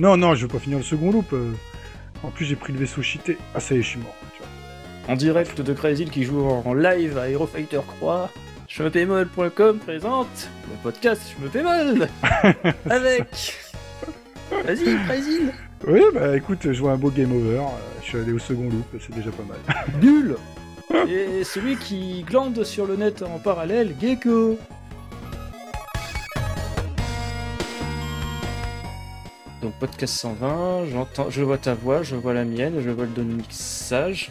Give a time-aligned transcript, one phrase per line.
[0.00, 1.32] Non, non, je vais pas finir le second loop.
[1.32, 1.52] euh.
[2.22, 3.38] En plus, j'ai pris le vaisseau cheaté.
[3.54, 4.14] Ah, ça y est, je suis mort.
[4.36, 5.12] tu vois.
[5.12, 8.30] En direct de Crazy qui joue en live à Hero Fighter Croix.
[8.66, 12.08] Je me pémol.com présente le podcast Je me pémol
[12.90, 13.54] avec.
[14.64, 15.40] Vas-y, Crazy
[15.86, 17.58] Oui, bah écoute, je vois un beau game over.
[17.58, 17.62] euh,
[18.02, 19.58] Je suis allé au second loop, c'est déjà pas mal.
[20.02, 20.36] Nul
[21.08, 24.58] Et celui qui glande sur le net en parallèle, Gecko
[29.64, 33.10] Donc podcast 120, j'entends, je vois ta voix, je vois la mienne, je vois le
[33.10, 34.30] don mixage.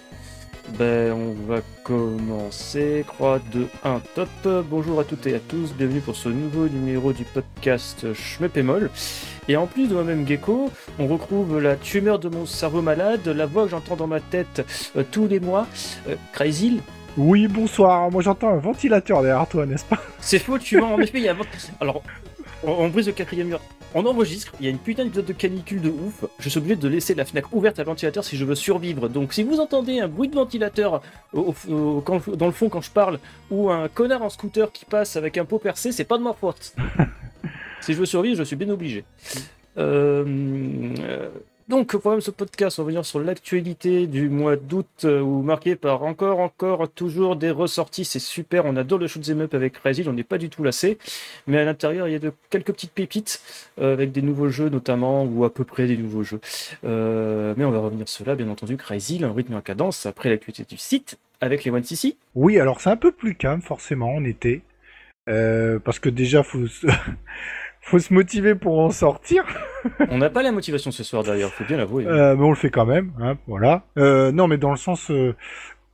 [0.77, 3.03] Ben on va commencer.
[3.07, 4.29] 3, 2, 1, top.
[4.69, 8.91] Bonjour à toutes et à tous, bienvenue pour ce nouveau numéro du podcast Schmepémol.
[9.47, 10.69] Et en plus de moi-même Gecko,
[10.99, 14.63] on retrouve la tumeur de mon cerveau malade, la voix que j'entends dans ma tête
[14.95, 15.65] euh, tous les mois,
[16.09, 16.79] euh, Crazy.
[17.17, 18.11] Oui, bonsoir.
[18.11, 19.99] Moi, j'entends un ventilateur derrière toi, n'est-ce pas?
[20.19, 21.35] C'est faux, tu vois, en effet, il y a...
[21.79, 22.03] Alors,
[22.65, 23.59] on, on brise le quatrième mur.
[23.95, 26.25] On enregistre, il y a une putain d'épisode de canicule de ouf.
[26.39, 29.07] Je suis obligé de laisser la fenêtre ouverte à ventilateur si je veux survivre.
[29.07, 32.81] Donc, si vous entendez un bruit de ventilateur au- au- quand- dans le fond quand
[32.81, 33.19] je parle,
[33.51, 36.33] ou un connard en scooter qui passe avec un pot percé, c'est pas de ma
[36.33, 36.73] faute.
[37.81, 39.03] si je veux survivre, je suis bien obligé.
[39.77, 40.23] Euh,
[40.99, 41.29] euh,
[41.73, 45.75] donc, pour ce podcast, on va venir sur l'actualité du mois d'août, euh, où marqué
[45.75, 48.05] par encore, encore, toujours des ressorties.
[48.05, 50.99] C'est super, on adore le shoot'em up avec Crazy, on n'est pas du tout lassé.
[51.47, 53.41] Mais à l'intérieur, il y a de, quelques petites pépites,
[53.81, 56.41] euh, avec des nouveaux jeux notamment, ou à peu près des nouveaux jeux.
[56.85, 60.05] Euh, mais on va revenir sur cela, bien entendu, Crazy, un rythme et en cadence,
[60.05, 62.17] après l'actualité du site, avec les One CC.
[62.35, 64.61] Oui, alors c'est un peu plus calme, forcément, en été.
[65.27, 66.65] Euh, parce que déjà, faut.
[67.83, 69.43] faut se motiver pour en sortir.
[70.09, 72.07] On n'a pas la motivation ce soir d'ailleurs, faut bien l'avouer.
[72.07, 73.83] Euh, mais on le fait quand même, hein, voilà.
[73.97, 75.35] Euh, non, mais dans le sens, euh,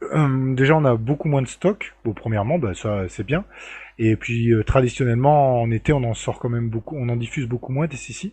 [0.04, 1.94] euh, déjà on a beaucoup moins de stock.
[2.06, 3.44] Bon, premièrement, bah ça c'est bien.
[3.98, 7.48] Et puis euh, traditionnellement en été, on en sort quand même beaucoup, on en diffuse
[7.48, 8.32] beaucoup moins des CC.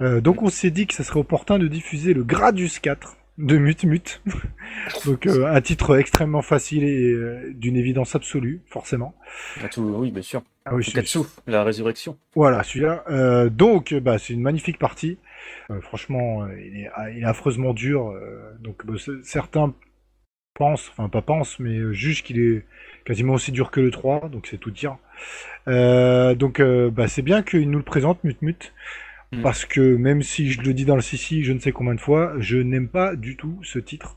[0.00, 3.58] Euh, donc on s'est dit que ça serait opportun de diffuser le Gradius 4 de
[3.58, 4.22] Mut Mut.
[5.06, 9.14] donc euh, un titre extrêmement facile et euh, d'une évidence absolue, forcément.
[9.62, 10.42] Ah, tout- oui, bien sûr.
[10.66, 12.16] Ah oui, Katsu, la résurrection.
[12.34, 13.04] voilà, celui-là.
[13.10, 15.18] Euh, donc, bah, c'est une magnifique partie.
[15.70, 18.08] Euh, franchement, euh, il, est, ah, il est affreusement dur.
[18.10, 19.74] euh, donc, bah, certains
[20.54, 22.64] pensent, enfin pas pensent, mais jugent qu'il est
[23.04, 24.96] quasiment aussi dur que le 3, donc c'est tout dire.
[25.68, 28.72] Euh, donc, euh, bah, c'est bien qu'il nous le présente, Mut Mut.
[29.38, 29.42] Mm.
[29.42, 32.00] Parce que même si je le dis dans le CC, je ne sais combien de
[32.00, 34.16] fois, je n'aime pas du tout ce titre.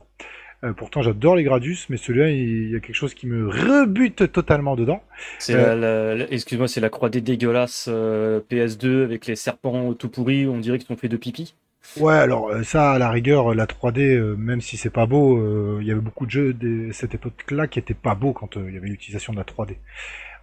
[0.64, 4.32] Euh, pourtant, j'adore les Gradius, mais celui-là, il y a quelque chose qui me rebute
[4.32, 5.04] totalement dedans.
[5.38, 6.26] C'est Euh.
[6.32, 10.80] excuse-moi, c'est la croix des dégueulasses euh, PS2 avec les serpents tout pourris, on dirait
[10.80, 11.54] qu'ils sont fait de pipi.
[11.98, 15.80] Ouais, alors euh, ça, à la rigueur, la 3D, euh, même si c'est pas beau,
[15.80, 18.74] il y avait beaucoup de jeux de cette époque-là qui étaient pas beaux quand il
[18.74, 19.78] y avait l'utilisation de la 3D.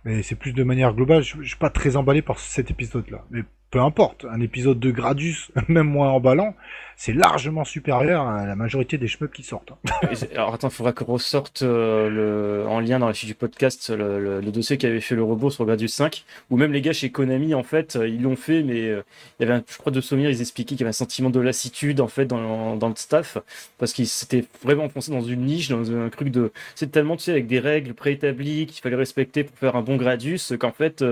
[0.05, 3.25] Mais c'est plus de manière globale, je, je suis pas très emballé par cet épisode-là.
[3.31, 3.43] Mais
[3.75, 6.55] peu importe, un épisode de Gradus, même moins emballant,
[6.97, 9.73] c'est largement supérieur à la majorité des shmups qui sortent.
[9.73, 10.09] hein.
[10.37, 13.91] Alors attends, il faudra qu'on ressorte euh, le, en lien dans la fiche du podcast
[13.91, 16.81] le, le- le dossier qui avait fait le robot sur Gradius 5, où même les
[16.83, 19.03] gars chez Konami, en fait, euh, ils l'ont fait, mais euh,
[19.41, 21.31] il y avait, un, je crois, de souvenir, ils expliquaient qu'il y avait un sentiment
[21.31, 23.39] de lassitude, en fait, dans, le staff,
[23.79, 26.53] parce qu'ils s'étaient vraiment enfoncés dans une niche, dans un truc de...
[26.77, 29.97] C'est tellement, tu sais, avec des règles préétablies qu'il fallait respecter pour faire un bon
[29.97, 31.05] Gradius, qu'en fait,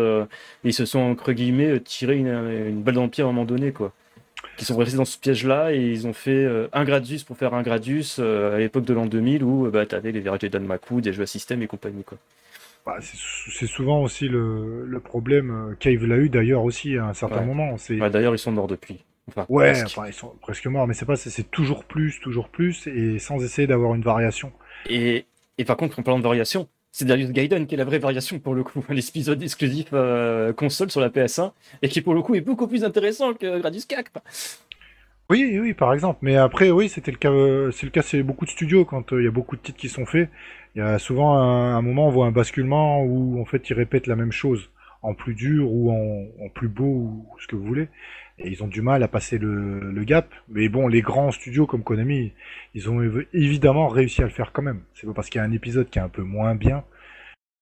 [0.62, 2.29] ils se sont, entre guillemets, tiré une,
[2.68, 3.92] une balle dans le pied à un moment donné, quoi
[4.56, 7.54] qui sont restés dans ce piège-là et ils ont fait euh, un Gradius pour faire
[7.54, 11.00] un Gradius euh, à l'époque de l'an 2000 où euh, bah, t'avais les vérités d'Anmaku,
[11.00, 12.18] des jeux à système et compagnie quoi.
[12.84, 16.96] Bah, c'est sou- c'est souvent aussi le, le problème, euh, Cave l'a eu d'ailleurs aussi
[16.96, 17.46] à un certain Ouais.
[17.46, 17.76] moment.
[17.78, 19.04] C'est Bah, D'ailleurs ils sont morts depuis.
[19.28, 19.86] Enfin, Ouais, presque.
[19.98, 23.19] enfin, ils sont presque morts, mais c'est pas, c'est- c'est toujours plus, toujours plus, et
[23.20, 24.52] sans essayer d'avoir une variation.
[24.88, 25.26] Et,
[25.58, 28.38] et par contre en parlant de variation, c'est Darius Gaiden qui est la vraie variation
[28.38, 32.34] pour le coup, l'épisode exclusif euh, console sur la PS1 et qui pour le coup
[32.34, 34.12] est beaucoup plus intéressant que Gradius 4.
[34.12, 34.22] quoi.
[35.31, 36.19] Oui, oui, par exemple.
[36.20, 39.12] Mais après, oui, c'était le cas, euh, c'est le cas, c'est beaucoup de studios quand
[39.12, 40.28] euh, il y a beaucoup de titres qui sont faits.
[40.75, 43.75] Il y a souvent un, un moment, on voit un basculement où en fait ils
[43.75, 44.70] répètent la même chose
[45.00, 47.88] en plus dur ou en plus beau ou ce que vous voulez.
[48.38, 50.32] Et ils ont du mal à passer le, le gap.
[50.49, 52.32] Mais bon, les grands studios comme Konami,
[52.75, 54.81] ils ont év- évidemment réussi à le faire quand même.
[54.94, 56.84] C'est pas parce qu'il y a un épisode qui est un peu moins bien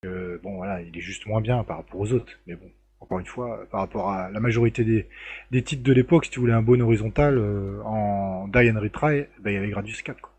[0.03, 2.31] que bon voilà, il est juste moins bien par rapport aux autres.
[2.47, 2.69] Mais bon,
[2.99, 5.07] encore une fois, par rapport à la majorité des,
[5.51, 9.25] des titres de l'époque, si tu voulais un bon horizontal euh, en Die and Retry,
[9.41, 10.19] ben, il y avait Gradius 4.
[10.21, 10.31] Quoi.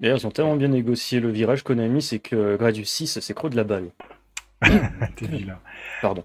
[0.00, 3.50] D'ailleurs ils ont tellement bien négocié le virage Konami, c'est que Gradius 6 c'est croc
[3.50, 3.90] de la balle.
[5.16, 5.58] T'es vilain.
[6.02, 6.24] Pardon.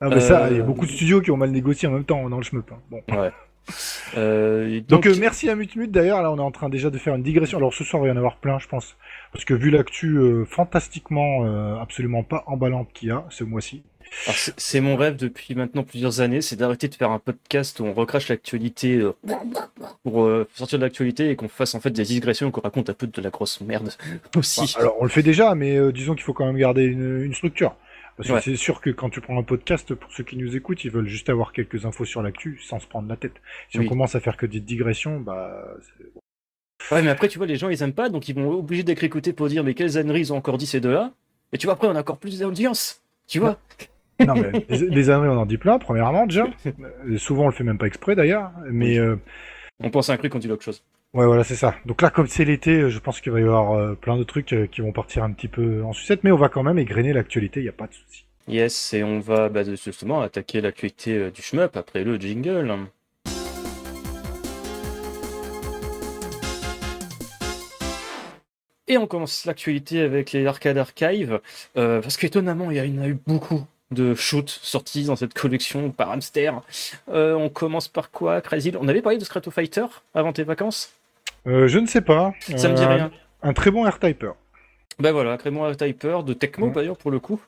[0.00, 1.92] Ah, mais ça, Euh, il y a beaucoup de studios qui ont mal négocié en
[1.92, 2.70] même temps dans le shmup.
[2.72, 2.78] hein.
[2.90, 3.00] Bon.
[3.16, 3.30] Ouais.
[4.16, 7.14] Euh, donc, euh, merci à Mutmut d'ailleurs, là on est en train déjà de faire
[7.14, 7.56] une digression.
[7.56, 8.94] Alors ce soir il va y en avoir plein je pense.
[9.32, 13.82] Parce que vu l'actu euh, fantastiquement euh, absolument pas emballante qu'il y a ce mois-ci.
[14.58, 17.94] C'est- mon rêve depuis maintenant plusieurs années, c'est d'arrêter de faire un podcast où on
[17.94, 19.12] recrache l'actualité euh,
[20.04, 22.94] pour euh, sortir de l'actualité et qu'on fasse en fait des digressions qu'on raconte un
[22.94, 23.90] peu de la grosse merde
[24.36, 24.74] aussi.
[24.76, 27.22] Bah, alors on le fait déjà mais euh, disons qu'il faut quand même garder une,
[27.22, 27.74] une structure.
[28.16, 28.40] Parce que Ouais.
[28.40, 31.08] c'est sûr que quand tu prends un podcast, pour ceux qui nous écoutent, ils veulent
[31.08, 33.34] juste avoir quelques infos sur l'actu sans se prendre la tête.
[33.70, 33.86] Si Oui.
[33.86, 35.66] on commence à faire que des digressions, bah...
[36.92, 39.02] Ouais, mais après, tu vois, les gens, ils aiment pas, donc ils vont obligés d'être
[39.04, 41.12] écoutés pour dire, mais quelles âneries ils ont encore dit ces deux-là?
[41.52, 43.02] Et tu vois, après, on a encore plus d'audience.
[43.26, 43.58] Tu vois?
[44.24, 46.46] Non mais les, les années on en dit plein, premièrement déjà.
[46.66, 48.52] Euh, souvent on le fait même pas exprès d'ailleurs.
[48.70, 48.96] Mais...
[48.98, 49.16] euh,
[49.80, 50.84] On pense à un truc, on dit autre chose.
[51.14, 51.76] Ouais, voilà, c'est ça.
[51.86, 54.24] Donc là, comme c'est l'été, euh, je pense qu'il va y avoir euh, plein de
[54.24, 56.76] trucs euh, qui vont partir un petit peu en sucette, mais on va quand même
[56.76, 58.24] égrener l'actualité, il n'y a pas de souci.
[58.48, 62.76] Yes, et on va bah, justement attaquer l'actualité du shmup après le jingle.
[68.88, 71.40] Et on commence l'actualité avec les Arcade Archive,
[71.76, 75.92] euh, parce qu'étonnamment, il y en a eu beaucoup de shoots sortis dans cette collection
[75.92, 76.60] par Hamster.
[77.06, 78.72] On commence par quoi, Crazy?
[78.80, 80.92] On avait parlé de Strato Fighter avant tes vacances?
[81.46, 82.32] Euh, je ne sais pas.
[82.56, 83.10] Ça me dit Euh, rien.
[83.42, 84.34] Un très bon R-Typer.
[85.00, 87.40] Bah voilà, Crémon Typer de Tecmo d'ailleurs pour le coup.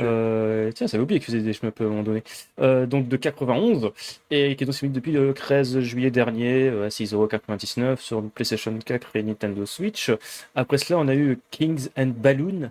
[0.00, 2.22] Euh, tiens, j'avais oublié qu'ils faisaient des shmups à un moment donné.
[2.60, 3.92] Euh, donc de 91
[4.30, 9.16] et qui est disponible depuis le 13 juillet dernier euh, à 6,99€ sur PlayStation 4
[9.16, 10.10] et Nintendo Switch.
[10.54, 12.70] Après cela, on a eu Kings and Balloon.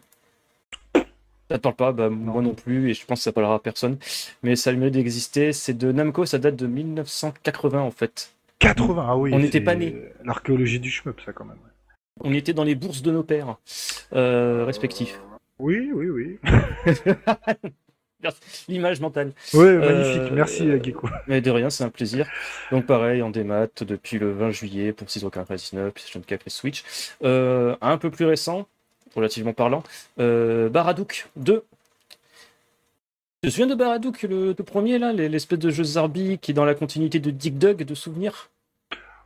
[1.49, 3.59] Ça te parle pas, bah, moi non plus, et je pense que ça parlera à
[3.59, 3.97] personne.
[4.43, 5.53] Mais ça a le mérite d'exister.
[5.53, 8.31] C'est de Namco, ça date de 1980 en fait.
[8.59, 9.31] 80, ah oui.
[9.33, 9.95] on n'était pas nés.
[10.23, 11.57] L'archéologie du shmup, ça quand même.
[12.21, 13.57] On était dans les bourses de nos pères
[14.13, 15.19] euh, respectifs.
[15.59, 16.39] Oui, oui, oui.
[18.67, 19.31] L'image mentale.
[19.55, 20.33] Euh, magnifique.
[20.33, 21.07] Merci, euh, Gecko.
[21.27, 22.27] Mais de rien, c'est un plaisir.
[22.71, 26.83] Donc pareil, en démat depuis le 20 juillet pour 6,99€, PlayStation 4 et Switch.
[27.23, 28.67] Euh, un peu plus récent,
[29.15, 29.83] relativement parlant,
[30.19, 31.63] euh, Baradook 2.
[33.41, 36.53] Tu te souviens de Baradook, le, le premier là, l'espèce de jeu Zarbi qui est
[36.53, 38.49] dans la continuité de Dig Dug de souvenirs?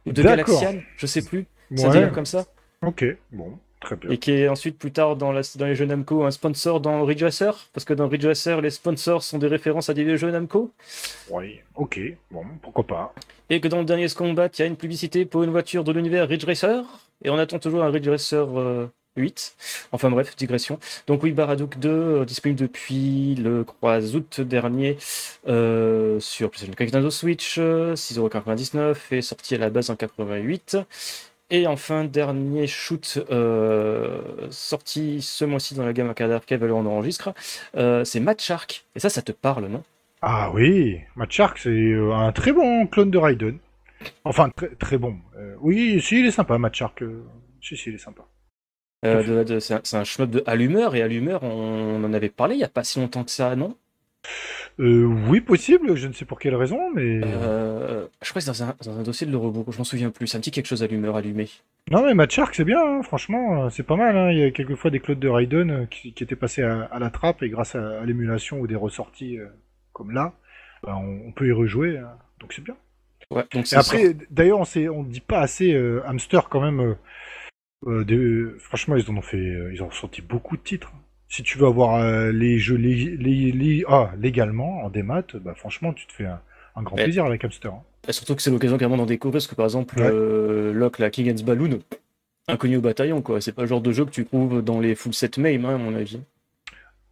[0.05, 0.21] Ou de.
[0.21, 1.47] Galaxian, je sais plus.
[1.75, 2.11] Ça Ouais.
[2.13, 2.45] comme ça.
[2.85, 4.11] Ok, bon, très bien.
[4.11, 7.03] Et qui est ensuite plus tard dans, la- dans les jeux Namco un sponsor dans
[7.05, 7.57] Ridge Racer.
[7.73, 10.71] Parce que dans Ridge Racer, les sponsors sont des références à des vieux jeux Namco.
[11.31, 11.99] Oui, ok,
[12.29, 13.15] bon, pourquoi pas.
[13.49, 15.91] Et que dans le dernier Combat, il y a une publicité pour une voiture de
[15.91, 16.83] l'univers Ridge Racer.
[17.23, 19.55] Et on attend toujours un Ridge Racer euh, 8.
[19.91, 20.79] Enfin bref, digression.
[21.07, 24.97] Donc oui, Baradook 2, euh, disponible depuis le 3 août dernier
[25.47, 30.77] euh, sur PlayStation 4 Nintendo Switch, euh, 6,99€ et sorti à la base en 88.
[31.49, 37.33] Et enfin, dernier shoot euh, sorti ce mois-ci dans la gamme Arcade Arcade, on enregistre,
[37.75, 38.85] c'est Match Shark.
[38.95, 39.83] Et ça, ça te parle, non?
[40.21, 43.57] Ah oui, Match Shark, c'est un très bon clone de Raiden.
[44.23, 45.17] Enfin, très, très bon.
[45.59, 47.03] Oui, si, il est sympa, Match Shark.
[47.61, 48.23] Si, si, il est sympa.
[49.03, 52.59] Euh, c'est un, c'est un shmup de Allumeur, et Allumeur, on, en avait parlé il
[52.59, 53.75] n'y a pas si longtemps que ça, non?
[54.79, 57.21] Euh, oui, possible, je ne sais pour quelle raison, mais...
[57.23, 60.09] Euh, Je crois que c'est dans un, dans un dossier de l'Eurobourg, je m'en souviens
[60.09, 60.27] plus.
[60.27, 61.49] Ça me dit quelque chose Allumeur allumé.
[61.91, 64.17] Non, mais Match Shark, c'est bien, hein, franchement, c'est pas mal.
[64.17, 64.31] hein.
[64.31, 67.09] Il y a quelquefois des clones de Raiden qui, qui étaient passés à, à la
[67.09, 69.47] trappe, et grâce à, à l'émulation ou des ressorties euh,
[69.91, 70.33] comme là,
[70.83, 72.11] ben, on, on peut y rejouer, hein.
[72.39, 72.75] donc c'est bien.
[73.29, 76.95] Ouais, donc Et c'est après, d'ailleurs, on on dit pas assez Hamster quand même.
[77.87, 80.91] Euh, des- franchement, ils en ont fait, euh, ils ont sorti beaucoup de titres.
[81.29, 82.79] Si tu veux avoir euh, les jeux
[83.87, 86.39] ah, légalement en démat, bah franchement, tu te fais un,
[86.75, 87.03] un grand Ouais.
[87.03, 87.73] plaisir avec Hamster.
[87.73, 87.81] hein.
[88.07, 90.09] Et surtout que c'est l'occasion carrément d'en découvrir, parce que par exemple, Ouais.
[90.11, 91.79] euh, Locke, la King and Balloon,
[92.47, 93.41] inconnu au bataillon, quoi.
[93.41, 95.75] C'est pas le genre de jeu que tu trouves dans les full set MAME, hein,
[95.75, 96.19] à mon avis.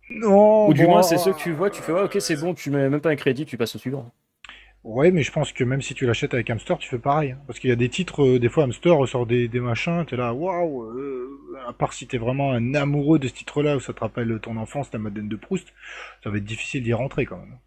[0.09, 0.67] Non.
[0.67, 2.53] Ou du bon, moins, c'est ceux que tu vois, tu fais, ouais, ok, c'est bon,
[2.53, 4.11] tu mets même pas un crédit, tu passes au suivant.
[4.83, 7.31] Ouais, mais je pense que même si tu l'achètes avec Hamster, tu fais pareil.
[7.31, 7.38] hein.
[7.45, 10.15] Parce qu'il y a des titres, euh, des fois Hamster ressort des, des machins, t'es
[10.15, 10.83] là, waouh.
[10.97, 14.39] euh, à part si t'es vraiment un amoureux de ce titre-là, où ça te rappelle
[14.41, 15.67] ton enfance, ta Madeleine de Proust,
[16.23, 17.57] ça va être difficile d'y rentrer quand même.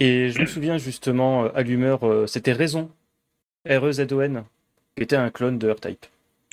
[0.00, 2.90] Et je me souviens justement, euh, Allumeur, euh, c'était Raison,
[3.66, 4.44] R-E-Z-O-N,
[4.96, 6.04] qui était un clone de R-Type.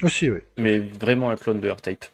[0.03, 0.39] Aussi, oui.
[0.57, 2.05] Mais vraiment un clone de R-Type.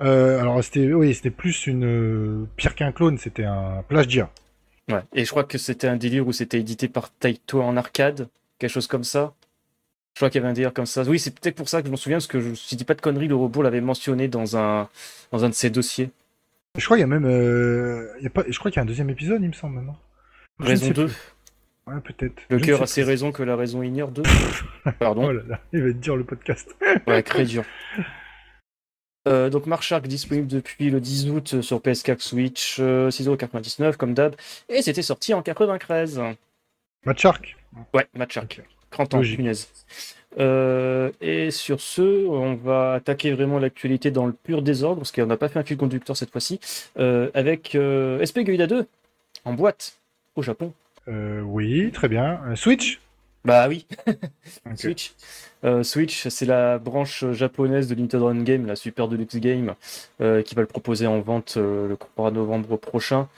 [0.00, 4.30] Euh, alors c'était oui, c'était plus une euh, pire qu'un clone, c'était un plagiat.
[4.90, 5.02] Ouais.
[5.14, 8.28] Et je crois que c'était un délire où c'était édité par Taito en arcade,
[8.58, 9.34] quelque chose comme ça.
[10.14, 11.02] Je crois qu'il y avait un délire comme ça.
[11.02, 12.84] Oui, c'est peut-être pour ça que je m'en souviens, parce que je, si je dis
[12.84, 14.88] pas de conneries, le robot l'avait mentionné dans un,
[15.32, 16.10] dans un de ses dossiers.
[16.78, 18.80] Je crois qu'il y a même euh, il y a pas je crois qu'il y
[18.80, 19.98] a un deuxième épisode, il me semble maintenant.
[20.58, 21.06] Raison sais 2.
[21.06, 21.16] plus.
[21.86, 22.42] Ouais, peut-être.
[22.48, 24.22] Le Je cœur a ses raisons que la raison ignore 2.
[24.98, 25.26] Pardon.
[25.28, 26.76] Oh là là, il va te dire le podcast.
[27.06, 27.64] Ouais, très dur.
[29.28, 34.34] Euh, donc Marshark disponible depuis le 10 août sur PS4 Switch, euh, 6,99€ comme d'hab,
[34.68, 36.20] et c'était sorti en 93.
[37.04, 37.56] Match Shark.
[37.94, 38.60] Ouais, Matt Shark.
[38.60, 38.64] Ok.
[38.90, 39.68] 30 ans, punaise.
[40.38, 45.26] Euh, et sur ce, on va attaquer vraiment l'actualité dans le pur désordre, parce qu'on
[45.26, 46.60] n'a pas fait un fil conducteur cette fois-ci,
[46.98, 48.86] euh, avec euh, SP Guida 2
[49.44, 49.98] en boîte
[50.34, 50.72] au Japon.
[51.08, 52.40] Euh, oui, très bien.
[52.48, 53.00] Euh, Switch
[53.44, 53.86] Bah oui.
[54.76, 55.14] Switch.
[55.64, 59.74] Euh, Switch, c'est la branche japonaise de Nintendo Run Game, la Super Deluxe Game,
[60.20, 63.28] euh, qui va le proposer en vente euh, le 3 novembre prochain.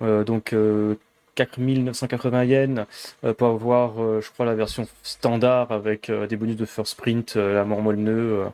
[0.00, 0.94] Donc euh,
[1.34, 2.86] 4980 yens
[3.24, 6.96] euh, pour avoir, euh, je crois, la version standard avec euh, des bonus de first
[6.96, 8.44] print, la mort moelle nœud,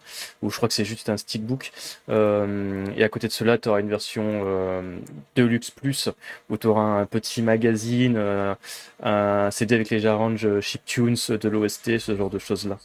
[0.42, 1.73] où je crois que c'est juste un stickbook.
[2.09, 4.45] Et à côté de cela, tu auras une version
[5.35, 6.09] Deluxe Plus,
[6.50, 8.18] où tu auras un petit magazine,
[9.02, 12.78] un CD avec les arranges chiptunes, de l'OST, ce genre de choses-là.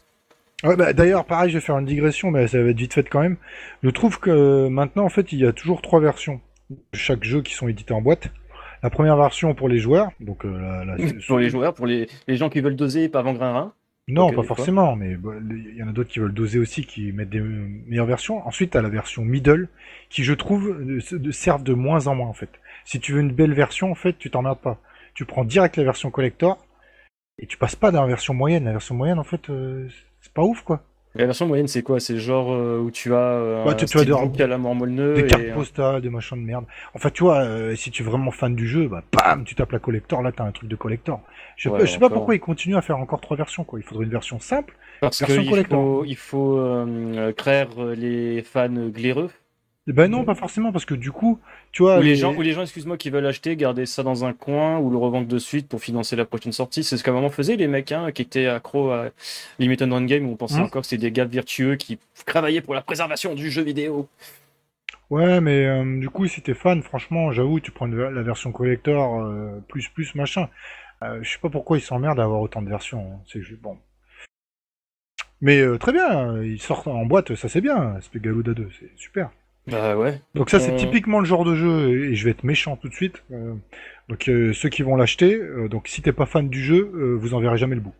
[0.63, 3.21] Bah, D'ailleurs, pareil, je vais faire une digression, mais ça va être vite fait quand
[3.21, 3.37] même.
[3.83, 7.41] Je trouve que maintenant, en fait, il y a toujours trois versions de chaque jeu
[7.41, 8.29] qui sont édités en boîte.
[8.83, 12.07] La première version pour les joueurs, donc euh, la, la- pour les joueurs, pour les,
[12.27, 13.73] les gens qui veulent doser et pas vendre un rein.
[14.07, 14.55] Non, pas fois.
[14.55, 17.39] forcément, mais bah, il y en a d'autres qui veulent doser aussi, qui mettent des
[17.39, 18.45] meilleures versions.
[18.47, 19.69] Ensuite, t'as la version middle,
[20.09, 22.49] qui je trouve euh, servent de moins en moins en fait.
[22.83, 24.79] Si tu veux une belle version, en fait, tu t'emmerdes pas.
[25.13, 26.57] Tu prends direct la version collector
[27.37, 28.65] et tu passes pas dans la version moyenne.
[28.65, 29.87] La version moyenne, en fait, euh,
[30.21, 30.83] c'est pas ouf quoi.
[31.13, 31.99] La version moyenne, c'est quoi?
[31.99, 34.01] C'est genre euh, où tu as euh, tu- tu as
[34.45, 36.63] à la mort Des et cartes postales, des machins de merde.
[36.93, 39.73] Enfin, tu vois, euh, si tu es vraiment fan du jeu, bah, bam, tu tapes
[39.73, 41.19] la collector, là, t'as un truc de collector.
[41.57, 42.15] Je sais, Ouais, pas, je sais pas encore.
[42.19, 43.77] pourquoi ils continuent à faire encore trois versions, quoi.
[43.79, 44.73] Il faudrait une version simple.
[45.01, 45.79] Parce version qu'il collector.
[45.81, 47.65] faut, il faut euh, créer
[47.97, 49.31] les fans glaireux.
[49.87, 51.39] Eh Ben non, pas forcément, parce que du coup,
[51.71, 54.23] tu vois, ou les gens, ou les gens excuse-moi, qui veulent acheter, garder ça dans
[54.25, 56.83] un coin ou le revendre de suite pour financer la prochaine sortie.
[56.83, 59.09] C'est ce qu'à un moment faisaient les mecs hein, qui étaient accros à
[59.57, 60.65] Limited Run Game où on pensait Mhm.
[60.65, 61.97] encore que c'était des gars vertueux qui
[62.27, 64.07] travaillaient pour la préservation du jeu vidéo.
[65.09, 69.19] Ouais, mais euh, du coup, si t'es fan, franchement, j'avoue, tu prends la version collector,
[69.23, 70.47] euh, plus, plus, machin.
[71.03, 73.13] Euh, je sais pas pourquoi ils s'emmerdent à avoir autant de versions.
[73.15, 73.19] hein.
[73.25, 73.77] C'est juste bon.
[75.41, 79.31] Mais très bien, ils sortent en boîte, ça c'est bien, Spégaluda 2, c'est super.
[79.67, 80.19] Bah ouais.
[80.35, 80.77] Donc ça, c'est Euh.
[80.77, 83.23] typiquement le genre de jeu, et je vais être méchant tout de suite.
[83.31, 83.53] euh,
[84.09, 86.81] donc euh, ceux qui vont l'acheter, euh, donc si t'es pas fan du jeu,
[87.19, 87.93] vous en verrez jamais le bout.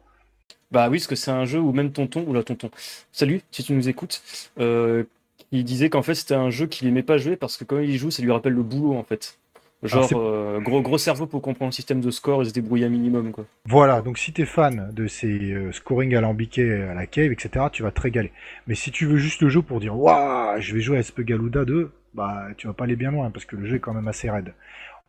[0.71, 2.71] Bah oui, parce que c'est un jeu où même tonton, ou la tonton,
[3.11, 4.21] salut, si tu nous écoutes,
[4.57, 7.89] il disait qu'en fait c'était un jeu qu'il aimait pas jouer parce que quand il
[7.89, 9.37] y joue, ça lui rappelle le boulot en fait.
[9.83, 12.89] Genre euh, gros gros cerveau pour comprendre le système de score et se débrouiller un
[12.89, 13.45] minimum quoi.
[13.65, 17.81] Voilà, donc si t'es fan de ces euh, scoring alambiqués à la cave, etc., tu
[17.81, 18.31] vas te régaler.
[18.67, 21.65] Mais si tu veux juste le jeu pour dire waouh, je vais jouer à Spégaluda
[21.65, 24.07] 2, bah tu vas pas aller bien loin parce que le jeu est quand même
[24.07, 24.53] assez raide.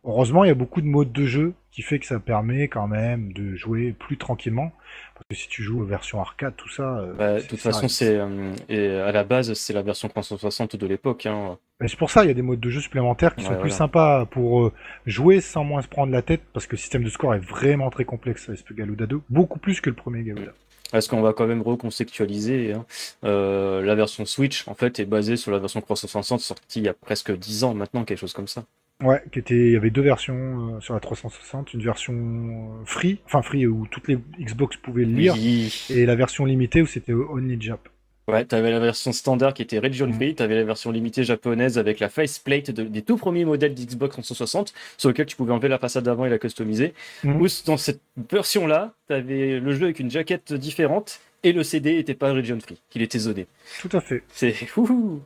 [0.05, 2.87] Heureusement, il y a beaucoup de modes de jeu qui fait que ça permet quand
[2.87, 4.71] même de jouer plus tranquillement.
[5.15, 6.83] Parce que si tu joues version arcade, tout ça.
[6.99, 10.75] euh, Bah, de toute façon, c'est euh, et à la base c'est la version 360
[10.75, 11.25] de l'époque.
[11.25, 11.57] Hein.
[11.85, 13.69] C'est pour ça, il y a des modes de jeu supplémentaires qui Ouais, sont plus
[13.71, 14.73] sympas pour euh,
[15.05, 17.89] jouer sans moins se prendre la tête, parce que le système de score est vraiment
[17.89, 20.51] très complexe à SP Galuda 2, beaucoup plus que le premier Galuda.
[20.91, 22.73] Parce qu'on va quand même recontextualiser.
[22.73, 22.85] Hein.
[23.23, 26.89] Euh, la version Switch en fait est basée sur la version 360 sortie il y
[26.89, 28.63] a presque 10 ans maintenant, quelque chose comme ça.
[29.03, 32.85] Ouais, qui était, il y avait deux versions euh, sur la 360, une version euh,
[32.85, 35.85] free, enfin free où toutes les Xbox pouvaient le lire, Oui.
[35.89, 37.89] et la version limitée où c'était only Jap.
[38.29, 40.13] Ouais, t'avais la version standard qui était region Mm.
[40.13, 44.13] free, t'avais la version limitée japonaise avec la faceplate de- des tout premiers modèles d'Xbox
[44.13, 46.93] 360 sur lequel tu pouvais enlever la façade d'avant et la customiser.
[47.25, 47.41] Mm.
[47.41, 47.99] Ou dans cette
[48.31, 52.79] version-là, t'avais le jeu avec une jaquette différente et le CD était pas region free,
[52.89, 53.45] qu'il était zoné.
[53.81, 54.23] Tout à fait.
[54.29, 55.19] C'est fou.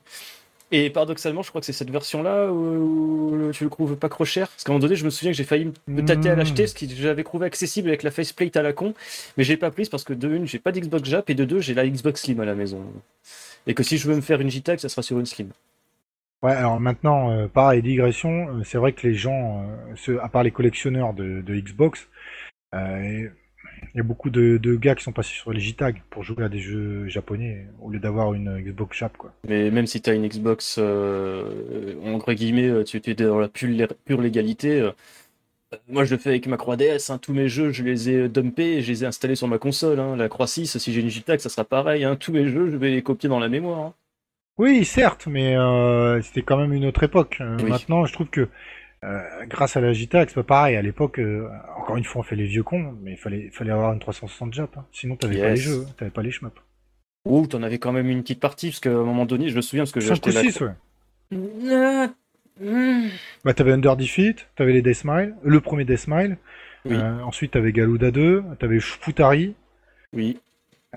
[0.71, 4.49] Et paradoxalement, je crois que c'est cette version-là où, tu le trouves pas trop cher.
[4.49, 6.37] Parce qu'à un moment donné, je me souviens que j'ai failli me tâter à Mm.
[6.39, 8.93] l'acheter, parce que j'avais trouvé accessible avec la faceplate à la con,
[9.37, 11.61] mais j'ai pas prise parce que de une, j'ai pas d'Xbox Jap et de deux,
[11.61, 12.83] j'ai la Xbox Slim à la maison.
[13.65, 15.49] Et que si je veux me faire une JTAG, ça sera sur une Slim.
[16.43, 20.27] Ouais, alors maintenant, euh, pareil, digression, euh, c'est vrai que les gens, euh, ceux- à
[20.29, 22.07] part les collectionneurs de, de Xbox,
[22.75, 23.29] euh,
[23.93, 26.43] il y a beaucoup de, de gars qui sont passés sur les JTAG pour jouer
[26.43, 29.33] à des jeux japonais au lieu d'avoir une Xbox Jap, quoi.
[29.47, 33.47] Mais même si tu as une Xbox, euh, entre guillemets, euh, tu es dans la
[33.49, 34.81] pure, lé- pure légalité.
[34.81, 34.91] euh,
[35.89, 37.09] moi, je le fais avec ma 3DS.
[37.11, 39.57] hein, tous mes jeux, je les ai dumpés et je les ai installés sur ma
[39.57, 39.99] console.
[39.99, 40.15] hein.
[40.15, 42.03] La Croix 6, si j'ai une JTAG, ça sera pareil.
[42.05, 42.15] hein.
[42.15, 43.93] Tous mes jeux, je vais les copier dans la mémoire.
[44.57, 47.37] Oui, certes, mais euh, c'était quand même une autre époque.
[47.41, 47.69] Euh, Oui.
[47.69, 48.47] Maintenant, je trouve que
[49.07, 50.75] euh, grâce à la c'est pas pareil.
[50.75, 51.47] À l'époque, euh,
[51.77, 54.53] encore une fois, on fait les vieux cons, mais il fallait, fallait avoir une 360
[54.53, 54.77] Jap.
[54.77, 54.85] hein.
[54.91, 55.59] Sinon, t'avais pas les Yes.
[55.59, 56.59] jeux, hein, t'avais pas les shmups.
[57.25, 59.61] Ou t'en avais quand même une petite partie, parce qu'à un moment donné, je me
[59.61, 60.51] souviens, parce que j'ai 5 ou acheté la.
[60.51, 60.71] 6, ouais.
[61.71, 62.07] Ah,
[62.61, 63.07] hmm.
[63.45, 66.37] Bah, t'avais Under Defeat, t'avais les Deathmile, le premier Deathmile.
[66.85, 66.95] Oui.
[66.95, 69.55] Euh, ensuite, t'avais Galuda 2, t'avais Futari.
[70.13, 70.39] Oui.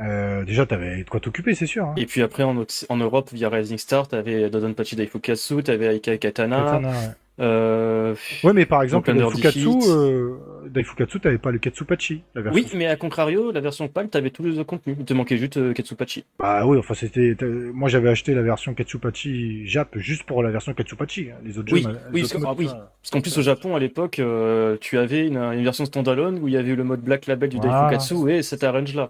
[0.01, 1.85] Euh, déjà, t'avais de quoi t'occuper, c'est sûr.
[1.87, 1.95] Hein.
[1.97, 6.57] Et puis après, en, Europe, via Rising Star, t'avais Dodonpachi Daifukatsu, t'avais Aika Katana.
[6.57, 7.15] Katana, ouais.
[7.41, 8.15] Euh...
[8.45, 10.35] Ouais, mais par exemple, Under Fukatsu, euh,
[10.69, 12.63] Daifukatsu, t'avais pas le Katsupachi, la version.
[12.63, 14.97] Oui, mais à contrario, la version PAL, t'avais tous les contenus.
[14.99, 16.25] Il te manquait juste euh, Katsupachi.
[16.39, 17.37] Bah oui, enfin c'était.
[17.73, 21.31] Moi j'avais acheté la version Katsupachi Jap juste pour la version Katsupachi.
[21.31, 21.37] hein.
[21.45, 21.97] Les autres Oui, jeux.
[22.13, 22.69] oui, parce autres ah oui.
[22.69, 26.39] ça- Parce qu'en plus, au Japon, à l'époque, euh, tu avais une, une version standalone
[26.43, 27.89] où il y avait eu le mode Black Label du Voilà.
[27.91, 29.09] Daifukatsu et cet arrange-là.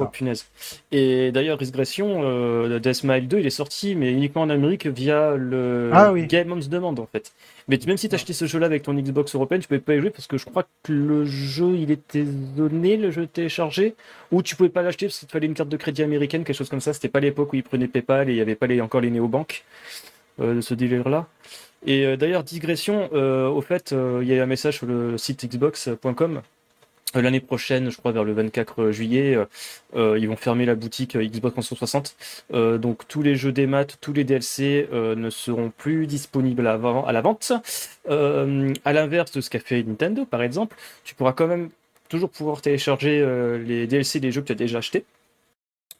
[0.00, 0.46] Oh punaise.
[0.90, 5.36] Et d'ailleurs, Risgression, euh, Death Smile 2, il est sorti, mais uniquement en Amérique via
[5.36, 6.26] le Ah oui.
[6.26, 7.32] Game on Demand en fait.
[7.68, 10.00] Mais même si tu acheté ce jeu-là avec ton Xbox européenne, tu pouvais pas y
[10.00, 13.94] jouer parce que je crois que le jeu il était donné, le jeu téléchargé,
[14.32, 16.56] ou tu pouvais pas l'acheter parce qu'il te fallait une carte de crédit américaine, quelque
[16.56, 16.94] chose comme ça.
[16.94, 19.10] C'était pas l'époque où ils prenaient PayPal et il y avait pas les, encore les
[19.10, 19.62] néobanques
[20.40, 21.26] euh, de ce délire-là.
[21.84, 24.86] Et euh, d'ailleurs, digression, euh, au fait, euh, il y a eu un message sur
[24.86, 26.42] le site xbox.com.
[27.14, 29.44] Euh, L'année prochaine, je crois vers le 24 juillet, euh,
[29.94, 32.16] euh, ils vont fermer la boutique euh, Xbox 360.
[32.52, 36.66] Euh, donc tous les jeux des maths, tous les DLC euh, ne seront plus disponibles
[36.66, 36.74] à,
[37.06, 37.52] à la vente.
[38.10, 41.70] Euh, à l'inverse de ce qu'a fait Nintendo, par exemple, tu pourras quand même
[42.08, 45.04] toujours pouvoir télécharger euh, les DLC des jeux que tu as déjà achetés.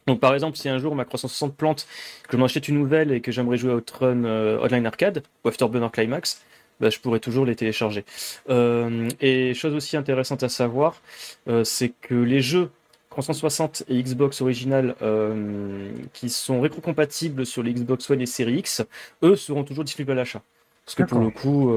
[0.06, 1.86] Donc par exemple, si un jour ma 360 plante,
[2.28, 5.48] que je m'achète une nouvelle et que j'aimerais jouer à Outrun euh, Online Arcade ou
[5.48, 6.42] Afterburner Climax,
[6.80, 8.04] bah, je pourrais toujours les télécharger.
[8.50, 11.00] Euh, et chose aussi intéressante à savoir,
[11.48, 12.70] euh, c'est que les jeux
[13.10, 18.84] 360 et Xbox original euh, qui sont rétrocompatibles sur les Xbox One et Series X,
[19.22, 20.42] eux seront toujours disponibles à l'achat.
[20.84, 21.74] Parce que pour le coup,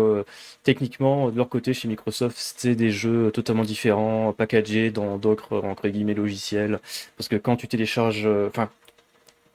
[0.61, 5.87] techniquement, de leur côté, chez Microsoft, c'était des jeux totalement différents, packagés dans d'autres, entre
[5.87, 6.79] guillemets, logiciels.
[7.17, 8.69] Parce que quand tu télécharges, enfin,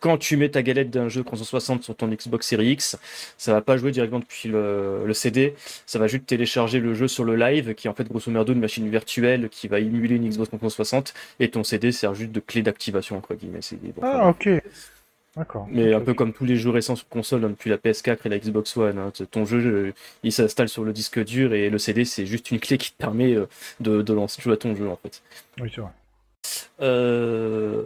[0.05, 2.99] quand tu mets ta galette d'un jeu 360 sur ton Xbox Series X,
[3.39, 5.55] ça va pas jouer directement depuis le, le CD,
[5.87, 8.53] ça va juste télécharger le jeu sur le live, qui est en fait grosso merdo
[8.53, 12.41] une machine virtuelle qui va émuler une Xbox 360, et ton CD sert juste de
[12.41, 13.61] clé d'activation, entre guillemets.
[13.97, 14.47] Bon, Ah ok.
[15.39, 15.67] D'accord.
[15.71, 18.29] Mais un peu comme tous les jeux récents sur console, hein, depuis la PS4 et
[18.29, 19.93] la Xbox One, hein, ton jeu, euh,
[20.23, 22.99] il s'installe sur le disque dur et le CD, c'est juste une clé qui te
[22.99, 23.47] permet euh,
[23.81, 25.23] de, de lancer jouer à ton jeu, en fait.
[25.59, 25.91] Oui, c'est vrai.
[26.81, 27.85] Euh,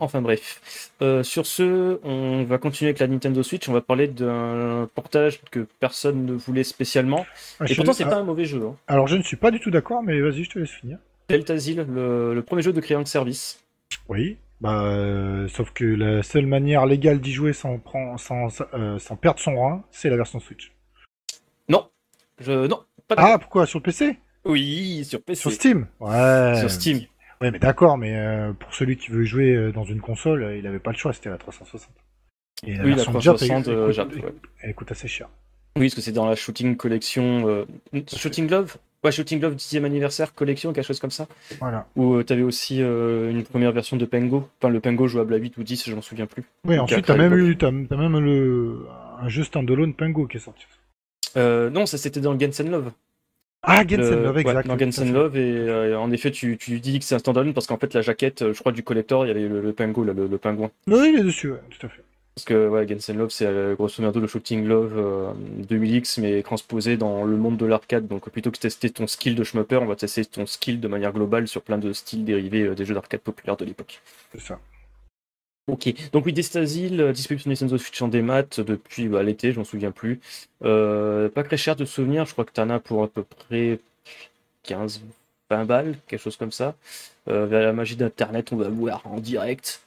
[0.00, 0.92] Enfin bref.
[1.02, 3.68] Euh, sur ce, on va continuer avec la Nintendo Switch.
[3.68, 7.26] On va parler d'un portage que personne ne voulait spécialement.
[7.58, 8.62] Ah, Et pourtant, c'est ah, pas un mauvais jeu.
[8.64, 8.76] hein.
[8.86, 10.98] Alors je ne suis pas du tout d'accord, mais vas-y, je te laisse finir.
[11.28, 13.60] Deltazil, le, le premier jeu de Créant Service.
[14.08, 14.36] Oui.
[14.60, 17.80] Bah, euh, sauf que la seule manière légale d'y jouer sans,
[18.16, 20.72] sans, sans perdre son rein, c'est la version Switch.
[21.68, 21.88] Non,
[22.40, 23.14] je, non, pas.
[23.18, 23.66] Ah, pourquoi?
[23.66, 25.40] Sur le PC Oui, sur PC.
[25.40, 25.86] Sur Steam?
[26.00, 26.54] Ouais.
[26.58, 27.00] Sur Steam.
[27.40, 30.56] Ouais, mais d'accord, mais euh, pour celui qui veut jouer euh, dans une console, euh,
[30.58, 31.88] il avait pas le choix, c'était la 360.
[32.66, 34.34] Et Oui, la version 360 Jap, elle, euh, coûte, Jap, ouais.
[34.62, 35.28] elle coûte assez cher.
[35.76, 37.46] Oui, parce que c'est dans la Shooting Collection.
[37.48, 37.64] euh,
[38.16, 38.76] Shooting Love?
[39.04, 41.28] Ouais, Shooting Love 10e anniversaire collection, quelque chose comme ça.
[41.60, 41.86] Voilà.
[41.94, 44.48] Où tu avais aussi euh, une première version de Pengo.
[44.60, 46.42] Enfin, le Pengo jouable à 8 ou 10, je m'en souviens plus.
[46.64, 48.86] Oui, Donc, ensuite, t'as à même eu, même le,
[49.20, 50.66] un jeu standalone Pingo qui est sorti.
[51.36, 52.90] Euh, non, ça c'était dans Gensen Love.
[53.62, 54.68] Ah, Le- Love, ouais, exact.
[54.78, 55.12] Gensen fait.
[55.12, 58.02] Love, et en effet, tu, tu dis que c'est un standalone parce qu'en fait, la
[58.02, 60.70] jaquette, euh, je crois, du collector, il y avait le, le là, le, le pingouin.
[60.86, 62.02] Oui, il est dessus, ouais, tout à fait.
[62.34, 65.32] Parce que ouais, Gensen Love, c'est euh, grosso merdo le Shooting Love euh,
[65.68, 68.06] 2000X, mais transposé dans le monde de l'arcade.
[68.06, 70.86] Donc plutôt que de tester ton skill de shmupper, on va tester ton skill de
[70.86, 74.00] manière globale sur plein de styles dérivés euh, des jeux d'arcade populaires de l'époque.
[74.32, 74.60] C'est ça.
[75.68, 79.58] Ok, donc oui, Destasil, euh, disponible sur Nintendo Switch en démat depuis bah, l'été, je
[79.58, 80.18] m'en souviens plus.
[80.64, 83.78] Euh, pas très cher de souvenir, je crois que t'en as pour à peu près
[84.64, 85.02] 15,
[85.50, 86.74] 20 balles, quelque chose comme ça.
[87.28, 89.82] Euh, vers la magie d'internet, on va voir en direct.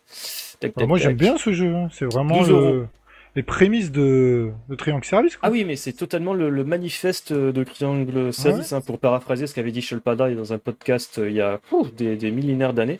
[0.60, 1.74] Tac, tac, moi, j'aime bien ce jeu.
[1.74, 1.89] hein.
[1.91, 2.86] C'est vraiment 12 le- euros.
[3.36, 5.38] les prémices de, de Triangle Service.
[5.38, 5.50] Quoi.
[5.50, 9.56] Ah oui, mais c'est totalement le, le manifeste de Triangle Service, hein, pour paraphraser ce
[9.56, 13.00] qu'avait dit Shelpada dans un podcast il y a ouf, des, des millénaires d'années.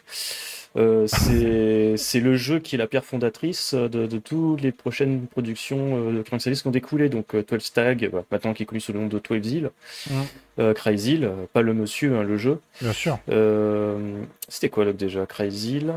[0.78, 5.28] Euh, c'est le jeu qui est la pierre fondatrice euh, de, de toutes les prochaines
[5.28, 7.10] productions euh, de Service qui ont découlé.
[7.10, 9.70] Donc euh, 12 Stag, bah, maintenant qui est connu sous le nom de 12 Zil,
[10.10, 10.24] Mhm.
[10.60, 12.60] euh, Cryzil, euh, pas le monsieur, hein, le jeu.
[12.82, 13.20] Bien sûr.
[13.30, 15.26] Euh, C'était quoi l'autre déjà?
[15.26, 15.94] Cryzil?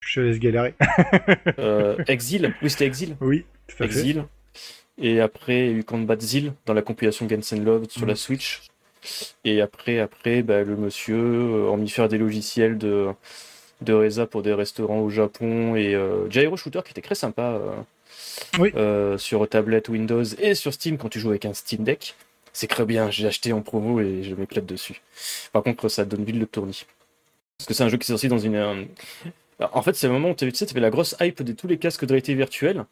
[0.00, 0.74] Je te laisse galérer.
[1.60, 3.16] euh, Exil Oui, c'était Exil.
[3.20, 3.84] oui, tout à fait.
[3.84, 4.24] Exil.
[4.98, 8.12] Et après, il y a eu Combat Zil dans la compilation Gensen Love sur la
[8.14, 8.16] Mhm.
[8.16, 8.62] Switch.
[9.44, 13.08] Et après, après bah, le monsieur euh, a mis faire des logiciels de,
[13.82, 17.42] de Reza pour des restaurants au Japon et euh, Gyro Shooter qui était très sympa
[17.42, 17.70] euh,
[18.58, 18.72] Oui.
[18.76, 22.14] euh, sur tablette Windows et sur Steam quand tu joues avec un Steam Deck.
[22.52, 25.00] C'est très bien, j'ai acheté en promo et je m'éclate dessus.
[25.52, 26.84] Par contre, ça donne vite le tournis.
[27.58, 28.88] Parce que c'est un jeu qui est sorti dans une.
[29.72, 31.66] En fait, c'est le moment où tu sais, tu avais la grosse hype de tous
[31.66, 32.84] les casques de réalité virtuelle.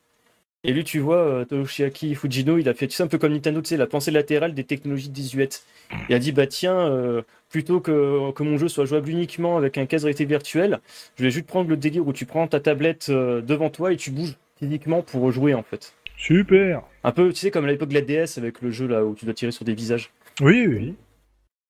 [0.63, 3.33] Et lui, tu vois, euh, Toshiaki Fujino, il a fait, tu sais, un peu comme
[3.33, 5.65] Nintendo, tu sais, la pensée latérale des technologies désuètes.
[6.11, 9.79] Il a dit, bah tiens, euh, plutôt que, que mon jeu soit jouable uniquement avec
[9.79, 10.81] un casque réalité virtuelle,
[11.17, 13.97] je vais juste prendre le délire où tu prends ta tablette euh, devant toi et
[13.97, 15.95] tu bouges physiquement pour jouer, en fait.
[16.19, 16.83] Super.
[17.05, 19.15] Un peu, tu sais, comme à l'époque de la DS avec le jeu là où
[19.15, 20.11] tu dois tirer sur des visages.
[20.43, 20.95] Oui, oui.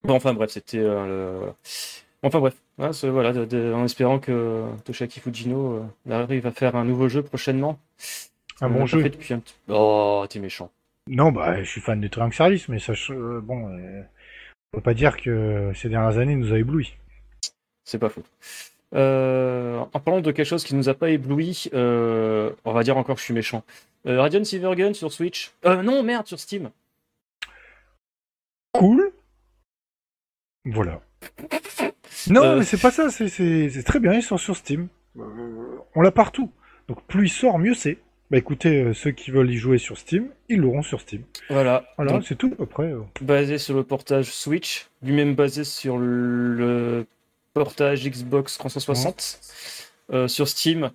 [0.03, 1.53] Bon, enfin bref, c'était euh, le-
[2.23, 6.85] Enfin bref, hein, voilà, de- de- en espérant que Toshiaki Fujino arrive à faire un
[6.85, 7.79] nouveau jeu prochainement.
[8.61, 9.03] Un On bon jeu.
[9.03, 10.71] fait depuis un petit- Oh, t'es méchant.
[11.09, 14.03] Non, bah, je suis fan de Triangle Service, mais ça, euh, bon, euh,
[14.73, 16.95] on peut pas dire que ces dernières années nous a éblouis.
[17.85, 18.23] C'est pas faux.
[18.95, 22.97] Euh, en parlant de quelque chose qui nous a pas ébloui, euh, on va dire
[22.97, 23.63] encore que je suis méchant.
[24.05, 25.53] Radiant Silvergun sur Switch.
[25.65, 26.71] Euh, non, merde, sur Steam.
[28.73, 29.13] Cool.
[30.65, 31.01] Voilà.
[32.29, 34.89] Non, mais c'est pas ça, c'est- très bien, ils sont sur Steam.
[35.17, 36.53] On l'a partout.
[36.89, 37.99] Donc plus il sort, mieux c'est.
[38.31, 41.23] Bah écoutez, euh, ceux qui veulent y jouer sur Steam, ils l'auront sur Steam.
[41.49, 41.85] Voilà.
[41.97, 42.85] Voilà, Donc, c'est tout à peu près.
[42.85, 43.01] euh.
[43.21, 47.07] basé sur le portage Switch, lui-même basé sur le
[47.55, 49.41] portage Xbox 360.
[50.13, 50.91] Euh, sur Steam,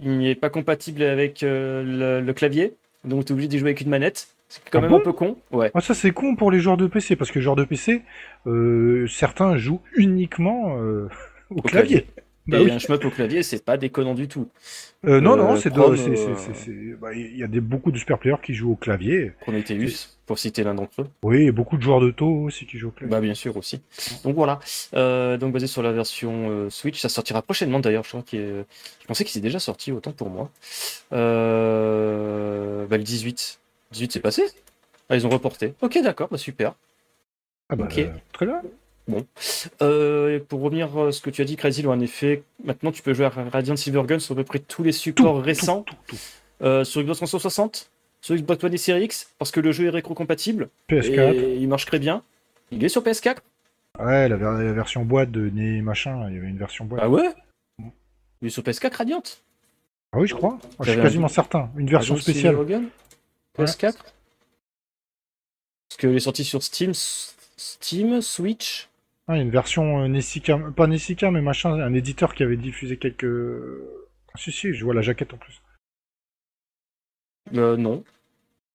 [0.00, 1.82] il n'est pas compatible avec euh,
[2.20, 4.28] le, le clavier, donc tu es obligé d'y jouer avec une manette.
[4.48, 4.96] C'est quand Ah même bon?
[4.98, 5.36] un peu con.
[5.52, 5.70] Ouais.
[5.74, 8.02] Ah ça c'est con pour les joueurs de PC, parce que les joueurs de PC,
[8.46, 11.08] euh, certains jouent uniquement euh,
[11.50, 12.06] au, clavier.
[12.46, 12.70] Bah Et oui.
[12.70, 14.48] un shmup au clavier, c'est pas déconnant du tout.
[15.06, 18.18] Euh, non, euh, non, c'est euh, c'est- bah, Il y a des, beaucoup de super
[18.18, 19.32] players qui jouent au clavier.
[19.40, 21.06] Prometheus, pour citer l'un d'entre eux.
[21.22, 23.10] Oui, et beaucoup de joueurs de taux aussi qui jouent au clavier.
[23.10, 23.82] Bah bien sûr aussi.
[24.24, 24.58] Donc voilà.
[24.94, 28.04] Euh, donc basé sur la version euh, Switch, ça sortira prochainement d'ailleurs.
[28.04, 28.64] Je crois qu'il est-
[29.02, 30.50] je pensais qu'il s'est déjà sorti autant pour moi.
[31.12, 32.86] Euh...
[32.86, 33.60] Bah le 18.
[33.92, 34.44] 18 c'est passé.
[35.08, 35.74] Ah ils ont reporté.
[35.82, 36.74] Ok d'accord, bah super.
[37.68, 38.06] Ah bah, ok.
[38.32, 38.62] très bien.
[39.82, 43.02] Euh, et pour revenir à ce que tu as dit, Crazy, en effet, maintenant tu
[43.02, 45.82] peux jouer à Radiant Silvergun sur à peu près tous les supports Tout, récents.
[45.82, 46.64] tout, tout, tout.
[46.64, 49.90] Euh, sur Xbox 360, sur Xbox One et Series X, parce que le jeu est
[49.90, 50.68] rétro-compatible.
[50.90, 51.34] PS4.
[51.34, 52.22] Et il marche très bien.
[52.70, 53.38] Il est sur PS4.
[53.98, 57.00] Ouais, la, ver- la version boîte de Né machin, il y avait une version boîte.
[57.04, 57.30] Ah ouais?
[58.42, 59.22] Il est sur PS4 Radiant?
[60.12, 60.50] Ah oui, je crois.
[60.50, 61.70] Moi, je suis un quasiment certain.
[61.76, 62.56] Une version Radiant spéciale.
[62.56, 62.84] Silvergun
[63.58, 63.94] PS4
[65.88, 68.88] Parce qu'elle est sortie sur Steam, Steam, Switch.
[69.30, 72.42] Ah, il y a une version euh, Nessica, pas Nessica, mais machin, un éditeur qui
[72.42, 73.24] avait diffusé quelques.
[74.34, 75.62] Ah, si, si, je vois la jaquette en plus.
[77.54, 78.02] Euh, non.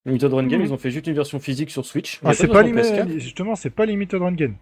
[0.06, 2.20] Limited Run Game, ils ont fait juste une version physique sur Switch.
[2.24, 2.66] Ah, c'est pas PS4.
[3.06, 3.20] limité.
[3.20, 4.56] Justement, c'est pas Limited Run Game.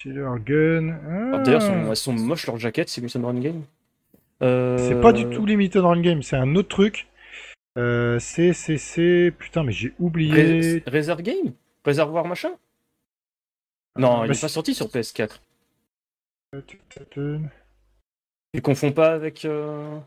[0.00, 0.98] Killer Gun.
[1.34, 1.38] Ah.
[1.44, 3.62] D'ailleurs, sont- elles sont moches leurs jaquettes, c'est Limited Run Game.
[4.42, 7.06] Euh, C'est pas du tout Limited Run Game, c'est un autre truc.
[7.78, 9.32] Euh, c'est, c'est, c'est.
[9.38, 10.32] Putain, mais j'ai oublié.
[10.32, 11.52] Ré- Reserve Game?
[11.84, 12.50] Réservoir machin?
[13.98, 15.40] Non, il bah, est pas sorti sur PS4.
[18.54, 19.44] Tu confonds pas avec.
[19.44, 19.98] euh,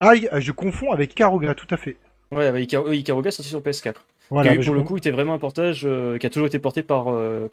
[0.00, 1.96] Ah, il- je confonds avec Karoga, tout à fait.
[2.32, 4.04] Ouais, avec Ika- euh, Ikaruga sorti sur PS4.
[4.30, 6.82] Voilà, qui pour le coup était vraiment un portage euh, qui a toujours été porté
[6.82, 7.48] par euh,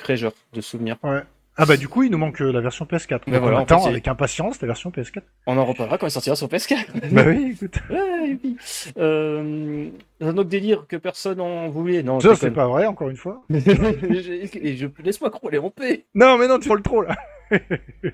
[0.54, 0.98] de souvenir.
[1.56, 3.22] Ah bah du coup, il nous manque euh, la version PS4.
[3.28, 5.22] Mais voilà, on en attend fait, avec impatience la version PS4.
[5.46, 7.12] On en reparlera quand il sortira sur PS4.
[7.12, 7.76] bah oui, écoute.
[7.90, 8.40] Ouais.
[8.98, 9.90] Euh,
[10.22, 12.02] un autre délire que personne en voulait.
[12.04, 13.44] Non, Ça, c'est pas vrai, encore une fois.
[13.54, 14.88] Et je...
[15.04, 16.06] Laisse-moi crouler en paix.
[16.16, 17.16] Non, mais non, tu vois le trop là.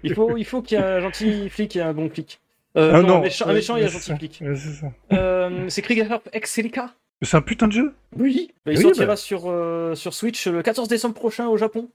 [0.04, 2.42] Il faut, il faut qu'il y ait un gentil flic et un bon flic.
[2.76, 4.16] Euh, Ah non, non, un méchant, un ouais, méchant et un gentil ça.
[4.18, 4.40] flic.
[4.42, 4.88] Ouais, c'est ça.
[5.14, 7.94] Euh, c'est Krieger Ex Celica C'est un putain de jeu?
[8.18, 8.52] Oui.
[8.66, 9.16] Bah, il Oui, sortira bah.
[9.16, 11.90] sur, euh, sur Switch le 14 décembre prochain au Japon.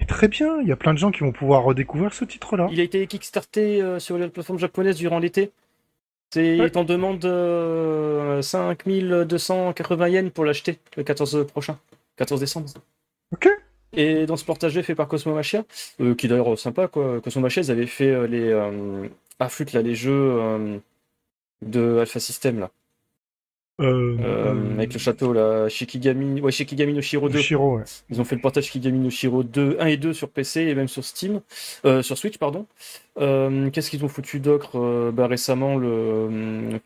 [0.00, 2.68] Et très bien, il y a plein de gens qui vont pouvoir redécouvrir ce titre-là.
[2.72, 5.50] Il a été kickstarté euh, sur les plateformes japonaises durant l'été.
[6.32, 6.56] C'est Ouais.
[6.56, 11.78] il est en demande euh, 5280 yens pour l'acheter le 14 prochain,
[12.16, 12.70] 14 décembre.
[13.32, 13.48] Ok.
[13.94, 15.64] Et dans ce portage fait par Cosmo Machia,
[16.00, 17.20] euh, qui d'ailleurs sympa quoi.
[17.20, 19.08] Cosmo Machia, ils avaient fait euh, les euh,
[19.50, 20.78] flûte, là les jeux euh,
[21.60, 22.70] de Alpha System là,
[23.80, 27.38] Euh, Euh, avec le château là, Shikigami, ouais Shikigami no Shiro 2.
[27.38, 27.84] Shiro, ouais.
[28.10, 30.74] Ils ont fait le portage Shikigami no Shiro 2, 1 et 2 sur PC et
[30.74, 31.40] même sur Steam,
[31.84, 32.66] euh, sur Switch, pardon.
[33.18, 36.78] Euh, Qu'est-ce qu'ils ont foutu d'autre euh, bah, Récemment, le euh,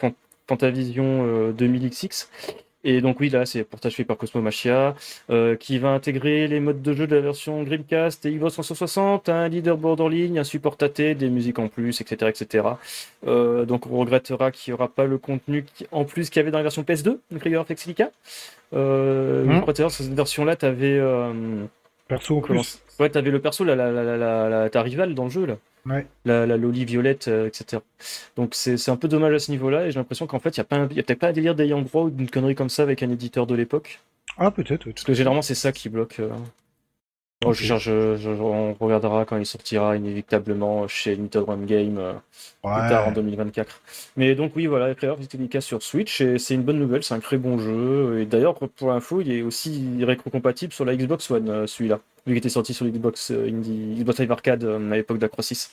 [0.53, 2.29] euh, 2000XX.
[2.88, 4.94] Et donc, oui, là, c'est portage fait par Cosmo Machia,
[5.31, 9.29] euh, qui va intégrer les modes de jeu de la version Dreamcast et Xbox 360,
[9.29, 12.31] un leaderboard en ligne, un support AT, des musiques en plus, etc.
[12.31, 12.64] etc.
[13.27, 16.42] Euh, donc, on regrettera qu'il n'y aura pas le contenu qui- en plus qu'il y
[16.42, 18.11] avait dans la version PS2, de Krieger Flexilica.
[18.75, 19.44] Euh,
[19.90, 20.99] sur cette version-là, tu avais.
[22.09, 22.81] Perso en Comment plus.
[23.01, 25.57] Ouais, t'avais le perso, la, la, la, la, la- ta rivale dans le jeu, là.
[25.87, 26.07] Ouais.
[26.25, 27.81] La, la Loli Violette, euh, etc.
[28.37, 30.61] Donc c'est c'est un peu dommage à ce niveau-là, et j'ai l'impression qu'en fait, il
[30.61, 32.55] n'y a, pas un- y a peut-être pas un délire d'ayant droit ou d'une connerie
[32.57, 34.01] comme ça avec un éditeur de l'époque.
[34.38, 34.92] Ah, peut-être, ouais.
[34.92, 36.16] Parce que généralement, c'est ça qui bloque.
[36.21, 36.31] euh.
[37.42, 37.81] Bon, je, Ok.
[37.81, 42.12] je- je- on regardera quand il sortira inévitablement chez Limited Run Game euh,
[42.62, 43.14] plus tard en Ouais.
[43.14, 43.81] 2024.
[44.16, 47.20] Mais donc oui, voilà, Creator Vitalica sur Switch, et c'est une bonne nouvelle, c'est un
[47.20, 48.20] très bon jeu.
[48.20, 52.01] Et d'ailleurs, pour info, il est aussi rétro-compatible sur la Xbox One, euh, celui-là.
[52.27, 55.42] Lui qui était sorti sur l'Xbox euh, Indie, Xbox Live Arcade euh, à l'époque d'Acro
[55.42, 55.72] 6.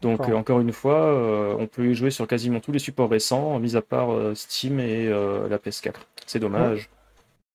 [0.00, 3.74] Donc encore une fois, on peut y jouer sur quasiment tous les supports récents, mis
[3.76, 5.94] à part Steam et la PS4.
[6.24, 6.88] C'est dommage.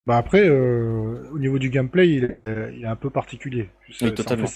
[0.05, 3.69] Bah après, euh, au niveau du gameplay, il est, euh, il est un peu particulier.
[3.91, 4.47] Ça- Oui, ça totalement.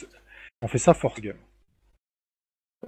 [0.62, 1.38] on fait sa force, game.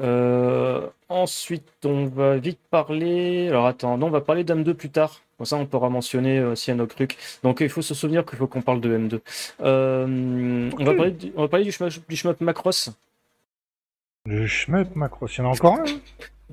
[0.02, 3.48] Euh, ensuite, on va vite parler.
[3.48, 5.22] Alors attends, non, on va parler d'M2 plus tard.
[5.38, 7.18] Comme ça, on pourra mentionner euh, s'il y a nos trucs.
[7.44, 9.22] Donc, il faut se souvenir qu'il faut qu'on parle de M2.
[9.62, 12.92] Euh, on, va parler du, on va parler du shmup, du shmup Macross.
[14.26, 16.00] Le shmup Macross, il y en a encore un hein?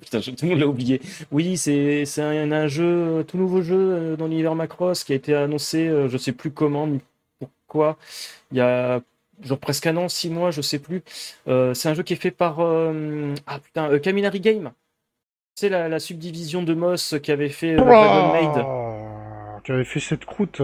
[0.00, 1.00] Putain, tout le monde l'a oublié.
[1.32, 5.16] Oui, c'est c'est un, un jeu, tout nouveau jeu euh, dans l'univers Macross qui a
[5.16, 7.00] été annoncé, euh, je sais plus comment, ni
[7.38, 7.96] pourquoi,
[8.52, 9.00] il y a
[9.42, 11.02] genre presque un an, six mois, je sais plus.
[11.48, 14.72] Euh, c'est un jeu qui est fait par euh, ah putain, euh, Kaminari Game.
[15.54, 18.64] C'est la, la subdivision de Moss qui avait fait euh, Dragon Maid.
[18.66, 20.60] Oh, Qui avait fait cette croûte.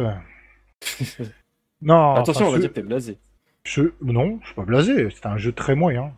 [1.83, 3.17] non, Attention, enfin, on va dire que t'es blasé.
[3.65, 3.83] je...
[4.03, 5.09] Non, je suis pas blasé.
[5.11, 6.13] C'était un jeu très moyen.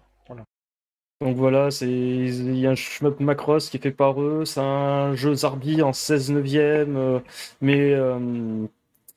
[1.24, 4.60] Donc voilà, c'est il y a un shmup Macross qui est fait par eux, c'est
[4.60, 7.18] un jeu Zarbi en 16 neuvième, euh,
[7.62, 8.66] mais euh,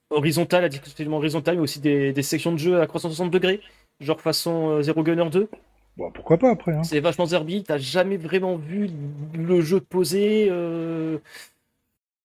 [0.10, 3.60] horizontal, exclusivement horizontal, mais aussi des, des sections de jeu à 360 degrés,
[4.00, 5.50] genre façon euh, Zero Gunner 2.
[5.98, 6.84] Bon, pourquoi pas après hein.
[6.84, 8.90] C'est vachement Zarbi, t'as jamais vraiment vu
[9.34, 9.82] le jeu.
[10.06, 11.18] Euh...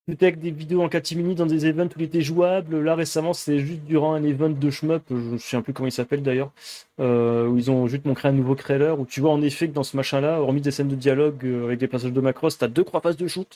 [0.09, 2.81] C'était avec des vidéos en catimini dans des events où il était jouable.
[2.81, 5.93] Là récemment, c'était juste durant un event de shmup, je ne sais plus comment il
[5.93, 6.51] s'appelle d'ailleurs,
[6.99, 9.73] euh, où ils ont juste montré un nouveau trailer où tu vois en effet que
[9.73, 12.67] dans ce machin-là, hormis des scènes de dialogue euh, avec des passages de Macross, t'as
[12.67, 13.47] deux trois phases de shoot,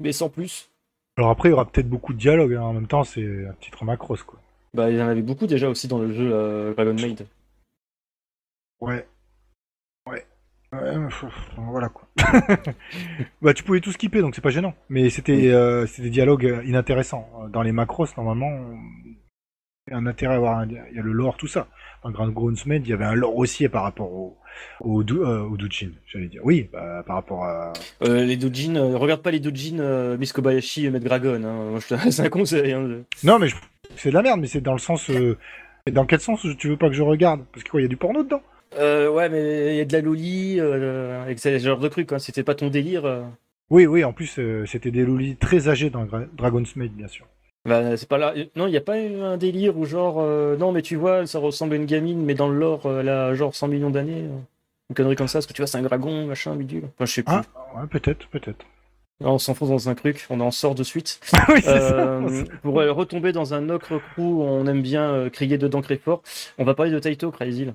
[0.00, 0.70] mais sans plus.
[1.18, 2.54] Alors après, il y aura peut-être beaucoup de dialogue.
[2.54, 2.62] hein.
[2.62, 4.38] En même temps, c'est un titre Macross, quoi.
[4.72, 7.26] Bah il y en avait beaucoup déjà aussi dans le jeu euh, Dragon Maid.
[8.80, 9.06] Ouais.
[10.72, 10.94] Ouais.
[11.56, 12.08] Voilà quoi.
[13.42, 14.74] bah tu pouvais tout skipper donc c'est pas gênant.
[14.88, 17.28] Mais c'était euh, c'était des dialogues inintéressants.
[17.52, 18.50] Dans les macros normalement,
[19.86, 20.66] il y a un intérêt à avoir un...
[20.68, 21.68] il y a le lore tout ça.
[22.02, 24.36] Dans Grand Groundsmed, il y avait un lore aussi par rapport au
[24.80, 25.56] au, euh, au
[26.06, 26.40] j'allais dire.
[26.44, 30.32] Oui, bah, par rapport à Euh, les doujins, euh, regarde pas les doujins euh, Miss
[30.32, 31.78] Kobayashi et Maître Dragon, hein.
[32.10, 32.72] C'est un conseil.
[32.72, 33.02] hein.
[33.22, 33.56] Non mais je-
[33.96, 35.36] c'est de la merde mais c'est dans le sens euh,
[35.92, 37.44] dans quel sens tu veux pas que je regarde?
[37.52, 38.42] Parce que quoi, il y a du porno dedans
[38.78, 42.12] Euh, ouais, mais il y a de la loli, euh, avec ce genre de trucs,
[42.12, 42.18] hein.
[42.18, 43.04] C'était pas ton délire.
[43.04, 43.22] euh.
[43.70, 47.08] Oui, oui, en plus euh, c'était des lolis très âgés dans Gra- Dragon's Maid bien
[47.08, 47.26] sûr.
[47.64, 48.32] Bah, c'est pas là.
[48.54, 50.18] Non, il n'y a pas eu un délire où genre.
[50.20, 53.00] euh, Non, mais tu vois, ça ressemble à une gamine, mais dans le lore, euh,
[53.00, 54.22] elle a genre 100 millions d'années.
[54.24, 54.38] euh.
[54.90, 56.84] Une connerie comme ça, parce que tu vois, c'est un dragon, machin, bidule.
[56.94, 57.34] Enfin, je sais plus.
[57.34, 57.42] Ah,
[57.80, 58.64] ouais, peut-être, peut-être.
[59.20, 61.18] Là, on s'enfonce dans un truc, on en sort de suite.
[61.48, 62.44] oui, c'est Euh, ça.
[62.62, 66.22] pour euh, retomber dans un autre crew, on aime bien euh, crier dedans très fort.
[66.58, 67.66] On va parler de Taito, Crazy.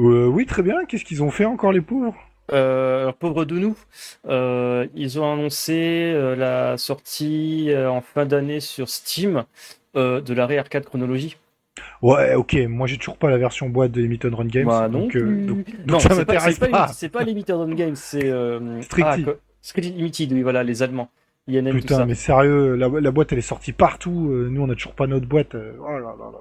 [0.00, 0.84] Euh, oui, très bien.
[0.84, 2.14] Qu'est-ce qu'ils ont fait encore les pauvres?
[2.52, 3.76] Euh, alors, pauvre de nous,
[4.28, 9.44] euh, ils ont annoncé euh, la sortie euh, en fin d'année sur Steam
[9.94, 11.38] de l'arrêt arcade chronologie.
[12.02, 12.54] Ouais, ok.
[12.68, 14.64] Moi, j'ai toujours pas la version boîte de Limited Run Games.
[14.64, 16.24] Moi non donc, donc, non, donc ça pas, c'est
[16.60, 16.66] pas, pas.
[16.66, 19.24] Limited- c'est pas Limited Run Games, c'est euh, Strictly.
[19.26, 19.32] ah,
[19.62, 21.08] Strictly Limited, oui, voilà, les Allemands.
[21.48, 22.06] Tout Putain, ça.
[22.06, 24.30] mais sérieux, la, la boîte elle est sortie partout.
[24.32, 25.54] euh, nous, on a toujours pas notre boîte.
[25.54, 26.32] euh, oh là là là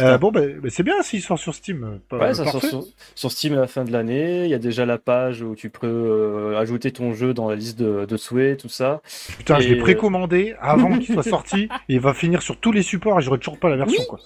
[0.00, 0.04] là.
[0.14, 2.00] Euh, bon, bah, bah, c'est bien s'il sort sur Steam.
[2.08, 2.82] pas- Ouais, ça sort sur,
[3.14, 4.44] sur Steam à la fin de l'année.
[4.44, 7.54] Il y a déjà la page où tu peux euh, ajouter ton jeu dans la
[7.54, 9.02] liste de, de souhaits, tout ça.
[9.38, 11.68] Putain, je l'ai précommandé avant qu'il soit sorti.
[11.88, 14.06] et il va finir sur tous les supports et j'aurai toujours pas la version, Oui.
[14.08, 14.18] quoi.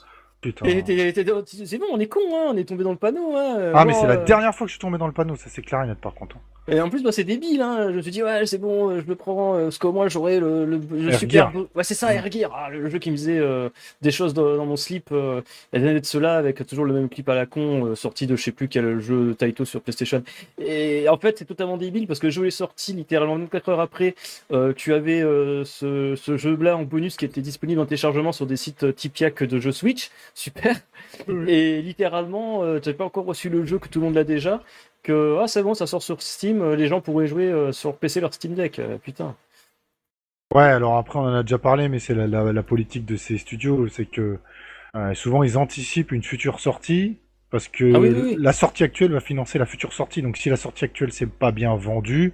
[1.65, 3.35] C'est bon, on est con, hein, on est tombé dans le panneau.
[3.37, 5.37] Hein, Ah, mais c'est la euh, dernière fois que je suis tombé dans le panneau,
[5.37, 6.37] ça c'est clair et net par contre.
[6.67, 7.61] Et en plus, bah, c'est débile.
[7.61, 7.91] Hein.
[7.91, 9.55] Je me suis dit, ouais, c'est bon, euh, je le prends.
[9.55, 11.53] euh, parce qu'au moins, j'aurai le, le, le super.
[11.53, 11.65] Gear.
[11.75, 12.51] Ouais, c'est ça, Air Gear.
[12.55, 13.69] Ah, le jeu qui me faisait euh,
[14.01, 15.11] des choses dans, dans mon slip.
[15.13, 15.43] Euh,
[15.75, 18.27] il y a de cela, avec toujours le même clip à la con, euh, sorti
[18.27, 20.23] de je sais plus quel jeu Taito sur PlayStation.
[20.59, 23.81] Et en fait, c'est totalement débile parce que le jeu est sorti littéralement 24 heures
[23.81, 24.15] après.
[24.51, 28.47] Euh, tu avais euh, ce, ce jeu-là en bonus qui était disponible en téléchargement sur
[28.47, 30.11] des sites Tipiak de jeux Switch.
[30.35, 30.77] Super.
[31.47, 34.25] Et littéralement, euh, tu n'avais pas encore reçu le jeu que tout le monde l'a
[34.25, 34.63] déjà.
[35.03, 37.97] Que ah, c'est bon, ça sort sur Steam, euh, les gens pourraient jouer euh, sur
[37.97, 38.79] PC leur Steam Deck.
[38.79, 39.37] Euh, putain.
[40.55, 43.17] Ouais, alors après on en a déjà parlé, mais c'est la, la, la politique de
[43.17, 44.39] ces studios, c'est que
[44.95, 47.19] euh, souvent ils anticipent une future sortie
[47.51, 48.37] parce que Ah oui, oui, oui.
[48.39, 50.23] la sortie actuelle va financer la future sortie.
[50.23, 52.33] Donc si la sortie actuelle c'est pas bien vendu,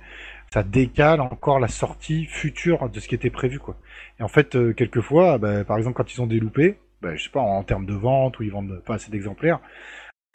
[0.52, 3.76] ça décale encore la sortie future de ce qui était prévu quoi.
[4.18, 7.24] Et en fait, euh, quelquefois, bah, par exemple quand ils ont des loupés, bah, je
[7.24, 9.60] sais pas en termes de vente où ils vendent pas assez d'exemplaires,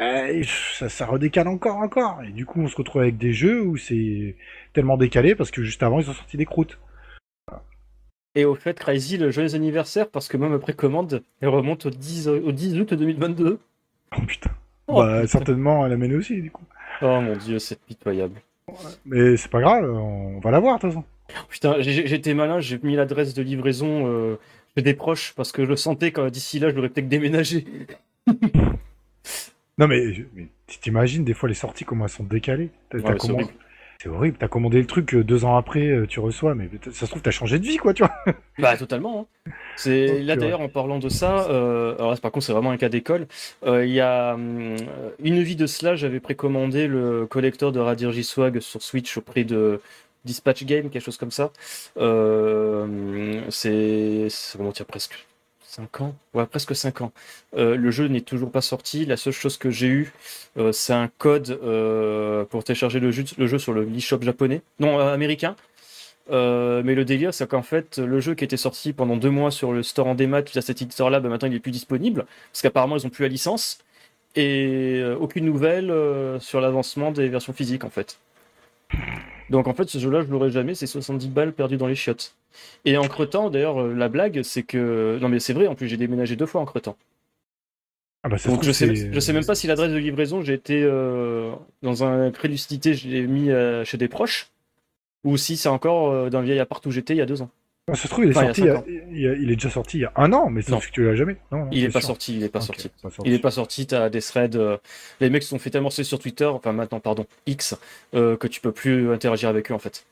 [0.01, 2.21] euh, ça, ça redécale encore, encore.
[2.23, 4.36] Et du coup, on se retrouve avec des jeux où c'est
[4.73, 6.80] tellement décalé parce que juste avant ils ont sorti des croûtes.
[8.38, 11.89] Et au fait, Crazy, le joyeux anniversaire, parce que même après commande, elle remonte au
[11.89, 13.60] 10, au 10 août 2022.
[14.12, 14.51] Oh putain.
[14.88, 15.28] Oh, bah, putain.
[15.28, 16.65] certainement, elle amène aussi, du coup.
[17.01, 18.41] Oh mon dieu, c'est pitoyable.
[19.06, 21.06] Mais c'est pas grave, on va la voir, de toute façon.
[21.49, 24.38] Putain, j'étais malin, j'ai mis l'adresse de livraison euh,
[24.81, 27.65] des proches parce que je le sentais quand d'ici là, je l'aurais peut-être déménagé.
[29.77, 33.45] Non, mais, mais t'imagines des fois les sorties, comment elles sont décalées Ouais, c'est commandé-
[34.05, 34.38] horrible.
[34.39, 37.21] T'as commandé le truc, euh, deux ans après, euh, tu reçois, mais ça se trouve,
[37.21, 38.13] t'as changé de vie, quoi, tu vois.
[38.59, 39.27] Bah totalement.
[39.47, 39.51] hein.
[39.75, 41.49] C'est Donc, là d'ailleurs en parlant de ça.
[41.49, 43.27] euh, alors là, par contre c'est vraiment un cas d'école.
[43.65, 44.38] Euh, Il y a
[45.19, 49.81] une vie de cela, j'avais précommandé le collector de Radirji Swag sur Switch auprès de
[50.25, 51.51] Dispatch Game, quelque chose comme ça.
[51.97, 55.25] Euh, c'est c'est- comment dire presque
[55.67, 56.15] 5 ans.
[56.33, 57.11] Ouais, presque 5 ans.
[57.57, 59.05] Euh, le jeu n'est toujours pas sorti.
[59.05, 60.13] La seule chose que j'ai eu,
[60.57, 65.55] euh, c'est un code euh, pour télécharger le jeu, sur le eShop japonais, non américain.
[66.29, 69.73] Mais le délire, c'est qu'en fait, le jeu qui était sorti pendant deux mois sur
[69.73, 72.97] le store en démat via cet éditeur-là, bah, maintenant il est plus disponible, parce qu'apparemment
[72.97, 73.79] ils ont plus la licence,
[74.35, 75.93] et aucune nouvelle
[76.41, 78.17] sur l'avancement des versions physiques en fait.
[79.49, 82.36] Donc en fait, ce jeu-là, je l'aurai jamais, c'est 70 balles perdues dans les chiottes.
[82.84, 85.19] Et en cretant, d'ailleurs, euh, la blague, c'est que.
[85.21, 86.97] Non mais c'est vrai, en plus j'ai déménagé deux fois en cretant.
[88.25, 90.81] Ah bah, Donc je sais, je sais même pas si l'adresse de livraison, j'ai été
[90.81, 91.51] euh,
[91.84, 94.49] dans un cré lucidité, je l'ai mis euh, chez des proches,
[95.23, 97.43] ou si c'est encore euh, dans le vieil appart où j'étais il y a deux
[97.43, 97.51] ans.
[97.88, 99.43] Ah, ça se trouve, il est Enfin, il y sorti, il, y a- il y
[99.43, 100.80] il est déjà sorti il y a un an, mais Non.
[100.80, 101.38] que tu l'as jamais.
[101.52, 102.89] Non, non, Il est c'est pas sorti, il est pas sorti.
[102.89, 103.30] pas sorti.
[103.30, 104.56] Il est pas sorti, t'as des threads.
[104.56, 104.78] euh,
[105.19, 107.76] les mecs se sont fait tellement harceler sur Twitter, enfin maintenant, pardon, X,
[108.15, 110.08] euh, que tu peux plus interagir avec eux en fait.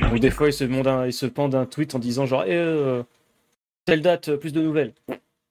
[0.00, 2.52] Donc des fois, ils se, un- ils se pendent un tweet en disant genre, Eh,
[2.54, 3.02] euh,
[3.84, 4.94] telle date, plus de nouvelles.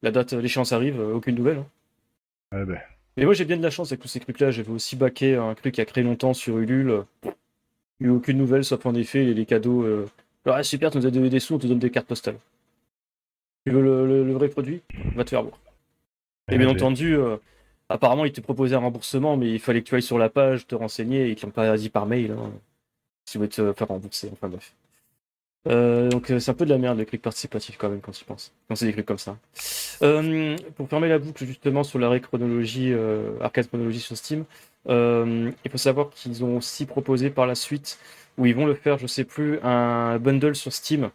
[0.01, 1.57] La date, l'échéance arrive, aucune nouvelle.
[2.51, 2.65] hein.
[2.65, 2.79] Bah,
[3.15, 4.49] Mais moi, j'ai bien de la chance avec tous ces trucs-là.
[4.49, 7.03] J'avais aussi baqué un truc qui a créé longtemps sur Ulule.
[7.25, 9.85] Il n'y a eu aucune nouvelle, sauf en effet les cadeaux.
[10.45, 12.37] Ah, super, tu nous as donné des sous, on te donne des cartes postales.
[13.65, 14.81] Tu veux le, le- le vrai produit?
[15.15, 15.59] Va te faire voir.
[16.51, 17.37] Et bien entendu, euh,
[17.89, 20.65] apparemment, ils te proposaient un remboursement, mais il fallait que tu ailles sur la page,
[20.65, 22.31] te renseigner, et qu'ils n'ont pas dit par mail.
[22.31, 22.51] Hein,
[23.25, 24.73] si vous voulez te faire rembourser, enfin bref.
[25.67, 28.13] Euh, donc euh, c'est un peu de la merde le clic participatif quand même quand
[28.13, 28.53] tu penses.
[28.67, 29.37] Quand c'est des trucs comme ça.
[30.01, 32.93] Euh, pour fermer la boucle justement sur l'arrêt chronologie,
[33.41, 34.45] arcade chronologie sur Steam,
[34.87, 37.99] il faut savoir qu'ils ont aussi proposé par la suite,
[38.39, 41.11] où ils vont le faire, je sais plus, un bundle sur Steam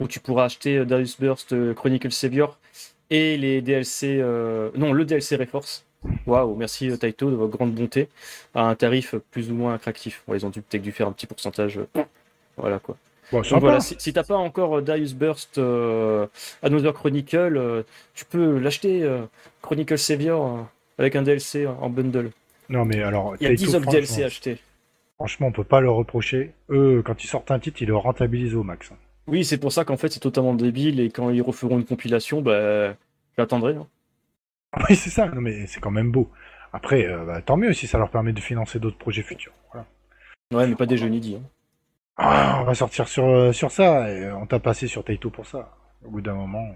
[0.00, 2.58] où tu pourras acheter euh, Darius Burst, euh, Chronicle Savior
[3.10, 5.84] et les DLC, euh, non le DLC Reforce.
[6.26, 8.08] Waouh, merci Taito de votre grande bonté
[8.54, 10.22] à un tarif plus ou moins attractif.
[10.26, 11.80] Bon, ils ont dû peut-être dû faire un petit pourcentage.
[12.56, 12.96] voilà quoi.
[13.32, 13.60] bon, Donc sympa.
[13.60, 16.26] voilà, si, si t'as pas encore Darius Burst euh,
[16.62, 17.82] Another Chronicle, euh,
[18.14, 19.08] tu peux l'acheter
[19.60, 20.66] Chronicle Savior
[20.98, 22.30] avec un DLC en bundle.
[22.68, 24.58] Non, mais alors, Il y a Taito, 10 autres DLC achetés.
[25.18, 26.52] Franchement, on peut pas leur reprocher.
[26.70, 28.92] Eux, quand ils sortent un titre, ils le rentabilisent au max.
[29.26, 32.40] Oui, c'est pour ça qu'en fait c'est totalement débile et quand ils referont une compilation,
[32.40, 32.94] bah,
[33.36, 33.74] j'attendrai.
[33.74, 33.86] hein.
[34.88, 35.26] Oui, c'est ça.
[35.26, 36.30] Non, mais c'est quand même beau.
[36.72, 39.52] Après, euh, bah, tant mieux si ça leur permet de financer d'autres projets futurs.
[39.72, 39.86] Voilà.
[40.52, 41.40] Ouais, mais pas des jeux hein.
[42.16, 44.10] Ah, on va sortir sur, euh, sur ça.
[44.12, 45.74] Et on t'a passé sur Taito pour ça.
[46.04, 46.74] Au bout d'un moment.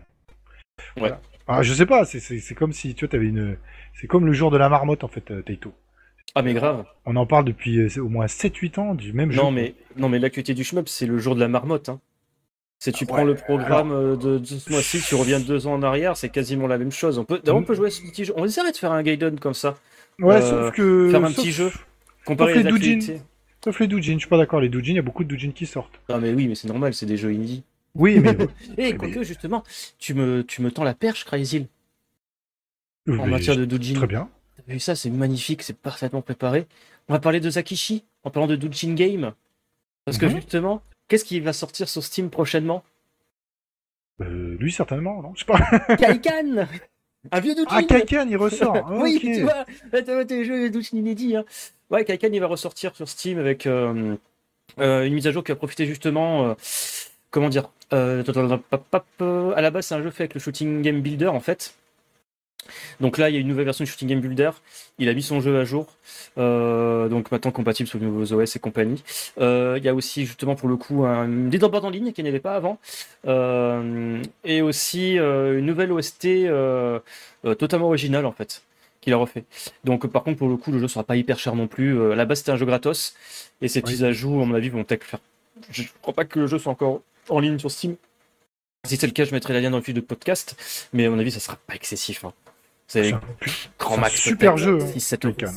[0.97, 1.21] Voilà.
[1.47, 2.05] Ah, je sais pas.
[2.05, 3.57] C'est- comme si tu vois, t'avais une.
[3.95, 5.73] C'est comme le jour de la marmotte en fait, euh, Taito.
[6.35, 6.85] Ah mais grave.
[7.05, 9.41] On en parle depuis euh, au moins 7-8 ans du même jeu.
[9.41, 11.89] Non mais non mais l'actualité du shmup c'est le jour de la marmotte.
[11.89, 12.01] Hein.
[12.79, 15.67] C'est tu Ah prends ouais, le programme euh, de, de ce mois-ci, tu reviens deux
[15.67, 17.19] ans en arrière, c'est quasiment la même chose.
[17.19, 18.33] On peut, on peut jouer à ce petit jeu.
[18.37, 19.77] On essaierait de faire un Gaiden comme ça,
[20.19, 21.09] Ouais, euh, sauf que.
[21.11, 21.71] faire un sauf- petit jeu,
[22.25, 23.19] comparer sauf les les doujins.
[23.63, 24.61] Sauf les doujins, je suis pas d'accord.
[24.61, 26.01] Les doujins, il y a beaucoup de doujins qui sortent.
[26.09, 27.63] Non mais oui, mais c'est normal, c'est des jeux indie.
[27.95, 28.33] Oui, mais.
[28.79, 29.63] Et mais- quoique justement,
[29.99, 31.69] tu me, tu me tends la perche, Crazy,
[33.09, 33.95] en matière de doujin.
[33.95, 34.29] Très bien.
[34.57, 36.67] T'as vu ça, c'est magnifique, c'est parfaitement préparé.
[37.09, 39.33] On va parler de Zakishi en parlant de doujin game,
[40.05, 40.37] parce que Mhm.
[40.37, 42.85] justement, qu'est-ce qui va sortir sur Steam prochainement?
[44.21, 45.59] Euh, lui, certainement, non Je sais pas.
[45.97, 46.67] Kaikan
[47.31, 48.89] Un vieux doujin Ah, Kaikan, il ressort.
[49.01, 51.37] Oui, tu vois, t'as tes jeux doujin inédits.
[51.37, 51.45] Hein.
[51.91, 54.17] Ouais, Kaikan, il va ressortir sur Steam avec euh,
[54.79, 56.55] euh, une mise à jour qui a profité justement, euh,
[57.31, 58.23] comment dire, à
[59.61, 61.75] la base, c'est un jeu fait avec le Shooting Game Builder en fait.
[63.01, 64.51] Donc là, il y a une nouvelle version de Shooting Game Builder.
[64.99, 65.87] Il a mis son jeu à jour,
[66.39, 69.03] euh, donc maintenant compatible sur les nouveaux OS et compagnie.
[69.41, 72.31] Euh, il y a aussi justement pour le coup un leaderboard en ligne qu'il n'y
[72.31, 72.79] avait pas avant,
[73.27, 76.27] Euh, et aussi une nouvelle OST
[77.59, 78.63] totalement originale en fait
[79.01, 79.45] qu'il a refait.
[79.85, 82.13] Donc par contre pour le coup le jeu sera pas hyper cher non plus.
[82.13, 83.15] À la base c'était un jeu gratos
[83.61, 84.05] et ces petits Oui.
[84.05, 85.21] ajouts à mon avis vont peut-être faire.
[85.71, 87.97] Je crois pas que le jeu soit encore en ligne sur Steam.
[88.87, 90.57] Si c'est le cas je mettrai la lien dans le fil de podcast,
[90.93, 92.25] mais à mon avis ça sera pas excessif.
[92.25, 92.33] hein.
[92.93, 93.21] C'est C'est un
[93.79, 94.15] grand c'est max.
[94.21, 95.35] super jeu, hein, 6-7 euros.
[95.35, 95.53] Kaikan.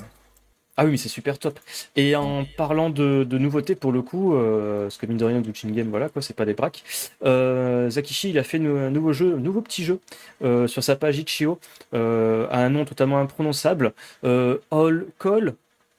[0.78, 1.60] Ah oui, mais c'est super top.
[1.96, 5.40] Et en parlant de, de nouveautés, pour le coup, euh, parce que mine de rien,
[5.42, 6.84] Duchin Game, voilà, quoi, c'est pas des braques.
[7.24, 10.00] Euh, Zakishi, il a fait un nouveau jeu, un nouveau petit jeu
[10.44, 11.60] euh, sur sa page Itch.io,
[11.94, 13.94] euh, à un nom totalement imprononçable.
[14.26, 15.56] Euh, All Call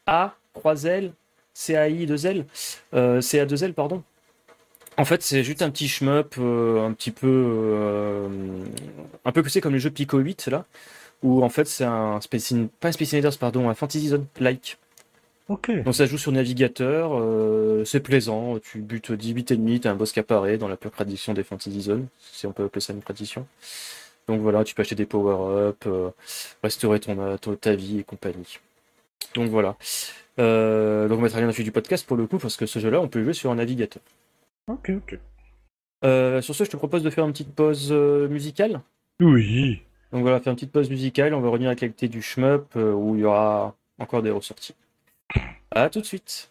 [0.06, 1.12] A, 3 L,
[1.54, 2.44] CAI 2 L,
[2.94, 4.02] euh, CA 2 L, pardon.
[4.98, 8.28] En fait, c'est juste un petit shmup, euh, un petit peu, euh,
[9.24, 10.64] un peu poussé comme le jeu Pico 8 là,
[11.22, 14.26] où en fait c'est un Space In- pas un Space Invaders, pardon, un Fantasy Zone
[14.40, 14.78] like.
[15.48, 15.70] Ok.
[15.84, 20.10] Donc ça joue sur navigateur, euh, c'est plaisant, tu butes 18 ennemis, t'as un boss
[20.12, 23.00] qui apparaît dans la pure tradition des Fantasy Zone, si on peut appeler ça une
[23.02, 23.46] tradition.
[24.26, 26.10] Donc voilà, tu peux acheter des power-up, euh,
[26.64, 28.58] restaurer ton, ton- ta vie et compagnie.
[29.36, 29.76] Donc voilà.
[30.40, 33.00] Euh, donc on mettra rien dans du podcast pour le coup, parce que ce jeu-là,
[33.00, 34.02] on peut jouer sur un navigateur.
[34.68, 35.18] Ok, ok.
[36.04, 38.80] Euh, sur ce, je te propose de faire une petite pause euh, musicale.
[39.20, 39.80] Oui.
[40.12, 42.76] Donc voilà, faire une petite pause musicale, on va revenir à la qualité du shmup,
[42.76, 44.74] euh, où il y aura encore des ressorties.
[45.70, 46.50] À tout de suite.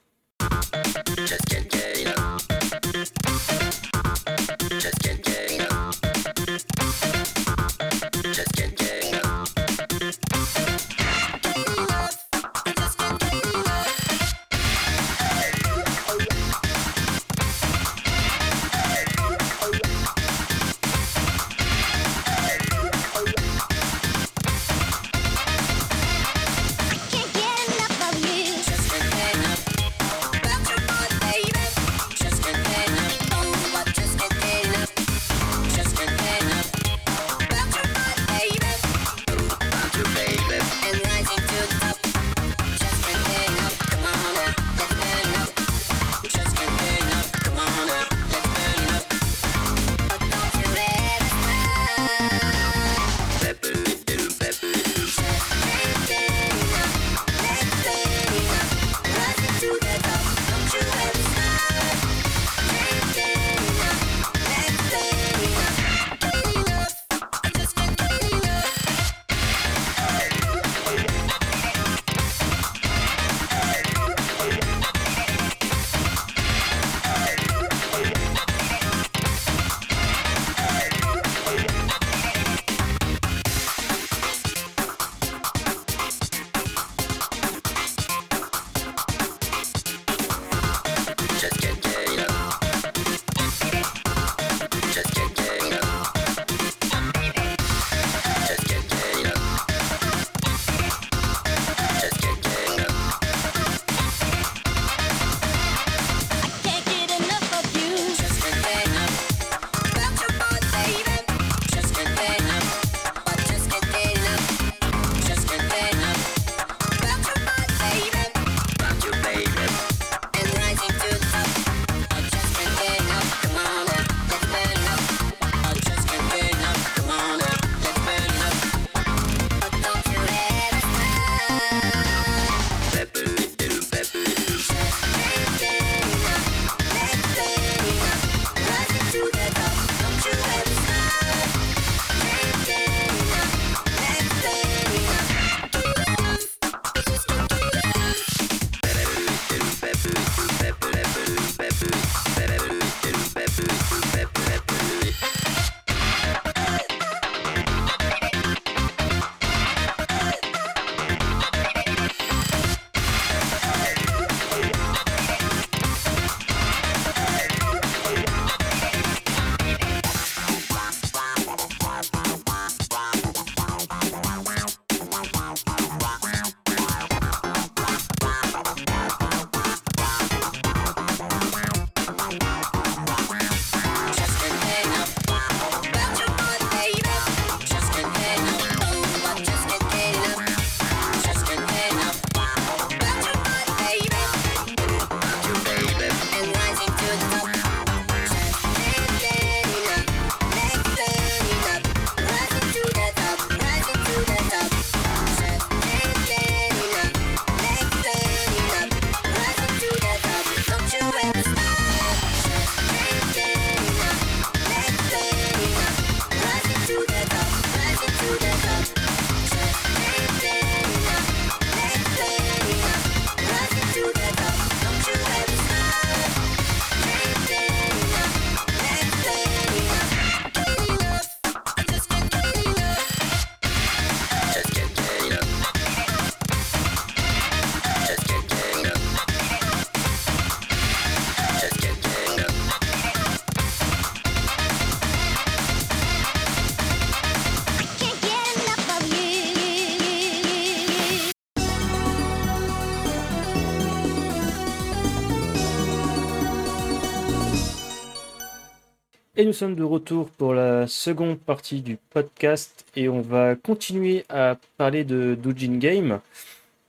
[259.45, 264.25] Et nous sommes de retour pour la seconde partie du podcast et on va continuer
[264.27, 266.19] à parler de Doujin Game.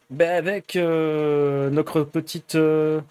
[0.09, 3.03] Ben avec euh, notre petite euh,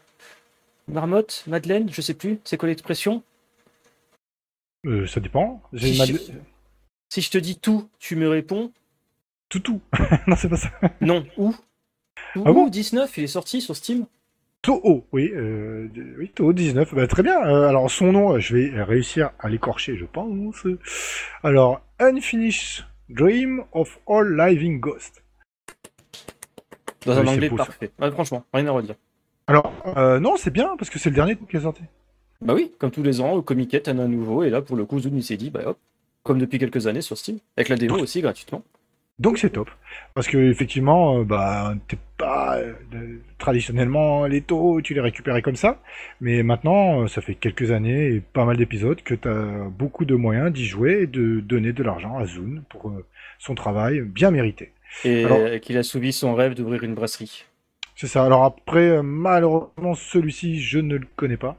[0.87, 3.21] marmotte, Madeleine, je sais plus, c'est quoi l'expression?
[4.87, 5.61] Euh, ça dépend.
[5.77, 6.17] Si je-
[7.09, 8.71] Si je te dis tout, tu me réponds?
[9.49, 9.79] Toutou.
[10.25, 10.71] non, c'est pas ça.
[11.01, 11.53] non, où?
[12.35, 12.67] Où, Ah bon?
[12.67, 14.07] 19, il est sorti sur Steam?
[14.65, 15.87] Toho, oui, euh,
[16.17, 16.95] oui, Toho 19.
[16.95, 17.39] Bah, très bien.
[17.45, 20.65] Euh, alors, son nom, euh, je vais réussir à l'écorcher, je pense.
[21.43, 25.23] Alors, Unfinished Dream of All Living Ghost.
[27.05, 27.91] Dans un anglais beau, parfait.
[28.01, 28.95] Ouais, franchement, rien à redire.
[29.45, 31.83] Alors, euh, non, c'est bien, parce que c'est le dernier qui est sorti.
[32.41, 34.99] Bah oui, comme tous les ans, au Comiquette, un nouveau, et là, pour le coup,
[34.99, 35.77] Zoom, il s'est dit, bah hop,
[36.23, 38.63] comme depuis quelques années sur Steam, avec la démo aussi, gratuitement.
[39.17, 39.69] Donc c'est top.
[40.13, 42.73] Parce que effectivement, euh, bah, t'es pas euh,
[43.37, 45.79] traditionnellement les taux, tu les récupérais comme ça.
[46.19, 50.15] Mais maintenant, euh, ça fait quelques années et pas mal d'épisodes que t'as beaucoup de
[50.15, 52.91] moyens d'y jouer et de donner de l'argent à Zune pour
[53.39, 54.73] son travail bien mérité.
[55.05, 55.25] Et
[55.61, 57.45] qu'il a soumis son rêve d'ouvrir une brasserie.
[57.95, 58.25] C'est ça.
[58.25, 61.57] Alors après, malheureusement, celui-ci, je ne le connais pas.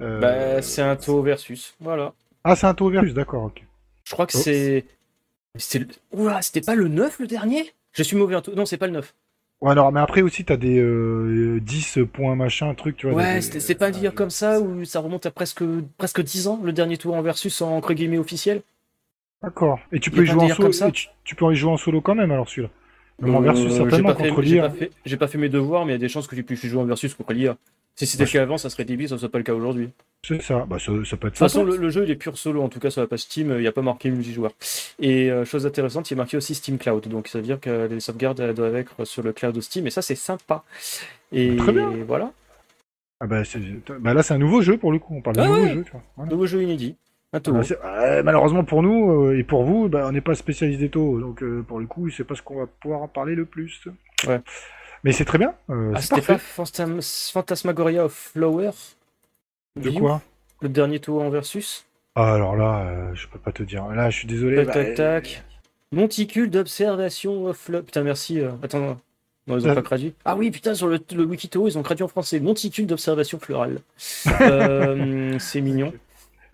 [0.00, 2.14] Bah, c'est un taux versus, voilà.
[2.44, 3.62] Ah, c'est un taux versus, d'accord, ok.
[4.04, 4.40] Je crois que Oh.
[4.40, 4.84] c'est.
[5.58, 7.72] C'est le- Ouah, c'était pas le 9 le dernier?
[7.92, 8.52] Je suis mauvais en tout.
[8.54, 9.14] Non, c'est pas le 9.
[9.62, 13.16] Ouais, alors, mais après aussi, t'as des euh, 10 points machin, truc, tu vois.
[13.16, 15.62] Ouais, des- c'était- c'est pas un délire comme ça où ça remonte à presque,
[15.96, 18.62] presque 10 ans, le dernier tour en versus en entre guillemets officiel?
[19.42, 19.78] D'accord.
[19.92, 20.72] Et tu peux y jouer en solo.
[20.72, 20.90] ça?
[20.90, 22.70] tu, tu peux y jouer en solo quand même alors celui-là.
[23.20, 24.68] Même en Euh, versus j'ai certainement pas fait- contre J'ai l'IA.
[24.68, 26.42] pas, fait- j'ai pas fait mes devoirs, mais il y a des chances que j'ai
[26.42, 27.56] pu jouer en versus contre l'IA.
[27.96, 29.86] Si c'était Bah, le cas avant, ça serait débile, ça soit pas le cas aujourd'hui.
[29.86, 29.92] De
[30.22, 30.66] C'est ça.
[30.68, 32.68] Bah ça, ça peut être toute façon, le, le jeu il est pur solo, en
[32.68, 34.52] tout cas sur la page Steam, il n'y a pas marqué multijoueur.
[35.00, 37.86] Et euh, chose intéressante, il est marqué aussi Steam Cloud, donc ça veut dire que
[37.88, 40.62] les sauvegardes elles doivent être sur le cloud de Steam, et ça c'est sympa.
[41.32, 41.90] Et Très bien.
[42.06, 42.32] voilà,
[43.20, 43.42] Ah bah,
[44.00, 45.14] bah là c'est un nouveau jeu pour le coup.
[45.16, 45.74] On parle d'un Ah nouveau ouais.
[45.74, 45.84] jeu.
[45.84, 46.02] Tu vois.
[46.16, 46.30] Voilà.
[46.30, 46.96] nouveau jeu inédit.
[47.32, 50.88] Ah, ouais, malheureusement pour nous euh, et pour vous, bah, on n'est pas spécialiste des
[50.90, 53.44] taux, donc euh, pour le coup, c'est pas ce qu'on va pouvoir en parler le
[53.44, 53.86] plus.
[54.26, 54.40] Ouais.
[55.06, 55.54] Mais c'est très bien.
[55.70, 58.70] euh, Ah, c'était pas Phantasmagoria of Flower
[59.76, 60.20] De View, quoi?
[60.62, 61.86] Le dernier tour en versus?
[62.16, 63.86] Ah, Alors là, euh, je peux pas te dire.
[63.86, 64.56] Là, je suis désolé.
[64.56, 65.44] Tac, bah, tac, tac.
[65.92, 67.84] Monticule d'observation of Flower.
[67.84, 68.40] Putain, merci.
[68.40, 68.98] euh, Attends.
[69.46, 70.12] Non, ils ont Ça- pas traduit.
[70.24, 72.40] Ah oui, putain, sur le, le Wikito, ils ont traduit en français.
[72.40, 73.78] Monticule d'observation florale.
[74.40, 75.92] Euh, c'est mignon.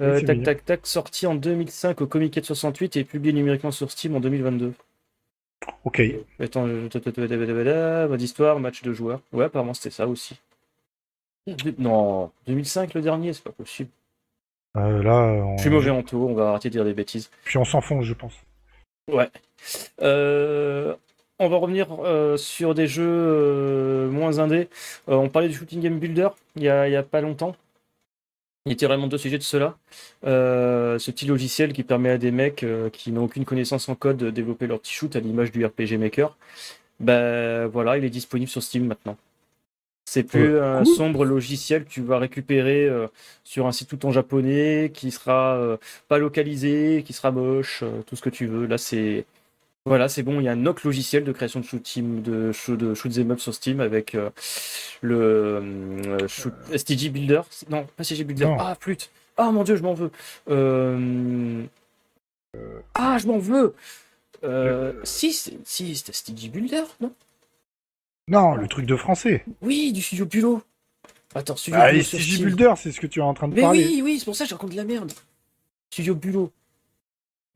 [0.02, 0.42] Euh, tac, mignon.
[0.44, 0.80] tac, tac.
[0.86, 4.74] Sorti en 2005 au Comic 68 et publié numériquement sur Steam en 2022.
[5.84, 6.00] Ok.
[6.38, 9.20] Attends, ta- mode histoire, match de joueurs.
[9.32, 10.38] Ouais, apparemment c'était ça aussi.
[11.78, 13.90] Non, 2005 le dernier, c'est pas possible.
[14.76, 15.56] Euh, là, on...
[15.56, 17.30] Je suis mauvais en taux, on va arrêter de dire des bêtises.
[17.44, 18.34] Puis on s'enfonce, je pense.
[19.12, 19.28] Ouais.
[20.00, 20.94] Euh,
[21.38, 24.68] on va revenir euh, sur des jeux euh, moins indés.
[25.08, 27.56] Euh, on parlait du Shooting Game Builder il y a, il y a pas longtemps.
[28.66, 29.76] Il était vraiment deux sujets de cela.
[30.24, 33.96] Euh, ce petit logiciel qui permet à des mecs euh, qui n'ont aucune connaissance en
[33.96, 36.36] code de développer leur petit shoot à l'image du RPG Maker.
[37.00, 39.16] Ben voilà, il est disponible sur Steam maintenant.
[40.04, 43.08] C'est plus Ouais, un sombre logiciel que tu vas récupérer euh,
[43.44, 48.22] sur un site tout en japonais qui sera pas localisé, qui sera moche, tout ce
[48.22, 48.66] que tu veux.
[48.66, 49.26] Là, c'est
[49.84, 50.40] voilà, c'est bon.
[50.40, 53.12] Il y a un autre logiciel de création de shoot team, de shoot, de shoot
[53.18, 54.30] 'em up sur Steam avec euh,
[55.00, 57.42] le euh, shoot- STG Builder.
[57.70, 58.44] Non, pas STG Builder.
[58.46, 58.56] Non.
[58.60, 59.10] Ah flûte.
[59.36, 60.10] Ah mon dieu, je m'en veux.
[60.50, 61.64] Euh,
[62.94, 63.74] Ah, je m'en veux.
[64.44, 67.12] Euh, Si, c'est- si, c'était STG Builder, non?
[68.28, 69.44] Non, le truc de français.
[69.62, 70.62] Oui, du studio Bulo.
[71.34, 72.02] Attends, studio Ah, CJ
[72.34, 72.44] Steam.
[72.46, 73.84] Builder, c'est ce que tu es en train de Mais parler.
[73.86, 75.12] oui, oui, c'est pour ça que je raconte de la merde.
[75.90, 76.52] Studio Bulo.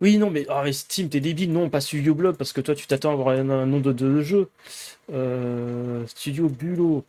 [0.00, 2.86] Oui, non, mais, ah, Steam, t'es débile, non, pas Studio Blob, parce que toi, tu
[2.86, 4.50] t'attends à avoir un, un nom de, de jeu.
[5.12, 7.04] Euh, Studio Bulo.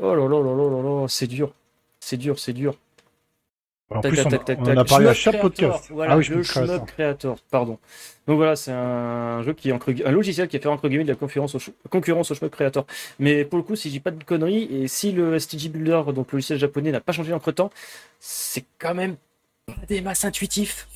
[0.00, 1.52] Oh là là là là là là, c'est dur.
[2.00, 2.74] C'est dur, c'est dur.
[3.90, 5.90] En Tac, plus, tac, on, tac, tac, on a parlé à chaque Creator, podcast.
[5.90, 6.42] Voilà, ah oui, je le.
[6.42, 7.78] Shmup Creator, pardon.
[8.26, 11.04] Donc voilà, c'est un jeu qui est entre, un logiciel qui a fait entre guillemets
[11.04, 11.58] de la concurrence au,
[11.90, 12.86] concurrence au Shmup Creator.
[13.18, 16.02] Mais pour le coup, si je dis pas de conneries, et si le STG Builder,
[16.12, 17.70] donc le logiciel japonais, n'a pas changé entre temps,
[18.18, 19.16] c'est quand même
[19.66, 20.88] pas des masses intuitifs.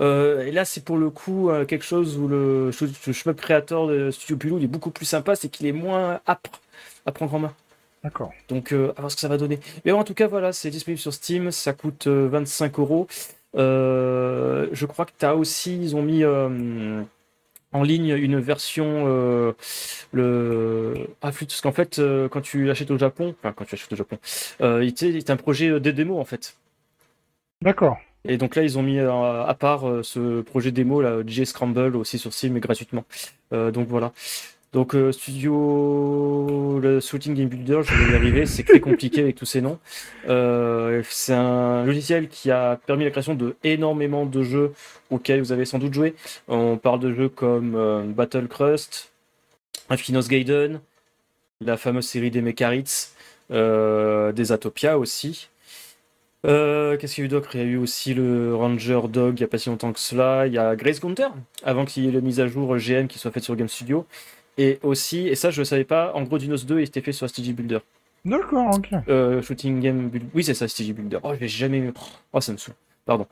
[0.00, 3.86] Euh, et là, c'est pour le coup euh, quelque chose où le, le Shmup Creator
[3.88, 6.60] de Studio Bulo il est beaucoup plus sympa, c'est qu'il est moins âpre
[7.06, 7.54] à prendre en main.
[8.02, 8.32] D'accord.
[8.48, 9.60] Donc, euh, à voir ce que ça va donner.
[9.84, 11.50] Mais bon, en tout cas, voilà, c'est disponible sur Steam.
[11.50, 13.06] Ça coûte euh, 25 euros.
[13.54, 16.24] Je crois que tu as aussi, ils ont mis
[17.74, 19.04] en ligne une version.
[19.06, 19.52] euh,
[20.12, 20.94] le...
[21.20, 23.92] Ah, flûte, parce qu'en fait, euh, quand tu l'achètes au Japon, enfin, quand tu achètes
[23.92, 24.16] au Japon,
[24.62, 24.94] euh, il
[25.28, 26.56] un projet de démo en fait.
[27.60, 27.98] D'accord.
[28.26, 31.44] Et donc là, ils ont mis euh, à part euh, ce projet démo, là, J
[31.44, 33.04] Scramble, aussi sur Steam, mais gratuitement.
[33.52, 34.12] Euh, donc voilà.
[34.72, 39.44] Donc Studio, le Shooting Game Builder, je vais y arriver, c'est très compliqué avec tous
[39.44, 39.78] ces noms.
[40.24, 44.72] C'est un logiciel qui a permis la création de énormément de jeux
[45.10, 46.16] auxquels vous avez sans doute joué.
[46.48, 49.12] On parle de jeux comme euh, Battle Crust,
[49.90, 50.80] Infinos Gaiden,
[51.60, 53.12] la fameuse série des Mecharites,
[53.50, 55.50] des Atopia aussi.
[56.44, 57.54] Euh, Qu'est-ce qu'il y a eu d'autre?
[57.54, 60.00] Il y a eu aussi le Ranger Dog il n'y a pas si longtemps que
[60.00, 60.46] cela.
[60.46, 61.28] Il y a Grace Counter,
[61.62, 64.06] avant qu'il y ait la mise à jour GM qui soit faite sur Game Studio.
[64.58, 67.28] Et aussi, et ça je ne savais pas, en gros Dinos 2 était fait sur
[67.28, 67.78] STG Builder.
[68.24, 68.88] D'accord, ok.
[69.08, 70.28] Euh, shooting Game Builder.
[70.34, 71.18] Oui, c'est ça, STG Builder.
[71.22, 71.92] Oh, je vais jamais.
[72.32, 72.74] Oh, ça me saoule.
[73.04, 73.26] Pardon.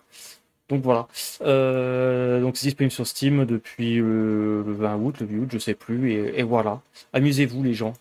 [0.69, 1.07] Donc voilà.
[1.43, 5.59] Euh, donc c'est disponible sur Steam depuis le, le 20 août, le 8 août, je
[5.59, 6.13] sais plus.
[6.13, 6.81] Et, et voilà.
[7.13, 7.95] Amusez-vous, les gens.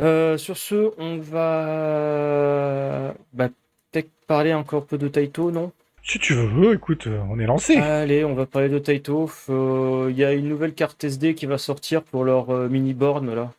[0.00, 3.48] Euh, sur ce, on va bah,
[3.90, 5.72] peut-être parler encore un peu de Taito, non?
[6.02, 7.76] Si tu veux, écoute, euh, on est lancé.
[7.76, 9.30] Allez, on va parler de Taito.
[9.50, 12.94] Euh, Il y a une nouvelle carte SD qui va sortir pour leur euh, mini
[12.94, 13.52] borne là.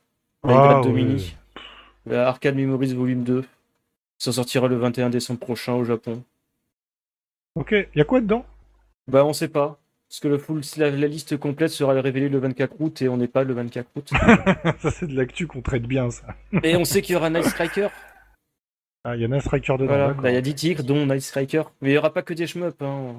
[0.44, 0.92] Ah, ouais.
[0.92, 1.36] mini.
[2.06, 3.44] La Arcade Memories Volume 2.
[4.18, 6.24] Ça sortira le 21 décembre prochain au Japon.
[7.56, 8.46] Ok, y a quoi dedans?
[9.08, 9.80] Bah on sait pas.
[10.08, 13.18] Parce que le full, la, la liste complète sera révélée le 24 août et on
[13.18, 14.10] n'est pas le 24 août.
[14.80, 16.26] Ça, c'est de l'actu qu'on traite bien, ça.
[16.64, 17.90] et on sait qu'il y aura Night Striker.
[19.06, 19.86] Ah, il y en a un striker dedans.
[19.88, 20.14] Voilà.
[20.14, 21.64] Bah, il y a 10 titres dont Night Striker.
[21.82, 22.82] Mais il n'y aura pas que des shmups.
[22.82, 23.16] Hein.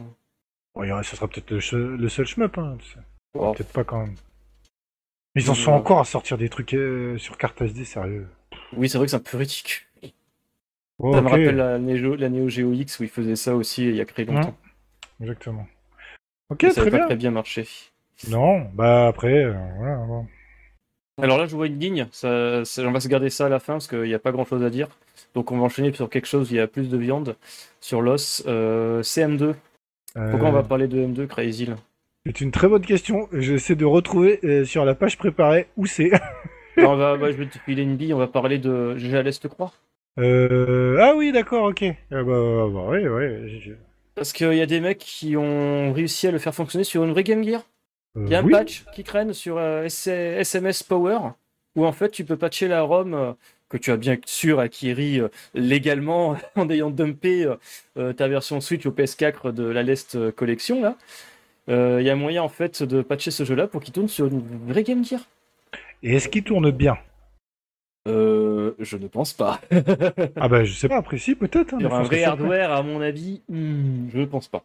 [0.74, 1.61] Bon, il y aura- ça sera peut-être le,
[2.09, 2.76] seul shmup, hein.
[2.78, 2.99] tu sais.
[3.35, 3.53] Oh.
[3.53, 4.14] Peut-être pas quand même.
[5.35, 5.59] Mais ils en Ouais.
[5.59, 8.28] sont encore à sortir des trucs euh, sur carte SD, sérieux.
[8.76, 9.87] Oui, c'est vrai que c'est un peu ridicule.
[10.99, 13.89] Oh, ça me rappelle la Neo, la Neo Geo X où ils faisaient ça aussi
[13.89, 14.55] il y a très longtemps.
[15.20, 15.66] Exactement.
[16.51, 17.07] Ok, ça très n'a pas bien.
[17.07, 17.66] très bien marché.
[18.28, 19.97] Non, bah après, euh, voilà.
[19.97, 20.26] bon.
[21.23, 22.07] Alors là, je vois une ligne.
[22.12, 24.33] Ça, ça- on va se garder ça à la fin parce qu'il n'y a pas
[24.33, 24.89] grand chose à dire.
[25.35, 27.37] Donc on va enchaîner sur quelque chose où il y a plus de viande.
[27.81, 28.43] Sur l'os.
[28.47, 29.55] Euh, CM2.
[30.14, 31.68] Pourquoi on Euh, va parler de M2, Crazy
[32.27, 33.29] C'est une très bonne question.
[33.33, 36.11] J'essaie de retrouver euh, sur la page préparée où c'est.
[36.79, 38.14] On va, ouais, je vais te filer une bille.
[38.14, 39.73] On va parler de GG à l'Est, crois.
[40.18, 41.83] Euh, Ah oui, d'accord, ok.
[42.11, 43.49] Ah bah, bah, ouais, ouais.
[43.61, 43.73] je-
[44.14, 47.12] Parce qu'il y a des mecs qui ont réussi à le faire fonctionner sur une
[47.12, 47.62] vraie Game Gear.
[48.17, 48.53] Euh, Il y a un oui.
[48.53, 51.19] patch qui traîne sur euh, SMS Power
[51.77, 53.33] où en fait tu peux patcher la ROM euh,
[53.69, 57.57] que tu as bien sûr acquéri euh, légalement en ayant dumpé euh,
[57.97, 60.97] euh, ta version Switch au PS4 de la Lest euh, Collection là.
[61.69, 64.27] Euh, Il y a moyen en fait de patcher ce jeu-là pour qu'il tourne sur
[64.27, 65.21] une vraie Game Gear.
[66.03, 66.99] Et est-ce qu'il tourne bien?
[68.09, 69.61] Euh, je ne pense pas.
[70.39, 71.75] Ah bah je sais pas, après si, peut-être.
[71.75, 74.65] hein, Sur un vrai hardware, à mon avis, hmm, je ne pense pas.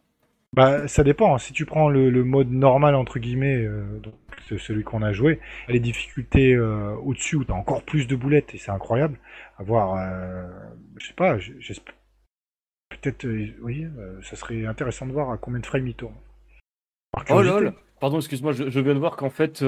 [0.56, 1.36] Bah ça dépend.
[1.38, 4.14] Si tu prends le, le mode normal entre guillemets, euh, donc
[4.56, 8.58] celui qu'on a joué, les difficultés euh, au-dessus où t'as encore plus de boulettes et
[8.58, 9.18] c'est incroyable.
[9.58, 10.46] À voir, euh,
[10.96, 11.94] je sais pas, j'espère.
[12.88, 13.86] Peut-être, euh, oui,
[14.22, 16.14] ça serait intéressant de voir à combien de frames il tourne.
[17.30, 19.64] Oh lol Pardon, excuse-moi, je, je viens de voir qu'en fait,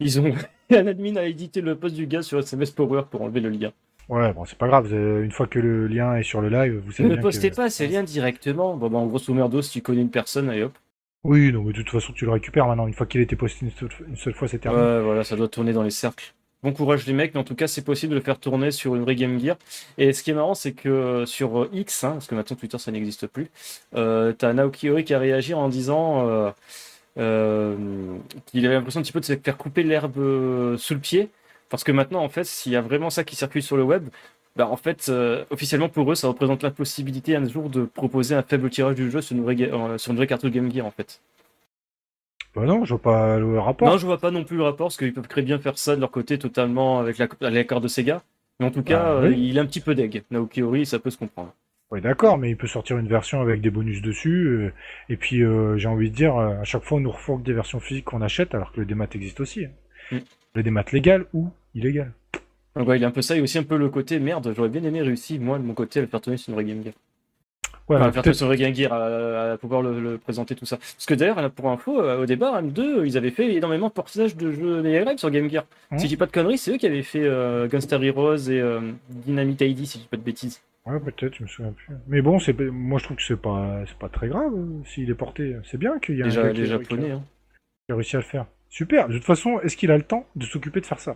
[0.00, 0.34] ils ont.
[0.70, 3.72] un admin a édité le post du gars sur SMS Power pour enlever le lien.
[4.08, 4.88] Ouais, bon, c'est pas grave.
[4.92, 7.50] euh, Une fois que le lien est sur le live, vous savez Ne bien postez
[7.50, 7.56] que...
[7.56, 8.76] pas ces liens directement.
[8.76, 10.72] Bon, bah, en grosso merdo, si tu connais une personne, allez hop.
[11.24, 12.86] Oui, non, mais de toute façon, tu le récupères maintenant.
[12.88, 14.82] Une fois qu'il a été posté une seule, fois, c'est terminé.
[14.82, 16.34] Ouais, voilà, ça doit tourner dans les cercles.
[16.64, 18.94] Bon courage les mecs, mais en tout cas, c'est possible de le faire tourner sur
[18.94, 19.56] une vraie Game Gear.
[19.98, 22.56] Et ce qui est marrant, c'est que euh, sur euh, X, hein, parce que maintenant
[22.56, 23.50] Twitter ça n'existe plus,
[23.96, 26.50] euh, t'as Naoki Ori qui a réagi en disant euh,
[27.18, 27.76] euh,
[28.46, 31.30] qu'il avait l'impression un petit peu de se faire couper l'herbe sous le pied.
[31.72, 34.04] Parce que maintenant, en fait, s'il y a vraiment ça qui circule sur le web,
[34.56, 38.42] bah, en fait, euh, officiellement pour eux, ça représente l'impossibilité un jour de proposer un
[38.42, 40.90] faible tirage du jeu sur une vraie, euh, sur une vraie cartouche Game Gear, en
[40.90, 41.22] fait.
[42.54, 43.88] Bah non, je vois pas le rapport.
[43.88, 45.96] Non, je vois pas non plus le rapport, parce qu'ils peuvent très bien faire ça
[45.96, 48.22] de leur côté totalement avec la- l'accord de Sega.
[48.60, 49.48] Mais en tout cas, Ah, euh, oui.
[49.48, 50.22] il est un petit peu deg.
[50.30, 51.54] Naoki Ori, ça peut se comprendre.
[51.90, 54.46] Ouais, d'accord, mais il peut sortir une version avec des bonus dessus.
[54.46, 54.72] euh,
[55.08, 57.80] et puis, euh, j'ai envie de dire, à chaque fois, on nous refourgue des versions
[57.80, 59.64] physiques qu'on achète, alors que le démat existe aussi.
[59.64, 59.70] hein.
[60.54, 62.12] Le démat légal ou illégal.
[62.76, 64.68] Donc ouais, il a un peu ça, et aussi un peu le côté merde, j'aurais
[64.68, 66.82] bien aimé réussir, moi, de mon côté, à le faire tourner sur une vraie Game
[66.82, 66.94] Gear.
[67.88, 70.16] Ouais, Enfin, à faire tourner sur une vraie Game Gear, à, à pouvoir le, le
[70.18, 70.76] présenter, tout ça.
[70.78, 74.36] Parce que d'ailleurs, pour info, euh, au départ, M2, ils avaient fait énormément de portages
[74.36, 75.64] de jeux Mega Drive sur Game Gear.
[75.90, 75.98] Mhm.
[75.98, 78.60] Si je dis pas de conneries, c'est eux qui avaient fait euh, Gunstar Heroes et
[78.60, 80.62] euh, Dynamite ID, si je dis pas de bêtises.
[80.86, 81.94] Ouais, peut-être, je me souviens plus.
[82.08, 85.08] Mais bon, c'est moi je trouve que c'est pas c'est pas très grave euh, s'il
[85.10, 85.56] est porté.
[85.70, 87.22] C'est bien qu'il y ait un Déjà, qui a- japonais, hein.
[87.86, 88.46] qui a réussi à le faire.
[88.72, 89.06] Super.
[89.08, 91.14] De toute façon, est-ce qu'il a le temps de s'occuper de faire ça?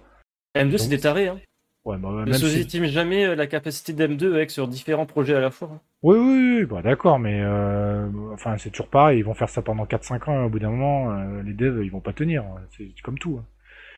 [0.54, 1.40] M2, c'est des tarés, hein.
[1.86, 2.40] Ouais, bah, Ne si...
[2.40, 5.70] sous-estime jamais euh, la capacité d'M2 avec sur différents projets à la fois.
[5.72, 5.80] hein.
[6.02, 9.20] Oui, oui, oui, bah d'accord, mais euh, enfin c'est toujours pareil.
[9.20, 10.44] Ils vont faire ça pendant 4-5 ans.
[10.44, 12.44] Au bout d'un moment, euh, les devs ils vont pas tenir.
[12.76, 13.38] C'est comme tout.
[13.40, 13.44] hein.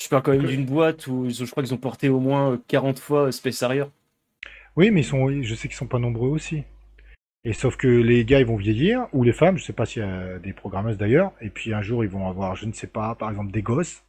[0.00, 2.20] Je parle quand même d'une boîte où ils ont- je crois qu'ils ont porté au
[2.20, 3.84] moins euh, 40 fois Space Harrier.
[4.76, 6.62] Oui, mais ils sont, je sais qu'ils sont pas nombreux aussi.
[7.44, 10.02] Et sauf que les gars, ils vont vieillir, ou les femmes, je sais pas s'il
[10.02, 12.86] y a des programmeuses d'ailleurs, et puis un jour, ils vont avoir, je ne sais
[12.88, 14.02] pas, par exemple, des gosses,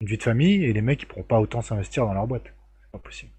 [0.00, 2.44] une vie de famille, et les mecs, ils pourront pas autant s'investir dans leur boîte.
[2.82, 3.32] C'est pas possible.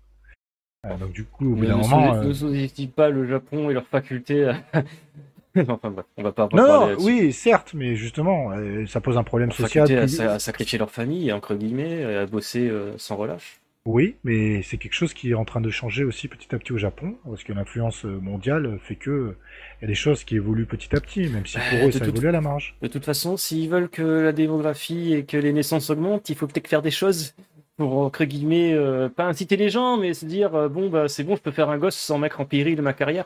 [0.86, 2.14] Euh, donc du coup, au bout Ne d'un ne moment...
[2.14, 3.84] sous- euh, ne sous-estime pas le Japon et à-
[5.56, 9.18] Non, enfin bref, on va pas, Non, non, oui, certes, mais justement, euh, ça pose
[9.18, 9.92] un problème social.
[9.92, 13.60] à, plus- sa- à sacrifier leur famille, entre guillemets, et à bosser sans relâche.
[13.92, 16.72] Oui, mais c'est quelque chose qui est en train de changer aussi petit à petit
[16.74, 19.38] au Japon, parce que l'influence mondiale fait que euh,
[19.80, 21.86] il y a des choses qui évoluent petit à petit, même si Bah, pour eux
[21.88, 22.76] de ça toute- évolue à la marge.
[22.84, 26.46] De toute façon, s'ils veulent que la démographie et que les naissances augmentent, il faut
[26.46, 27.34] peut-être faire des choses
[27.78, 31.24] pour, entre guillemets, euh, pas inciter les gens, mais se dire, euh, bon, bah, c'est
[31.24, 33.26] bon, je peux faire un gosse sans mettre en péril ma carrière.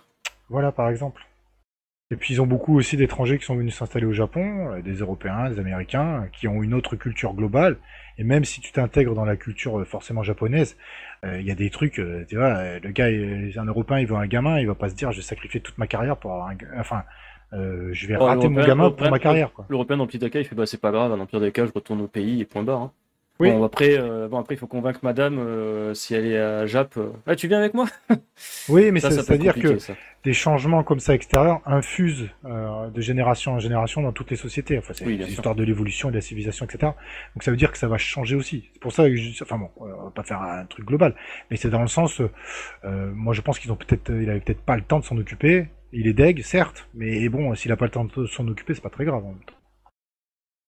[0.50, 1.26] Voilà, par exemple.
[2.14, 4.96] Et puis ils ont beaucoup aussi d'étrangers qui sont venus s'installer au Japon, euh, des
[4.96, 7.78] Européens, des Américains, euh, qui ont une autre culture globale.
[8.20, 10.78] Et même si tu t'intègres dans la culture euh, forcément japonaise,
[11.26, 11.96] euh, il y a des trucs,
[12.28, 13.08] tu vois, le gars,
[13.62, 15.78] un Européen, il veut un gamin, il va pas se dire, je vais sacrifier toute
[15.80, 17.04] ma carrière pour avoir un, enfin,
[17.54, 19.50] euh, je vais Oh, rater mon gamin pour ma carrière.
[19.70, 21.52] L'Européen dans le petit accueil, il fait, bah, c'est pas grave, dans le pire des
[21.52, 22.82] cas, je retourne au pays et point barre.
[22.82, 22.92] hein.
[23.40, 23.50] Oui.
[23.52, 26.96] Bon, après, euh, bon, après, il faut convaincre madame, euh, si elle est à Jap,
[26.98, 27.88] euh, ah, tu viens avec moi?
[28.70, 29.94] Oui, mais c'est-à-dire que ça.
[30.24, 34.78] des changements comme ça extérieurs infusent euh, de génération en génération dans toutes les sociétés.
[34.78, 36.94] Enfin, c'est Oui, l'histoire de l'évolution et de la civilisation, etc.
[37.36, 38.70] Donc ça veut dire que ça va changer aussi.
[38.74, 39.44] C'est pour ça que je...
[39.44, 41.16] enfin bon, euh, on va pas faire un truc global,
[41.50, 44.62] mais c'est dans le sens, euh, moi je pense qu'ils ont peut-être, il avait peut-être
[44.62, 45.68] pas le temps de s'en occuper.
[45.92, 48.82] Il est deg, certes, mais bon, s'il a pas le temps de s'en occuper, c'est
[48.82, 49.24] pas très grave.
[49.24, 49.54] en même temps.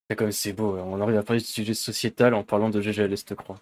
[0.08, 0.84] C'est comme c'est beau, hein.
[0.86, 3.56] on arrive à parler de sujet sociétal en parlant de GGLS, te crois.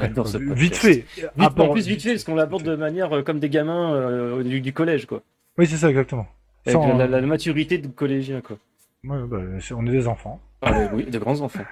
[0.00, 0.58] J'adore ce podcast.
[0.60, 0.92] Vite fait.
[1.16, 3.94] Vite, Abord- en plus vite fait, parce qu'on l'aborde de manière euh, comme des gamins
[3.94, 5.22] euh, du, du collège, quoi.
[5.58, 6.26] Oui, c'est ça exactement.
[6.66, 8.56] Avec Sans- la, la- la maturité de collégien, quoi.
[9.04, 9.38] Ouais, bah,
[9.76, 10.40] on est des enfants.
[10.62, 11.64] Ah, oui, de grands enfants.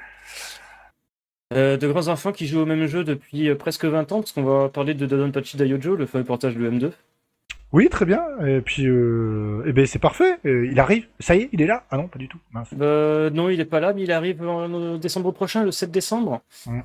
[1.54, 4.32] Euh, de grands enfants qui jouent au même jeu depuis euh, presque 20 ans, parce
[4.32, 6.92] qu'on va parler de Dodonpachi Daiojo, le fameux portage de M2.
[7.72, 8.22] Oui, très bien.
[8.46, 9.62] Et puis, euh...
[9.66, 10.38] eh ben, c'est parfait.
[10.46, 11.06] Euh, il arrive.
[11.20, 11.84] Ça y est, il est là.
[11.90, 12.38] Ah non, pas du tout.
[12.52, 12.68] Mince.
[12.80, 16.40] Euh, non, il est pas là, mais il arrive en décembre prochain, le 7 décembre.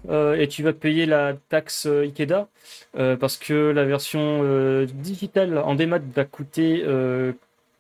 [0.10, 2.48] Euh, et tu vas payer la taxe euh, Ikeda,
[2.94, 7.32] parce que la version digitale en démat va coûter euh,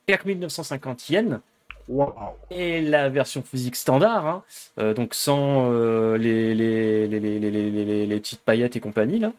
[0.07, 1.39] 4950 yens.
[1.87, 2.13] Waouh.
[2.49, 4.43] Et la version physique standard, hein,
[4.79, 9.33] euh, donc sans euh, les petites paillettes et compagnie, là,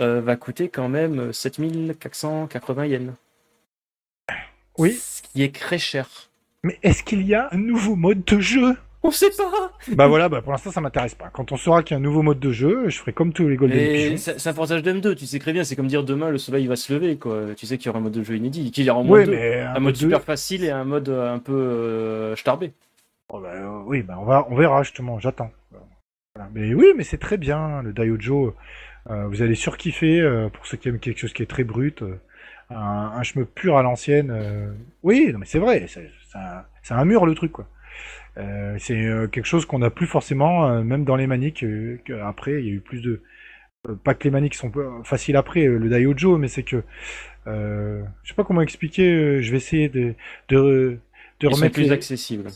[0.00, 3.12] euh, va coûter quand même 7480 yens.
[4.78, 4.92] Oui.
[4.92, 6.08] Ce qui est très cher.
[6.62, 8.76] Mais est-ce qu'il y a un nouveau mode de jeu?
[9.02, 11.30] On sait pas Bah voilà, bah pour l'instant ça m'intéresse pas.
[11.32, 13.48] Quand on saura qu'il y a un nouveau mode de jeu, je ferai comme tous
[13.48, 14.34] les Golden Et Pigeons.
[14.36, 16.66] c'est un portage de M2, tu sais très bien, c'est comme dire demain le soleil
[16.66, 17.54] va se lever, quoi.
[17.56, 19.20] Tu sais qu'il y aura un mode de jeu inédit, qu'il y aura un Ouais,
[19.20, 21.52] mode, mais un un mode mode de- super facile et un mode euh, un peu
[21.54, 22.72] euh, starbé.
[23.30, 25.18] Oh, bah, euh, oui, bah on va, on verra justement.
[25.18, 25.50] J'attends.
[26.34, 26.50] Voilà.
[26.52, 28.54] Mais oui, mais c'est très bien le Daiojo.
[29.08, 32.02] Euh, vous allez surkiffer euh, pour ceux qui aiment quelque chose qui est très brut,
[32.02, 32.20] euh,
[32.68, 34.30] un, un shmup pur à l'ancienne.
[34.30, 34.70] euh,
[35.02, 37.66] Oui, non mais c'est vrai, c'est c'est un, c'est un mur le truc quoi.
[38.38, 41.60] Euh, c'est euh, quelque chose qu'on n'a plus forcément, euh, même dans les maniques.
[41.60, 43.22] que après, il y a eu plus de.
[44.04, 44.72] pas que les maniques sont
[45.04, 46.82] faciles après le Daiojo, mais c'est que
[47.46, 49.42] euh, je sais pas comment expliquer.
[49.42, 50.14] je vais essayer de
[50.48, 50.98] de, de
[51.42, 52.48] Ils sont remettre plus les- accessibles.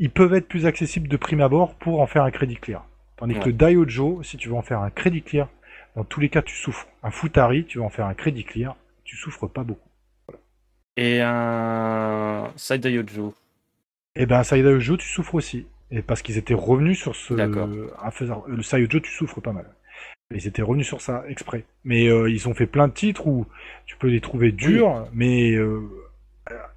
[0.00, 2.86] ils peuvent être plus accessibles de prime abord pour en faire un crédit clear.
[3.16, 5.48] Tandis que le Daiojo, si tu veux en faire un crédit clear,
[5.96, 6.86] dans tous les cas tu souffres.
[7.02, 9.88] Un Futari, tu veux en faire un crédit clear, tu souffres pas beaucoup.
[10.96, 13.34] Et un Side Daiojo.
[14.16, 15.66] Et ben Saidaiojo, tu souffres aussi.
[15.90, 17.34] Et parce qu'ils étaient revenus sur ce...
[17.34, 19.66] Le Saidaiojo, tu souffres pas mal.
[20.34, 21.64] Ils étaient revenus sur ça exprès.
[21.84, 23.46] Mais euh, ils ont fait plein de titres où
[23.84, 25.82] tu peux les trouver durs, mais euh,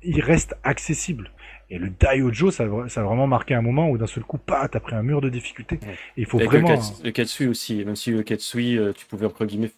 [0.04, 1.32] ils restent accessibles.
[1.72, 4.68] Et le Daiojo, ça, ça a vraiment marqué un moment où d'un seul coup, pas,
[4.68, 5.80] t'as pris un mur de difficulté.
[5.84, 5.94] Ouais.
[6.18, 6.70] Et il faut Avec vraiment...
[6.70, 9.72] le, Kats- le Katsui aussi, même si le Katsui, euh, tu pouvais entre guillemets.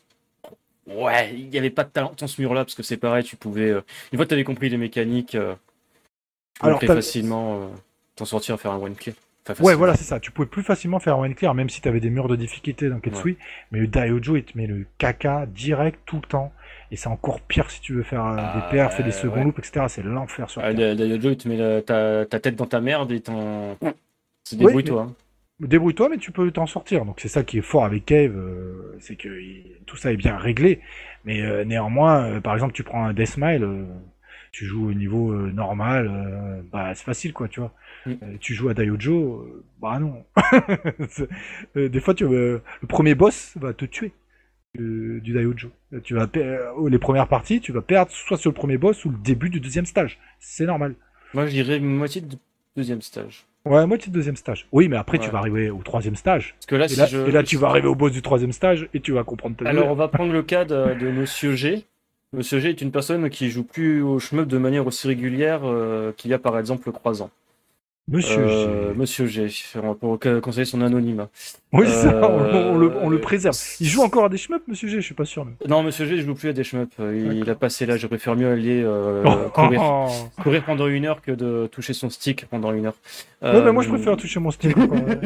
[0.88, 3.36] Ouais, il n'y avait pas de talent dans ce mur-là, parce que c'est pareil, tu
[3.36, 3.70] pouvais.
[3.70, 3.82] euh,
[4.12, 5.36] Une fois que tu avais compris les mécaniques,
[6.54, 7.68] tu pouvais Alors, t'as- facilement euh,
[8.16, 9.16] t'en sortir et faire un one clear.
[9.50, 10.20] Enfin, Ouais, voilà, c'est ça.
[10.20, 12.36] Tu pouvais plus facilement faire un one clear, même si tu avais des murs de
[12.36, 13.38] difficulté dans Ketsui.
[13.72, 16.54] Mais le Daiojo, il te met le caca direct tout le temps.
[16.92, 19.38] Et c'est encore pire si tu veux faire euh, Ah, des perfs et des second
[19.38, 19.44] ouais.
[19.46, 19.86] loops, etc.
[19.90, 23.12] C'est l'enfer sur Ah, Daiojo, il te met la- ta, ta tête dans ta merde
[23.12, 23.78] et t'en.
[24.44, 25.02] C'est Oui, débrouille-toi.
[25.10, 25.14] hein.
[25.60, 27.06] Débrouille-toi, mais tu peux t'en sortir.
[27.06, 30.18] Donc c'est ça qui est fort avec Cave, euh, c'est que il- tout ça est
[30.18, 30.82] bien réglé.
[31.26, 33.64] Mais euh, néanmoins, euh, par exemple, tu prends un Deathmile,
[34.52, 37.74] tu joues au niveau euh, normal, euh, bah c'est facile quoi, tu vois.
[38.06, 38.12] Mm.
[38.12, 39.48] Euh, tu joues à Daiojo,
[39.82, 40.26] bah non.
[41.76, 44.12] Des fois, tu le premier boss va te tuer
[44.80, 45.70] euh, du Daiojo.
[46.04, 49.18] Tu vas les premières parties, tu vas perdre soit sur le premier boss ou le
[49.18, 50.20] début du deuxième stage.
[50.40, 50.96] C'est normal.
[51.34, 52.36] Moi, je dirais moitié de
[52.76, 53.46] deuxième stage.
[53.64, 54.68] Ouais, moitié de deuxième stage.
[54.72, 56.56] Oui, mais après, tu vas arriver au troisième stage.
[56.56, 57.18] Parce que là, Et si là, je.
[57.20, 59.70] et là, tu vas arriver au boss du troisième stage et tu vas comprendre ta
[59.70, 61.86] Alors, on va prendre le cas de, de Monsieur G.
[62.34, 66.14] Monsieur G est une personne qui joue plus au shmup de manière aussi régulière euh,
[66.16, 67.30] qu'il y a par exemple le croisant.
[68.08, 68.98] Monsieur Euh, G.
[68.98, 69.48] Monsieur G,
[70.00, 71.30] pour conseiller son anonymat.
[71.72, 73.56] Oui, ça, on, euh, on le, on le préserve.
[73.80, 75.46] Il joue encore à des shmups, Monsieur G, je suis pas sûr.
[75.46, 76.96] mais- Non, Monsieur G, je joue plus à des shmups.
[77.00, 80.08] Il a passé là, je préfère mieux aller euh, Oh, courir, oh.
[80.42, 82.96] courir pendant une heure que de toucher son stick pendant une heure.
[83.42, 84.76] Ouais, mais moi, Euh, je préfère toucher mon stick.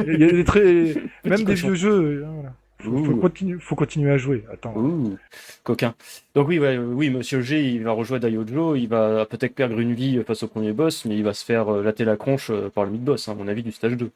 [0.07, 0.95] Il y a des très...
[1.23, 2.23] Même des vieux jeux.
[2.23, 2.53] euh, voilà.
[2.85, 4.45] Faut, faut continuer, faut continuer à jouer.
[4.51, 4.75] Attends.
[4.75, 5.17] Ouh,
[5.63, 5.95] coquin.
[6.33, 9.93] Donc oui, ouais, oui, Monsieur G, il va rejouer Daiojo, il va peut-être perdre une
[9.93, 12.69] vie face au premier boss, mais il va se faire euh, latter la tronche euh,
[12.69, 14.11] par le mid-boss, hein, à mon avis, du stage 2.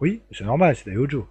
[0.00, 1.26] Oui, c'est normal, c'est Daiojo.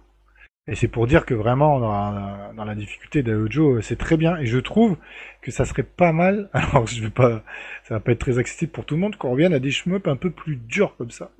[0.66, 4.16] Et c'est pour dire que vraiment, dans la, dans la difficulté Daiojo, euh, c'est très
[4.16, 4.36] bien.
[4.36, 4.96] Et je trouve
[5.42, 6.48] que ça serait pas mal.
[6.52, 7.42] Alors, je vais pas,
[7.84, 10.06] ça va pas être très accessible pour tout le monde qu'on revienne à des shmups
[10.06, 11.30] un peu plus durs comme ça.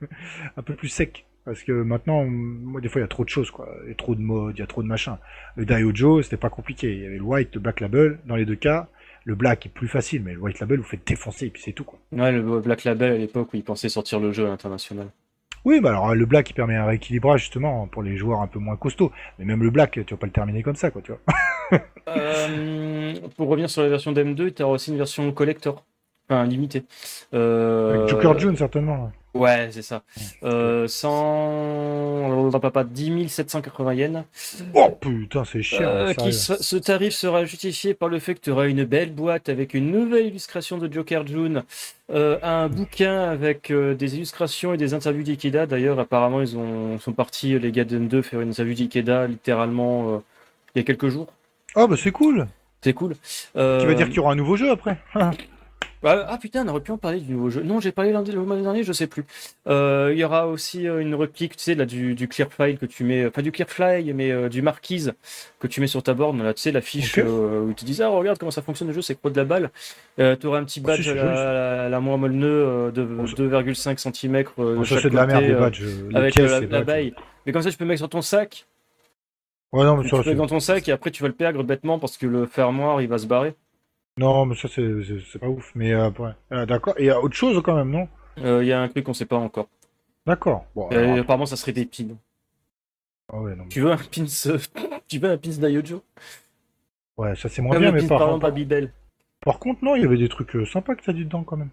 [0.56, 1.24] un peu plus secs.
[1.46, 3.68] Parce que maintenant, moi, des fois, il y a trop de choses, quoi.
[3.84, 5.16] Il y a trop de modes, il y a trop de machins.
[5.54, 6.92] Le Daiojo, c'était pas compliqué.
[6.92, 8.18] Il y avait le White, le Black Label.
[8.26, 8.88] Dans les deux cas,
[9.24, 11.70] le Black est plus facile, mais le White Label, vous faites défoncer et puis c'est
[11.70, 12.00] tout, quoi.
[12.10, 15.06] Ouais, le Black Label à l'époque où il pensait sortir le jeu à l'international.
[15.64, 18.58] Oui, bah alors le Black, il permet un rééquilibrage, justement, pour les joueurs un peu
[18.58, 19.12] moins costauds.
[19.38, 21.80] Mais même le Black, tu vas pas le terminer comme ça, quoi, tu vois.
[22.08, 25.84] Euh, pour revenir sur la version d'M2, tu as aussi une version collector,
[26.28, 26.84] enfin limitée.
[27.34, 29.10] Euh, Avec Joker June, certainement.
[29.38, 30.02] Ouais, c'est ça.
[30.42, 32.50] Euh, 100...
[32.60, 34.24] Papa, 10 780 yens.
[34.74, 35.88] Oh putain, c'est cher.
[35.88, 36.30] Euh, sérieux.
[36.30, 39.48] qui se- ce tarif sera justifié par le fait que tu auras une belle boîte
[39.48, 41.62] avec une nouvelle illustration de Joker June,
[42.12, 45.66] euh, un bouquin avec euh, des illustrations et des interviews d'Ikeda.
[45.66, 50.22] D'ailleurs, apparemment, ils ont, sont partis, les gars d'M2, faire une interview d'Ikeda littéralement
[50.74, 51.28] il y a quelques jours.
[51.74, 52.46] Oh, bah c'est cool.
[52.82, 53.14] C'est cool.
[53.54, 54.96] Tu vas dire qu'il y aura un nouveau jeu après
[56.08, 57.62] Ah, ah, putain, on aurait pu en parler du nouveau jeu.
[57.62, 59.24] Non, j'ai parlé lundi, le mois dernier, je sais plus.
[59.66, 62.78] Euh, Il y aura aussi euh, une réplique, tu sais, là, du, du clear file
[62.78, 65.14] que tu mets, enfin du clear fly, mais euh, du marquise
[65.58, 67.24] que tu mets sur ta borne, là, tu sais, la fiche Ok.
[67.26, 69.44] euh, où tu dis, ah, regarde comment ça fonctionne le jeu, c'est quoi de la
[69.44, 69.70] balle.
[70.20, 73.26] Euh, tu auras un petit Ah, si, badge à la, la moins euh, de Bon,
[73.26, 74.44] ça- 2,5 cm.
[74.84, 75.82] Ça, c'est de la merde, les badges.
[76.10, 77.14] Les avec euh, la, la baille.
[77.44, 78.66] Mais comme ça, tu peux mettre sur ton sac,
[79.72, 81.34] Ouais, non, mais tu ça, peux mettre dans ton sac et après tu vas le
[81.34, 83.54] perdre bêtement parce que le fermoir il va se barrer.
[84.18, 85.72] Non, mais ça, c'est, pas ouf.
[85.74, 86.30] Mais, euh, ouais.
[86.52, 86.94] Euh, d'accord.
[86.98, 88.08] Et il y a autre chose quand même, non?
[88.38, 89.68] Euh, Il y a un truc qu'on sait pas encore.
[90.26, 90.64] D'accord.
[90.74, 92.16] Bon, Euh, alors, apparemment, ça serait des pins.
[93.32, 94.24] ah ouais, non, mais- Tu veux un pins,
[95.08, 96.02] tu veux un pins d'Ayojo
[97.18, 98.92] ouais, ça c'est moins Comme bien, le mais par, par Babybel.
[99.40, 101.70] par contre, non, il y avait des trucs sympas que t'as dit dedans quand même.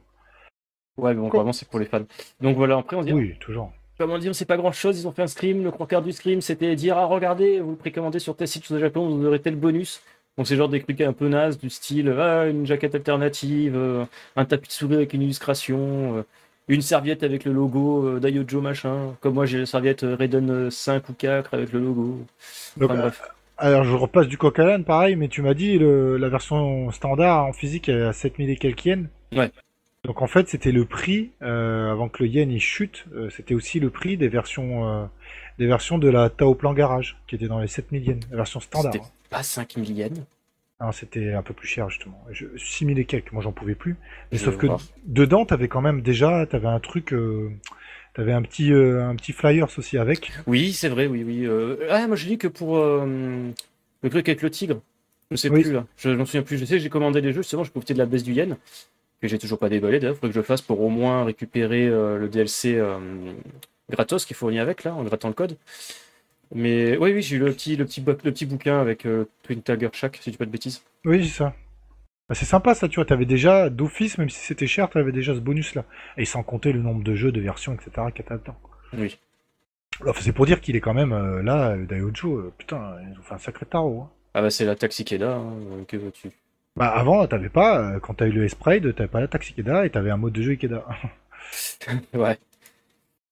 [0.98, 1.40] Ouais, mais bon, Quoi?
[1.40, 2.06] vraiment, c'est pour les fans.
[2.42, 3.72] Donc voilà, après, on dit, Oui, toujours.
[3.98, 5.00] comment dire, c'est pas grand chose.
[5.00, 5.64] Ils ont fait un stream.
[5.64, 8.78] Le croqueur du stream, c'était dire, ah, regardez, vous le précommandez sur tel site au
[8.80, 10.04] Japon, vous aurez tel bonus.
[10.38, 14.06] Donc c'est genre des trucs un peu nazes, du style, ah, une jaquette alternative, euh,
[14.36, 16.24] un tapis de souris avec une illustration, euh,
[16.68, 19.16] une serviette avec le logo euh, d'Ayojo machin.
[19.20, 22.26] Comme moi, j'ai la serviette euh, Raiden euh, 5 ou 4 avec le logo.
[22.78, 23.22] Donc, Enfin, bref.
[23.58, 27.46] Alors je repasse du coq à pareil, mais tu m'as dit le, la version standard
[27.46, 29.08] en physique est à 7000 et quelques yens.
[29.32, 29.52] Ouais.
[30.06, 33.92] Donc en fait c'était le prix, avant que le yen il chute, c'était aussi le
[33.92, 35.08] prix des versions
[35.60, 38.60] des versions de la Tao Plan Garage, qui était dans les 7000 yens, la version
[38.60, 38.92] standard.
[38.92, 39.06] C'était.
[39.34, 40.20] Pas 5000 yens.
[40.92, 42.22] C'était un peu plus cher justement.
[42.32, 43.96] Je, 6000 et quelques, moi j'en pouvais plus.
[44.32, 44.82] Mais Je sauf que voir.
[45.06, 47.52] dedans t'avais quand même déjà, t'avais un truc, euh,
[48.14, 50.34] t'avais un petit euh, un petit flyers aussi avec.
[50.46, 51.46] Oui, c'est vrai, oui, oui.
[51.46, 53.06] euh, Ah, moi je dis que pour euh,
[54.02, 54.82] le truc avec le tigre,
[55.32, 55.62] je sais Oui.
[55.62, 56.58] plus là, je m'en souviens plus.
[56.58, 58.58] Je sais que j'ai commandé les jeux, justement, je profiter de la baisse du yen,
[59.22, 61.88] que j'ai toujours pas déballé d'ailleurs, faudrait que je le fasse pour au moins récupérer
[61.88, 62.98] euh, le DLC euh,
[63.90, 65.56] gratos qui est fourni avec là, en grattant le code.
[66.54, 69.62] Mais oui, oui, j'ai eu le petit, le petit, le petit bouquin avec euh, Twin
[69.62, 70.84] Tiger Shack, si je dis pas de bêtises.
[71.06, 71.56] Oui, c'est ça.
[72.30, 75.34] Bah, c'est sympa ça, tu vois, t'avais déjà d'office, même si c'était cher, t'avais déjà
[75.36, 75.86] ce bonus là.
[76.18, 77.92] Et sans compter le nombre de jeux, de versions, etc.
[78.14, 78.56] qu'il y a dedans.
[78.98, 79.18] Oui.
[80.02, 83.20] Enfin, c'est pour dire qu'il est quand même euh, là, le Daiojo, euh, putain, ils
[83.20, 84.02] ont fait un sacré tarot.
[84.02, 84.10] Hein.
[84.36, 86.32] Ah bah c'est la Taxikeda, hein, euh, que veux-tu.
[86.76, 89.86] Bah avant, t'avais pas, euh, quand t'as eu le S-Pride, t'avais pas la taxe Ikeda
[89.86, 90.86] et t'avais un mode de jeu Ikeda.
[92.14, 92.40] Ouais.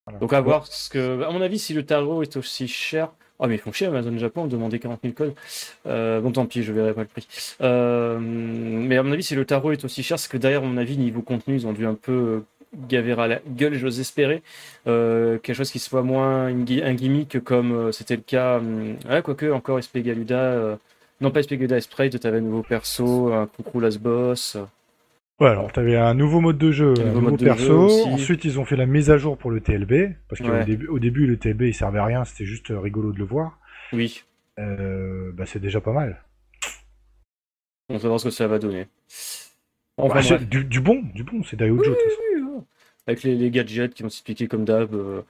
[0.06, 0.18] Voilà.
[0.18, 1.22] Donc à voir ce que.
[1.22, 3.10] À mon avis, si le tarot est aussi cher.
[3.38, 5.34] Oh mais ils font chier Amazon Japon, demander 40 000 codes.
[5.86, 7.26] Euh, bon tant pis, je verrai pas le prix.
[7.60, 10.66] Euh, mais à mon avis, si le tarot est aussi cher, c'est que derrière, à
[10.66, 12.44] mon avis, niveau contenu, ils ont dû un peu euh,
[12.88, 14.42] gaver à la gueule, j'ose espérer.
[14.86, 18.58] Euh, quelque chose qui soit moins une un gimmick comme c'était le cas.
[18.58, 20.78] hum, ouais, quoique encore SP Galuda.
[21.20, 24.56] non pas SP Galuda, Sprite, t'avais un nouveau perso, un coucou Boss.
[25.42, 27.88] Ouais, alors t'avais un nouveau mode de jeu, Un nouveau perso.
[28.06, 30.64] Ensuite, ils ont fait la mise à jour pour le TLB, parce qu'au Ouais.
[30.64, 33.24] début, au début, le TLB il servait à rien, c'était juste euh, rigolo de le
[33.24, 33.58] voir.
[33.92, 34.22] Oui,
[34.60, 36.22] Euh, bah c'est déjà pas mal.
[37.88, 38.86] on va voir ce que ça va donner.
[39.98, 42.64] Bah, Enfin, du, du bon, du bon, c'est Daiojo de toute façon.
[43.08, 45.22] avec les, les gadgets qui vont s'expliquer comme d'hab, euh,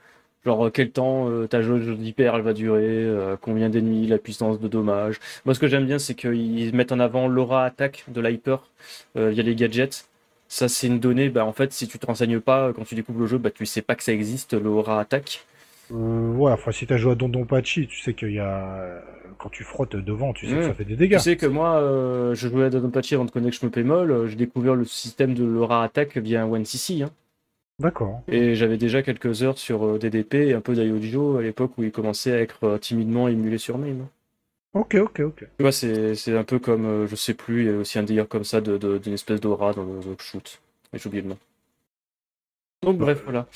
[0.45, 4.17] genre euh, quel temps euh, ta jauge d'hyper elle va durer, euh, combien d'ennemis, la
[4.17, 5.19] puissance de dommage.
[5.45, 8.69] Moi ce que j'aime bien c'est qu'ils mettent en avant l'aura attaque de l'hyper
[9.17, 10.07] euh, via les gadgets.
[10.47, 13.21] Ça c'est une donnée, bah, en fait si tu te renseignes pas quand tu découvres
[13.21, 15.45] le jeu, bah, tu sais pas que ça existe l'aura attaque.
[15.91, 19.01] Euh, ouais, enfin si t'as joué à Dondon Pachi, tu sais qu'il y a
[19.37, 21.17] quand tu frottes devant, tu sais que ça fait des dégâts.
[21.17, 21.79] Tu sais que moi
[22.33, 25.43] je jouais à Dodonpachi avant de connaître je me pémol, j'ai découvert le système de
[25.43, 27.01] l'aura attaque via CC.
[27.01, 27.09] Hein.
[27.83, 28.23] D'accord.
[28.27, 31.83] Et j'avais déjà quelques heures sur euh, DDP et un peu d'Ayojo à l'époque où
[31.83, 33.89] il commençait à être euh, timidement émulé sur main.
[33.91, 34.09] hein.
[34.73, 35.39] Ok, ok, ok.
[35.57, 38.03] Tu vois, c'est un peu comme, euh, je sais plus, il y a aussi un
[38.03, 40.61] délire comme ça de- de- d'une espèce d'aura dans le, shoot.
[40.91, 41.37] Mais j'ai oublié le nom.
[42.81, 43.47] Donc bref, voilà.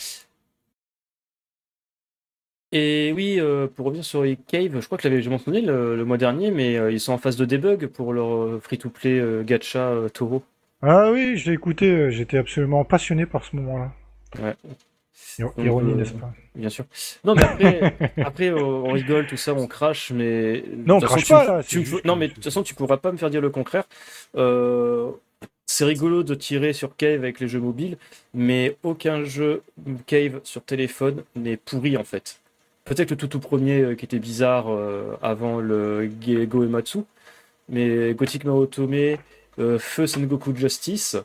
[2.73, 5.61] Et oui, euh, pour revenir sur les caves, je crois que je l'avais déjà mentionné
[5.61, 9.19] le, le mois dernier, mais euh, ils sont en phase de debug pour leur free-to-play
[9.19, 10.43] euh, gacha Toro.
[10.82, 13.93] Ah oui, je l'ai écouté, j'étais absolument passionné par ce moment-là.
[14.41, 14.55] Ouais.
[15.57, 16.34] Ironie, euh, n'est-ce pas?
[16.55, 16.86] Bien sûr.
[17.23, 20.63] Non, mais après, après on rigole, tout ça, on crache, mais.
[20.86, 22.73] Non, on façon, crache tu pas, là, tu juste Non, mais de toute façon, tu
[22.73, 23.84] pourras pas me faire dire le contraire.
[24.36, 25.11] Euh,
[25.65, 27.97] C'est rigolo de tirer sur Cave avec les jeux mobiles,
[28.34, 29.63] mais aucun jeu
[30.05, 32.39] Cave sur téléphone n'est pourri en fait.
[32.86, 36.09] Peut-être le tout tout premier euh, qui était bizarre euh, avant le
[36.45, 36.99] Go Ematsu,
[37.69, 39.17] mais Gothic no Otome,
[39.59, 41.17] euh, Feu Sengoku Justice,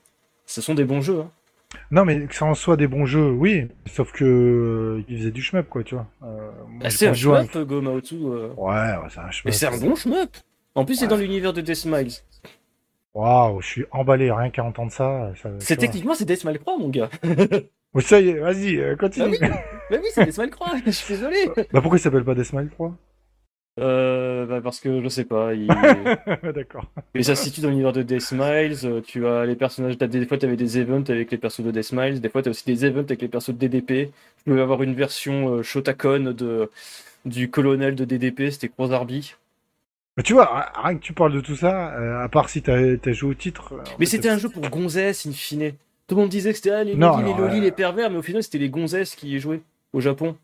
[0.47, 1.21] ce sont des bons jeux.
[1.21, 1.31] hein.
[1.93, 3.69] Non, mais que ça en soit des bons jeux, oui.
[3.87, 6.07] Sauf que euh, ils faisaient du shmup, quoi, tu vois.
[6.25, 8.15] Euh, moi, Ah, c'est un shmup, Go Ematsu.
[8.25, 8.49] euh.
[8.57, 9.45] Ouais, ouais, c'est un shmup.
[9.45, 10.31] Mais c'est un bon shmup.
[10.75, 12.13] En plus, c'est dans l'univers de Death Smiles.
[13.15, 15.33] Waouh, je suis emballé, rien qu'à entendre ça.
[15.43, 17.11] ça C'est techniquement c'est Death Smiles 3, mon gars.
[17.95, 19.37] Oh, ça y est, vas-y, euh, continue.
[19.43, 19.49] Ah
[19.91, 20.69] Mais oui, c'est Death Smiles 3.
[20.87, 21.37] Je suis désolé.
[21.75, 22.97] bah pourquoi il s'appelle pas Deathmile 3
[23.81, 25.55] Euh, bah parce que je sais pas.
[25.55, 25.67] Il...
[26.55, 26.85] D'accord.
[27.15, 28.77] Mais ça se situe dans l'univers de Death Smiles.
[28.85, 29.97] euh, Tu as les personnages.
[29.97, 32.21] Des fois, tu avais des events avec les persos de Death Smiles.
[32.21, 34.13] Des fois, tu as aussi des events avec les persos de DDP.
[34.39, 36.71] Tu pouvais avoir une version euh, Shotacon de,
[37.25, 38.51] du colonel de DDP.
[38.51, 39.35] C'était Crozarby.
[40.19, 42.61] Mais tu vois, ri- rien que tu parles de tout ça, euh, à part si
[42.61, 43.73] t'as as joué au titre.
[43.73, 45.73] euh, Mais c'était un jeu pour gonzesses, in fine.
[46.09, 48.11] Tout le monde disait que c'était ah, les Non, les lolis, les pervers.
[48.11, 49.63] Mais au final, c'était les gonzesses qui y jouaient
[49.95, 50.37] au Japon.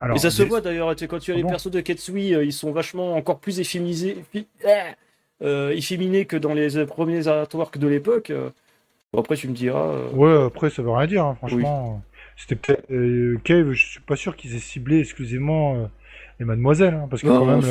[0.00, 2.34] Alors, Et ça se voit d'ailleurs, quand tu as Ah les bon persos de Ketsui,
[2.34, 4.18] euh, ils sont vachement encore plus efféminisés,
[4.64, 4.68] ah,
[5.42, 8.30] euh, efféminés que dans les euh, premiers artworks de l'époque.
[9.12, 9.88] Bon, après, tu me diras.
[9.88, 12.02] euh, Ouais, après, ça veut rien dire, hein, franchement.
[12.36, 12.90] C'était peut-être.
[12.90, 15.88] euh, Cave, je suis pas sûr qu'ils aient ciblé exclusivement
[16.38, 17.62] les mademoiselles, hein, parce que Non, quand même.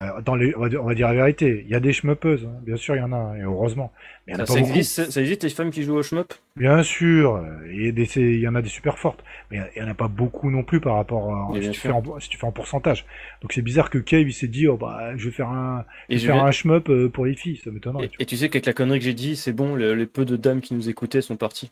[0.00, 0.06] Si.
[0.06, 1.80] euh, euh, dans les, on, va dire, on va dire la vérité, il y a
[1.80, 3.92] des schmuppeuses, hein, bien sûr, il y en a, et heureusement.
[4.26, 6.32] Mais ça, existe, ça existe les femmes qui jouent au shmup?
[6.56, 9.94] Bien sûr, euh, il y en a des super fortes, mais il y en a
[9.94, 12.46] pas beaucoup non plus par rapport à, Mais si, tu fais en, si tu fais
[12.46, 13.06] en pourcentage.
[13.40, 16.14] Donc c'est bizarre que Cave il s'est dit oh bah je vais faire un, Et,
[16.16, 18.06] je je vais faire vais- un shmup euh, pour les filles, ça m'étonnerait.
[18.06, 18.22] et, tu vois.
[18.22, 20.36] et tu sais qu'avec la connerie que j'ai dit, c'est bon, le- les peu de
[20.36, 21.70] dames qui nous écoutaient sont parties.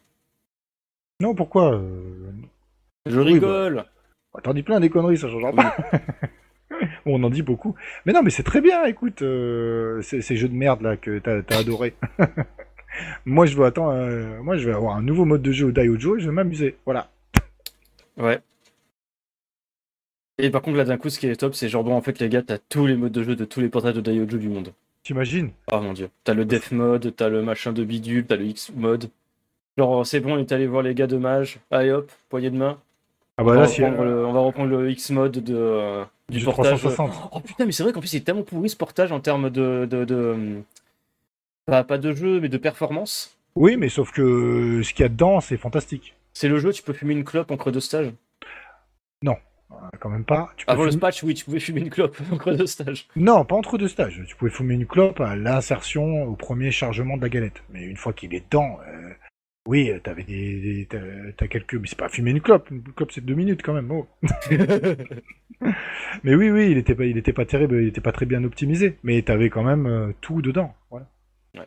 [1.21, 2.31] Non pourquoi euh,
[3.07, 3.85] Je Oui, rigole
[4.33, 5.77] bah, T'en dis plein des conneries, ça changera pas.
[7.07, 7.75] On en dit beaucoup.
[8.05, 11.19] Mais non, mais c'est très bien, écoute, euh, ces, ces jeux de merde là que
[11.19, 11.95] t'as as adoré.
[13.25, 15.73] moi je veux attends, euh, moi je vais avoir un nouveau mode de jeu au
[15.73, 16.77] Daiojo et je vais m'amuser.
[16.85, 17.11] Voilà.
[18.17, 18.41] Ouais.
[20.39, 22.21] Et par contre, là, d'un coup, ce qui est top, c'est genre, bon, en fait,
[22.21, 24.49] les gars, t'as tous les modes de jeu de tous les portages de Daiojo du
[24.49, 24.73] monde.
[25.03, 25.51] T'imagines?
[25.73, 26.11] Oh mon dieu.
[26.23, 29.11] T'as le Death Mode, t'as le machin de bidule, t'as le X Mode.
[29.77, 31.59] Genre, c'est bon, on est allé voir les gars de Mage.
[31.71, 32.79] Allez hop, poignée de main.
[33.39, 35.55] Ah On bah va, là, si, reprendre le, on va reprendre le X Mode de,
[35.57, 36.81] euh, du du portage.
[36.81, 37.31] 360.
[37.33, 39.49] Oh putain, mais c'est vrai qu'en plus, il est tellement pourri ce portage en termes
[39.49, 39.87] de.
[39.89, 40.61] de, de-
[41.67, 43.39] Pas, pas de jeu, mais de performance.
[43.55, 46.15] Oui, mais sauf que ce qu'il y a dedans, c'est fantastique.
[46.33, 48.13] C'est le jeu, tu peux fumer une clope en creux de stage.
[49.71, 50.51] Euh, Quand même pas.
[50.57, 53.07] Tu peux Avant le patch, oui, tu pouvais fumer une clope en creux de stage.
[53.17, 54.23] Non, pas entre deux stages.
[54.27, 57.63] Tu pouvais fumer une clope à l'insertion au premier chargement de la galette.
[57.71, 59.11] Mais une fois qu'il est dedans, euh,
[59.69, 60.99] oui, euh, t'avais des, des- t'as,
[61.37, 61.75] t'as quelques.
[61.75, 62.71] Mais c'est pas fumer une clope.
[62.71, 63.91] Une clope c'est deux minutes quand même.
[63.91, 64.07] oh.
[66.25, 68.43] Mais oui, oui, il était pas, il était pas terrible, il était pas très bien
[68.45, 68.97] optimisé.
[69.03, 70.75] Mais t'avais quand même euh, tout dedans.
[70.91, 71.07] Voilà.
[71.55, 71.67] Ouais.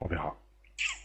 [0.00, 0.34] On verra.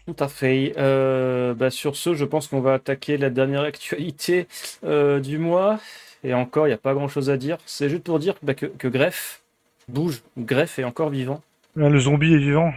[0.07, 0.73] Tout à fait.
[0.77, 4.47] Euh, bah, sur ce, je pense qu'on va attaquer la dernière actualité
[4.85, 5.81] euh, du mois.
[6.23, 7.57] Et encore, il n'y a pas grand-chose à dire.
[7.65, 9.41] C'est juste pour dire bah, que, que Greff
[9.89, 10.21] bouge.
[10.37, 11.41] Greff est encore vivant.
[11.75, 12.71] Là, le zombie est vivant.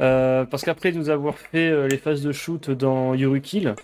[0.00, 3.74] Euh, parce qu'après nous avoir fait euh, les phases de shoot dans Yurukill,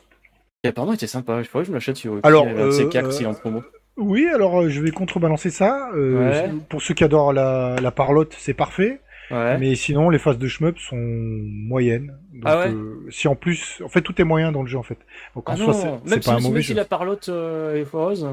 [0.65, 1.43] et apparemment il était sympa.
[1.43, 2.27] Je crois que je m'achète Yurukill.
[2.27, 3.63] Alors, un de ces euh, s'il est en promo.
[3.97, 5.91] Oui, alors je vais contrebalancer ça.
[5.95, 6.51] Ouais.
[6.69, 9.01] Pour ceux qui adorent la, la parlotte, c'est parfait.
[9.31, 9.59] Ouais.
[9.59, 12.17] Mais sinon, les phases de shmup sont moyennes.
[12.33, 14.79] Donc, Ah ouais euh, si en plus, en fait, tout est moyen dans le jeu
[14.79, 14.99] en fait.
[15.37, 16.75] Donc en Ah soi, c'est- même c'est si, pas un même mauvais si jeu.
[16.75, 18.27] la parlotte euh, est foireuse.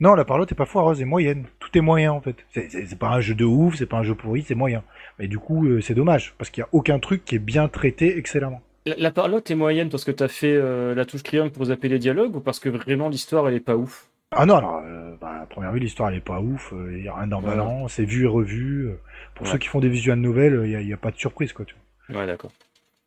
[0.00, 1.44] Non, la parlotte est pas foireuse, est moyenne.
[1.60, 2.36] Tout est moyen en fait.
[2.52, 4.82] C'est- C'est c'est pas un jeu de ouf, c'est pas un jeu pourri, c'est moyen.
[5.18, 7.68] Mais du coup, euh, c'est dommage parce qu'il y a aucun truc qui est bien
[7.68, 8.60] traité excellemment.
[8.86, 11.88] La, la parlotte est moyenne parce que t'as fait euh, la touche triangle pour zapper
[11.88, 14.08] les dialogues ou parce que vraiment l'histoire elle est pas ouf?
[14.36, 16.74] Ah non, alors, euh, bah, à première vue, l'histoire elle est pas ouf.
[16.90, 18.90] Il y a rien d'emballant, c'est vu et revu.
[19.36, 19.52] Pour Ouais.
[19.52, 21.64] ceux qui font des visual novels, il y, a- pas de surprise quoi.
[21.64, 21.76] Tu
[22.08, 22.20] vois.
[22.20, 22.50] Ouais, d'accord.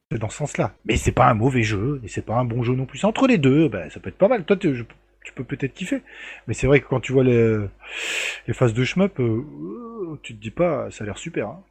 [0.09, 0.73] C'est dans ce sens-là.
[0.85, 2.97] Mais c'est pas un mauvais jeu, et c'est pas un bon jeu non plus.
[2.97, 4.45] C'est Entre les deux, bah, ça peut être pas mal.
[4.45, 4.55] Toi,
[5.27, 6.01] tu, peux peut-être kiffer.
[6.47, 7.57] Mais c'est vrai que quand tu vois les,
[8.47, 11.49] les phases de shmup, euh, tu te dis pas, ça a l'air super.
[11.49, 11.63] Hein.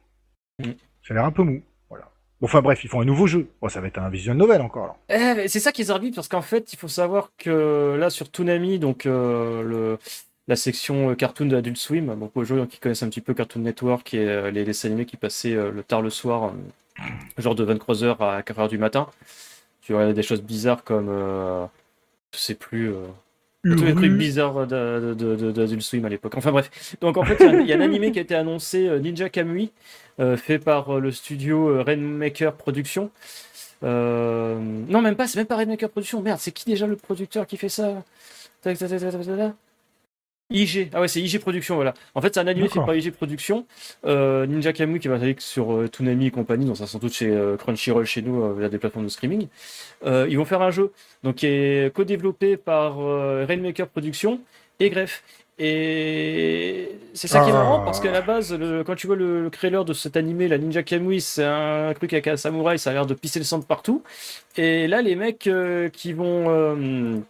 [0.59, 0.71] Mm.
[1.07, 1.61] Ça a l'air un peu mou.
[1.89, 2.09] Voilà.
[2.39, 3.49] Bon, enfin bref, ils font un nouveau jeu.
[3.61, 4.97] Bon, ça va être un visual novel encore.
[5.09, 8.29] Eh, c'est ça qui est arbitre parce qu'en fait, il faut savoir que là sur
[8.29, 9.97] Toonami, donc euh, le
[10.49, 12.17] la section euh, cartoon d'Adult Swim.
[12.19, 15.05] Donc aux gens qui connaissent un petit peu Cartoon Network et euh, les dessins animés
[15.05, 16.53] qui passaient le tard le soir,
[17.37, 19.09] genre de 23h à 4h du matin.
[19.81, 21.09] Tu regardais des choses bizarres comme,
[22.33, 23.05] je sais plus, euh,
[23.75, 26.33] tous les trucs bizarres d'Adult Swim à l'époque.
[26.37, 26.95] Enfin bref.
[27.01, 28.35] Donc en fait, il y a un- il y, a un animé qui a été
[28.35, 29.71] annoncé, euh, Ninja Kamui,
[30.19, 33.09] euh, fait par euh, le studio Rainmaker Productions.
[33.83, 34.57] Euh,
[34.89, 36.21] Non, même pas, c'est même pas Rainmaker Productions.
[36.21, 38.03] Merde, c'est qui déjà le producteur qui fait ça?
[40.49, 41.93] IG, ah ouais, c'est IG Productions, voilà.
[42.15, 43.65] En fait, c'est un animé fait par IG Productions.
[44.05, 47.11] Euh, Ninja Kamui qui va aller sur euh, Toonami et compagnie, donc ça sans doute
[47.13, 49.47] chez euh, Crunchyroll chez nous, euh, via des plateformes de streaming.
[50.05, 50.93] Euh, ils vont faire un jeu
[51.23, 52.97] donc qui est co-développé par
[53.47, 54.39] Rainmaker Productions
[54.79, 55.21] et Grefg.
[55.59, 57.55] Et c'est ça qui est Ah.
[57.55, 60.47] marrant parce qu'à la base, le- quand tu vois le, le trailer de cet animé,
[60.47, 63.45] la Ninja Kamui, c'est un truc avec un samouraï, ça a l'air de pisser le
[63.45, 64.03] sang de partout.
[64.55, 65.49] Et là, les mecs
[65.93, 67.23] qui vont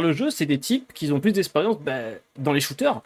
[0.00, 1.98] le jeu, c'est des types qui ont plus d'expérience bah,
[2.38, 3.02] dans les shooters.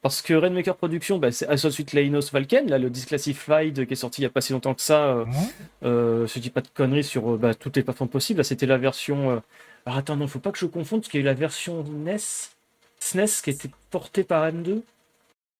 [0.00, 3.96] Parce que Rainmaker Productions, bah, c'est Assault Suite Lainos Valken, là, le Disclassified qui est
[3.96, 5.06] sorti il n'y a pas si longtemps que ça.
[5.08, 5.24] euh,
[5.84, 8.38] euh, je dis pas de conneries sur euh, bah, toutes les plateformes possibles.
[8.38, 9.30] Là, c'était la version.
[9.32, 9.38] euh,
[9.86, 11.82] Alors attends, non, faut pas que je confonde parce qu'il y a eu la version
[11.82, 12.16] NES,
[13.00, 14.82] SNES qui était portée par M2.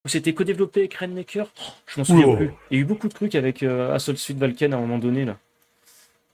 [0.05, 1.49] Ou c'était co-développé avec Rainmaker?
[1.59, 2.51] Oh, je m'en souviens plus.
[2.71, 4.99] Il y a eu beaucoup de trucs avec euh, Assault Suite Valken à un moment
[4.99, 5.37] donné là.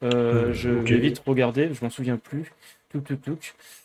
[0.04, 2.52] Euh, je vais vite regarder, je m'en souviens plus.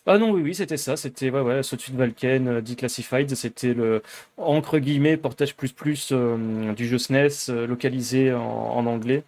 [0.07, 0.97] Ah non, oui, oui, c'était ça.
[0.97, 3.35] C'était ouais, ouais, Assault Suite Valken, euh, Declassified.
[3.35, 4.03] C'était le
[4.37, 9.25] entre guillemets portage plus plus euh, du jeu SNES euh, localisé en, en anglais,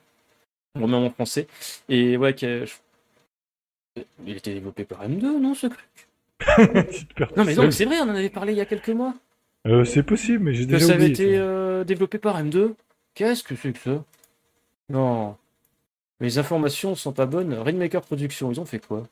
[0.76, 1.46] ou même en français.
[1.88, 2.74] Et ouais, que- je-
[4.26, 5.88] il était développé par M2, non ce truc?
[7.36, 9.14] Non mais non, mais c'est vrai, on en avait parlé il y a quelques mois.
[9.66, 11.34] Euh, c'est possible, mais j'ai Que déjà ça avait oublié.
[11.36, 12.74] été développé par M2.
[13.14, 14.04] Qu'est-ce que c'est que ça?
[14.88, 15.36] Non.
[16.20, 17.54] Les informations sont pas bonnes.
[17.54, 19.06] Rainmaker Productions, ils ont fait quoi?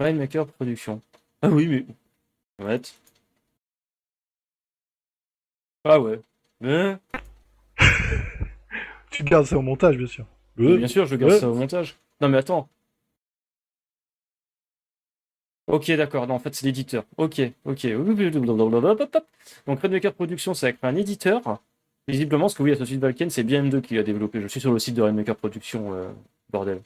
[0.00, 1.00] Rainmaker Productions.
[1.42, 2.64] Ah oui, mais.
[2.64, 2.80] Ouais.
[5.84, 6.20] Ah ouais.
[6.62, 6.98] Hein
[9.10, 10.26] Tu gardes ça au montage, bien sûr.
[10.56, 11.38] Mais Bien sûr, je garde Ouais.
[11.38, 11.96] ça au montage.
[12.20, 12.68] Non, mais attends.
[15.66, 16.26] Ok, d'accord.
[16.26, 17.04] Non, en fait, c'est l'éditeur.
[17.16, 17.86] Ok, ok.
[19.66, 21.60] Donc, Rainmaker Productions, c'est avec un éditeur.
[22.08, 24.40] Visiblement, ce que oui, Associate Valken, c'est bien M2 qui l'a développé.
[24.40, 26.08] Je suis sur le site de Rainmaker Productions, euh,
[26.50, 26.80] bordel.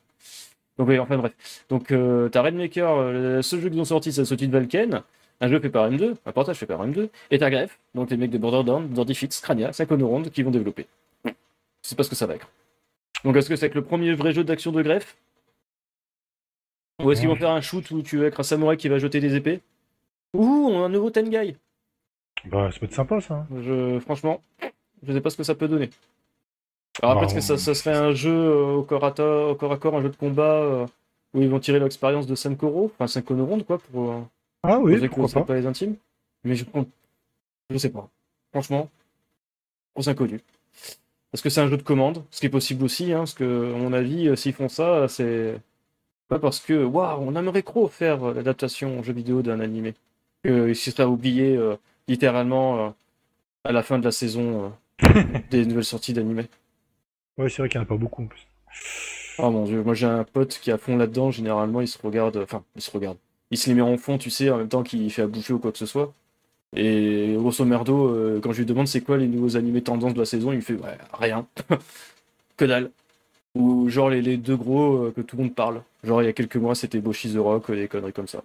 [0.79, 1.33] Donc, oui, enfin, bref.
[1.69, 5.03] Donc, euh, t'as Rainmaker, euh, ce jeu qu'ils ont sorti, c'est Associate Valken.
[5.41, 7.09] Un jeu fait par M2, un portage fait par M2.
[7.31, 10.87] Et t'as Grefg, donc les mecs de Borderlands, Dordifix, Crania, Psychonauts qui vont développer.
[11.25, 11.31] Je
[11.83, 12.49] sais pas ce que ça va être.
[13.25, 15.17] Donc est-ce que c'est avec le premier vrai jeu d'action de greffe
[17.03, 18.99] Ou est-ce qu'ils vont faire un shoot où tu vas être un samouraï qui va
[18.99, 19.61] jeter des épées?
[20.35, 21.57] Ouh, on a un nouveau Tengai
[22.45, 23.35] Bah, ça peut être sympa, ça.
[23.35, 23.47] hein.
[23.63, 24.41] je, Franchement,
[25.03, 25.91] je sais pas ce que ça peut donner.
[27.03, 29.11] Alors après, est-ce que ça, ça serait un jeu euh, au corps, à
[29.51, 30.87] au corps à corps, un jeu de combat euh,
[31.35, 34.21] où ils vont tirer l'expérience de Sankoro, enfin Sankono quoi, pour, euh,
[34.63, 35.47] Ah pour oui, qui pourquoi pas.
[35.47, 35.97] pas les intimes
[36.45, 36.65] Mais je,
[37.71, 38.09] je sais pas.
[38.53, 38.89] Franchement,
[39.95, 40.41] grosse inconnue.
[41.33, 43.75] Est-ce que c'est un jeu de commande Ce qui est possible aussi, hein, parce que,
[43.75, 45.57] à mon avis, s'ils font ça, c'est
[46.29, 49.95] pas parce que, waouh, on aimerait trop faire l'adaptation en jeu vidéo d'un animé.
[50.45, 51.77] Qu'il se serait oublié euh,
[52.09, 52.91] littéralement euh,
[53.65, 54.73] à la fin de la saison
[55.05, 56.47] euh, des nouvelles sorties d'animé.
[57.39, 58.47] Ouais, c'est vrai qu'il n'y en a pas beaucoup en plus.
[59.39, 61.99] Oh mon dieu, moi j'ai un pote qui est à fond là-dedans, généralement il se
[62.01, 63.19] regarde, enfin il se regarde,
[63.51, 65.53] il se les met en fond, tu sais, en même temps qu'il fait à bouffer
[65.53, 66.13] ou quoi que ce soit.
[66.77, 70.19] Et grosso merdo, euh, quand je lui demande c'est quoi les nouveaux animés tendances de
[70.19, 71.47] la saison, il me fait ouais, rien,
[72.57, 72.91] que dalle.
[73.57, 75.83] Ou genre les, les deux gros euh, que tout le monde parle.
[76.05, 78.43] Genre il y a quelques mois c'était Boshi the Rock, des conneries comme ça.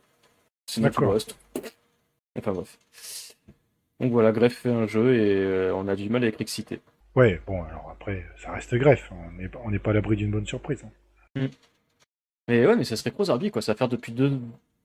[0.68, 1.14] Sinon tout le D'accord.
[1.14, 1.36] reste.
[2.38, 2.78] Enfin bref.
[4.00, 6.80] Donc voilà, Grefg fait un jeu et euh, on a du mal à être excité.
[7.16, 9.12] Ouais, bon, alors après, ça reste greffe.
[9.12, 10.84] On n'est pas- on n'est pas à l'abri d'une bonne surprise.
[11.36, 11.48] hein.
[12.48, 13.62] Mais ouais, mais ça serait trop Zarbi, quoi.
[13.62, 14.40] Ça va faire depuis deux,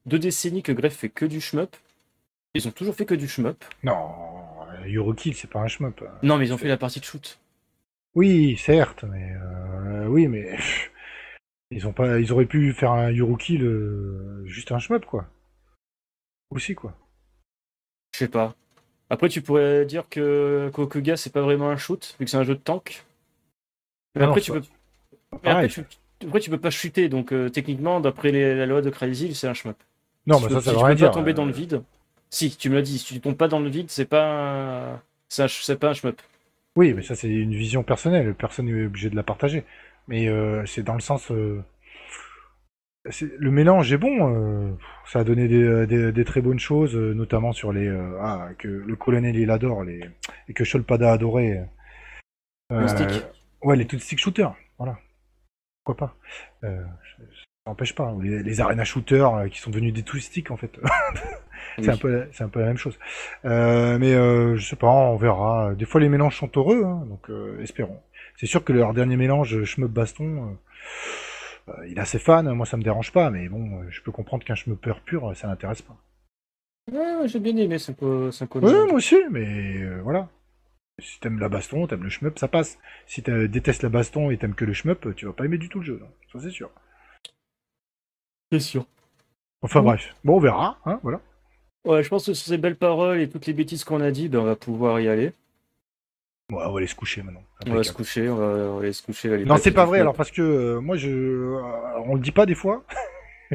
[0.07, 1.77] deux décennies que Grefg fait que du shmup.
[2.55, 3.65] Ils ont toujours fait que du shmup.
[3.83, 4.15] Non,
[4.87, 6.03] Eurokill, c'est pas un shmup.
[6.03, 6.19] hein.
[6.23, 7.39] Non, mais ils ont fait la partie de shoot.
[8.15, 10.57] Oui, certes, mais euh, oui, mais
[11.71, 15.27] ils ont pas, ils auraient pu faire un Eurokill euh, juste un shmup quoi.
[16.51, 16.97] Aussi quoi.
[18.13, 18.55] Je sais pas.
[19.15, 22.45] Après, tu pourrais dire que Kokuga, c'est pas vraiment un shoot, vu que c'est un
[22.45, 23.05] jeu de tank.
[24.15, 24.61] Mais Ah après, tu peux...
[24.61, 24.67] pas
[25.43, 25.69] mais après, pareil.
[25.69, 25.85] tu...
[26.27, 29.49] après, tu peux pas chuter, donc euh, techniquement, d'après les- la loi de Crazy, c'est
[29.49, 29.77] un shmup.
[30.27, 31.83] Non, Si mais ça, ça veut tu peux pas tomber dans le euh, vide.
[32.31, 34.25] Si, tu me l'as dit, si tu tombes pas dans le vide, c'est pas
[34.95, 35.03] un...
[35.29, 35.49] C'est un...
[35.49, 36.21] c'est pas un shmup.
[36.77, 38.35] Oui, mais ça c'est une vision personnelle.
[38.35, 39.65] Personne n'est obligé de la partager.
[40.09, 41.29] Mais euh, c'est dans le sens.
[43.07, 44.35] Euh, Le mélange est bon.
[44.35, 44.71] euh,
[45.07, 48.49] Ça a donné des, des- des très bonnes choses, euh, notamment sur les euh, ah
[48.59, 50.01] que le colonel il adore les
[50.49, 51.69] et que Sholpada adorait.
[52.71, 53.09] Le stick.
[53.63, 54.55] Ouais, les tout stick shooters.
[54.79, 54.99] Voilà.
[55.85, 56.17] Pourquoi pas.
[56.67, 56.83] Euh,
[57.19, 58.15] Ça n'empêche pas.
[58.23, 60.73] Les, les arena shooters euh, qui sont devenus des twistiques en fait.
[61.77, 61.91] c'est Oui.
[61.91, 62.99] un peu, la- c'est un peu la même chose.
[63.45, 65.75] Euh, mais euh, je sais pas, on verra.
[65.75, 68.01] Des fois les mélanges sont heureux, hein, donc euh, espérons.
[68.37, 70.57] C'est sûr que leur dernier mélange shmup baston,
[71.69, 72.43] euh, il a ses fans.
[72.55, 75.35] Moi ça me dérange pas, mais bon, euh, je peux comprendre qu'un shmupper pur, euh,
[75.35, 75.97] ça l'intéresse pas.
[76.91, 78.31] Ouais, j'ai bien aimé ce co-
[78.61, 80.29] Ouais, moi aussi, mais euh, voilà.
[81.01, 82.79] Si t'aimes la baston, t'aimes le shmup, ça passe.
[83.07, 85.69] Si tu détestes la baston et t'aimes que le shmup, tu vas pas aimer du
[85.69, 85.99] tout le jeu.
[86.01, 86.09] là.
[86.33, 86.71] Ça c'est sûr.
[88.51, 88.87] C'est sûr.
[89.63, 89.87] Enfin Oui.
[89.87, 91.21] bref, bon on verra, hein, voilà.
[91.87, 94.29] Ouais, je pense que sur ces belles paroles et toutes les bêtises qu'on a dit,
[94.29, 95.33] ben, on va pouvoir y aller.
[96.51, 97.43] Bon, on va aller se coucher maintenant.
[97.67, 99.33] On va se coucher, on va, on va aller se coucher.
[99.33, 101.09] aller Non, c'est pas vrai, alors parce que euh, moi je.
[101.11, 101.61] euh,
[102.05, 102.85] on le dit pas des fois.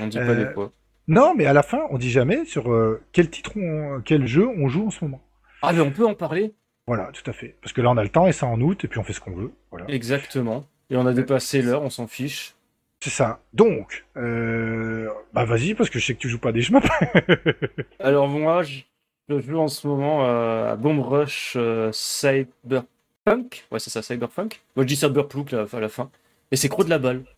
[0.00, 0.72] On dit pas Euh, des fois.
[1.06, 4.48] Non, mais à la fin, on dit jamais sur euh, quel titre, on- quel jeu
[4.48, 5.20] on joue en ce moment.
[5.60, 6.54] Ah, mais on peut en parler
[6.86, 7.56] Voilà, tout à fait.
[7.60, 9.12] Parce que là, on a le temps et c'est en août et puis on fait
[9.12, 9.52] ce qu'on veut.
[9.70, 9.86] Voilà.
[9.88, 10.66] Exactement.
[10.88, 12.54] Et on a dépassé l'heure, on s'en fiche.
[13.00, 13.40] C'est ça.
[13.52, 15.10] Donc, euh...
[15.34, 16.86] bah vas-y, parce que je sais que tu joues pas des shmups.
[18.00, 18.80] Alors moi, je,
[19.28, 23.66] je joue en ce moment euh, à Bomb Rush euh, Cyberpunk.
[23.70, 24.62] Ouais, c'est ça, Cyberpunk.
[24.76, 26.10] Moi, je dis Cyberpunk là, à la fin.
[26.50, 27.24] Et c'est gros de la balle.
[27.26, 27.32] Ah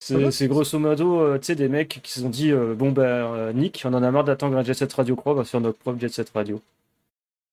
[0.00, 3.52] C'est c'est grosso modo, euh, tu sais, des mecs qui se sont dit bon, euh,
[3.52, 5.78] Nick, on en a marre d'attendre un Jet Set Radio Croix, on va faire notre
[5.78, 6.60] propre Jet Set Radio.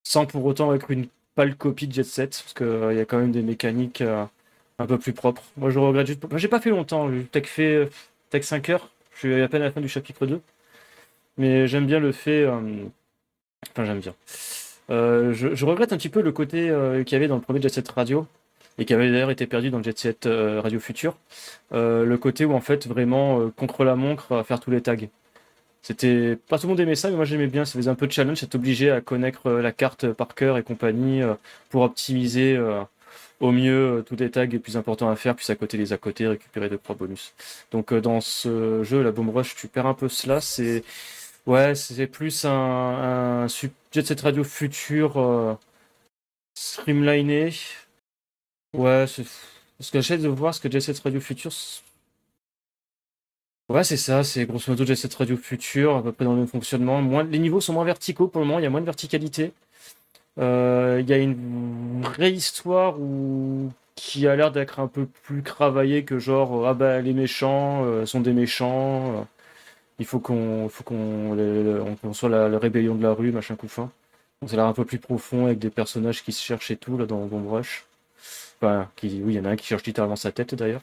[0.04, 3.18] Sans pour autant être une pâle copie de Jet Set, parce qu'il y a quand
[3.18, 4.04] même des mécaniques
[4.80, 5.44] un peu plus propres.
[5.58, 6.30] Moi, je regrette juste.
[6.30, 7.86] Moi, j'ai pas fait longtemps, j'ai peut-être fait euh,
[8.30, 8.90] peut-être 5 heures.
[9.14, 10.42] Je suis à peine à la fin du chapitre 2.
[11.38, 12.48] Mais j'aime bien le fait.
[13.72, 14.14] Enfin, j'aime bien.
[14.90, 17.62] Euh, je, regrette un petit peu le côté euh, qu'il y avait dans le premier
[17.62, 18.28] Jet Set Radio,
[18.78, 21.16] et qui avait d'ailleurs été perdu dans le Jet Set euh, Radio Futur.
[21.74, 24.98] Euh, le côté où, en fait, vraiment, contre la montre, à faire tous les tags.
[25.82, 26.38] C'était.
[26.48, 27.66] Pas tout le monde aimait ça, mais moi j'aimais bien.
[27.66, 30.64] Ça faisait un peu de challenge, c'est obligé à connaître la carte par cœur et
[30.64, 31.22] compagnie
[31.70, 32.58] pour optimiser
[33.42, 35.98] au mieux tous les tags les plus importants à faire, puis à côté les à
[35.98, 37.34] côté, récupérer deux trois bonus.
[37.72, 40.40] Donc dans ce jeu, la Bomb Rush, tu perds un peu cela.
[40.40, 40.86] C'est
[41.48, 42.52] ouais, c'est plus un,
[43.44, 45.56] un Set Radio futur euh,
[46.56, 47.52] streamliné.
[48.74, 49.06] Ouais,
[49.78, 51.52] parce que j'essaie de voir ce que Jet Set Radio futur.
[51.52, 51.84] s-
[53.70, 56.40] Ouais, c'est ça, c'est grosso modo Jet Set Radio futur, à peu près dans le
[56.40, 57.02] même fonctionnement.
[57.24, 59.54] Les niveaux sont moins verticaux pour le moment, il y a moins de verticalité.
[60.40, 62.98] Euh, Il y a une vraie histoire
[63.96, 68.06] qui a l'air d'être un peu plus travaillée que genre, euh, ah bah les méchants
[68.06, 69.28] sont des méchants,
[70.04, 73.90] il faut qu'on faut qu'on soit la, rébellion de la rue, machin coup fin.
[74.42, 76.78] Donc ça a l'air un peu plus profond avec des personnages qui se cherchent et
[76.78, 77.86] tout là dans Bomb Rush.
[78.58, 80.82] Enfin, qui, oui, il y en a un qui cherche littéralement sa tête d'ailleurs.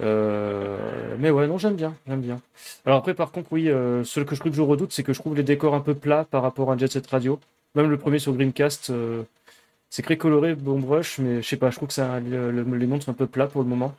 [0.00, 2.40] Euh, mais ouais, non, j'aime bien, j'aime bien.
[2.84, 5.12] Alors après, par contre, oui, euh, ce que je trouve que je redoute, c'est que
[5.12, 7.38] je trouve les décors un peu plats par rapport à Jet Set Radio.
[7.74, 9.22] Même le premier sur Dreamcast, euh,
[9.90, 12.76] c'est très coloré, Bomb Rush, mais je sais pas, je trouve que ça, le- le-
[12.76, 13.94] les mondes sont un peu plats pour le moment.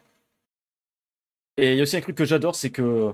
[1.58, 3.14] Et il y a aussi un truc que j'adore, c'est que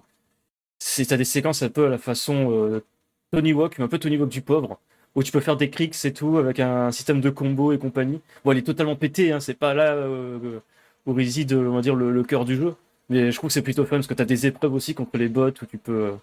[0.83, 2.83] c'est t'as des séquences un peu à la façon euh,
[3.31, 4.79] Tony Hawk, mais un peu Tony Hawk du pauvre,
[5.15, 8.21] où tu peux faire des cricks et tout avec un système de combo et compagnie.
[8.43, 10.59] Bon, elle est totalement pétée, hein, c'est pas là euh,
[11.05, 12.75] où réside, on va dire, le, cœur du jeu.
[13.09, 15.29] Mais je trouve que c'est plutôt fun parce que t'as des épreuves aussi contre les
[15.29, 16.13] bots où tu peux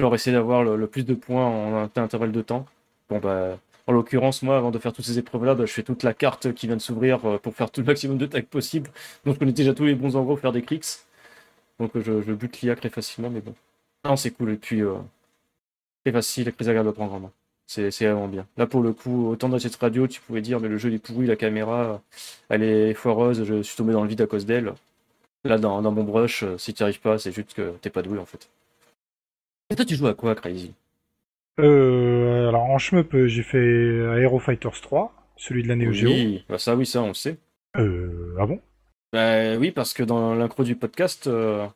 [0.00, 2.66] euh, essayer d'avoir le, plus de points en un intervalle de temps.
[3.10, 5.82] Bon bah en l'occurrence moi avant de faire toutes ces épreuves là, bah, je fais
[5.82, 8.42] toute la carte qui vient de s'ouvrir euh, pour faire tout le maximum de tags
[8.42, 8.90] possible.
[9.24, 10.86] Donc je connais déjà tous les bons endroits pour faire des cricks.
[11.78, 13.54] Donc euh, je, je bute l'IA très facilement mais bon.
[14.04, 14.94] Non c'est cool et puis euh,
[16.04, 17.32] très facile agréable à prendre en main.
[17.66, 18.46] C'est c'est vraiment bien.
[18.56, 20.98] Là pour le coup, autant dans cette radio tu pouvais dire mais le jeu est
[20.98, 22.02] pourri, la caméra
[22.48, 24.72] elle est foireuse, je suis tombé dans le vide à cause d'elle.
[25.44, 27.88] Là, dans, dans mon brush, euh, si tu n'y arrives pas, c'est juste que t'es
[27.88, 28.50] pas doué en fait.
[29.70, 30.74] Et toi, tu joues à quoi, Crazy?
[31.58, 33.58] Euh, alors en shmup, j'ai fait
[34.20, 36.10] Aero Fighters 3, celui de la Neo Geo.
[36.10, 37.38] Oui, bah ça, oui, ça, on le sait.
[37.78, 38.60] Euh, ah bon?
[39.14, 41.26] Bah oui, parce que dans l'intro du podcast.
[41.26, 41.66] euh,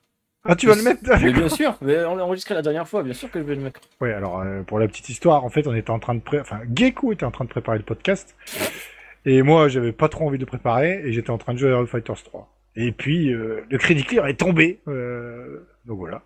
[0.46, 3.02] Ah, tu vas le mettre Mais bien sûr, mais on l'a enregistré la dernière fois,
[3.02, 3.80] bien sûr que je vais le mettre.
[4.00, 6.38] Ouais, alors euh, pour la petite histoire, en fait, on était en train de pré...
[6.40, 8.36] enfin, Gecko était en train de préparer le podcast,
[9.24, 11.72] et moi, j'avais pas trop envie de préparer, et j'étais en train de jouer à
[11.72, 12.50] Hero Fighters 3.
[12.76, 16.22] Et puis, euh, le crédit clear est tombé, euh, donc voilà.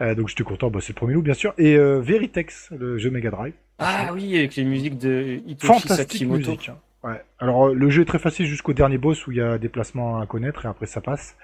[0.00, 1.52] Euh, donc j'étais content, bah, c'est le premier loup, bien sûr.
[1.58, 3.52] Et euh, Veritex, le jeu Mega Drive.
[3.78, 6.38] Ah oui, avec les musiques de Hitoshi Fantastique Sakimoto.
[6.38, 6.68] musique.
[6.68, 6.78] hein.
[7.02, 7.20] Ouais.
[7.40, 9.68] Alors euh, le jeu est très facile jusqu'au dernier boss où il y a des
[9.68, 11.36] placements à connaître et après ça passe.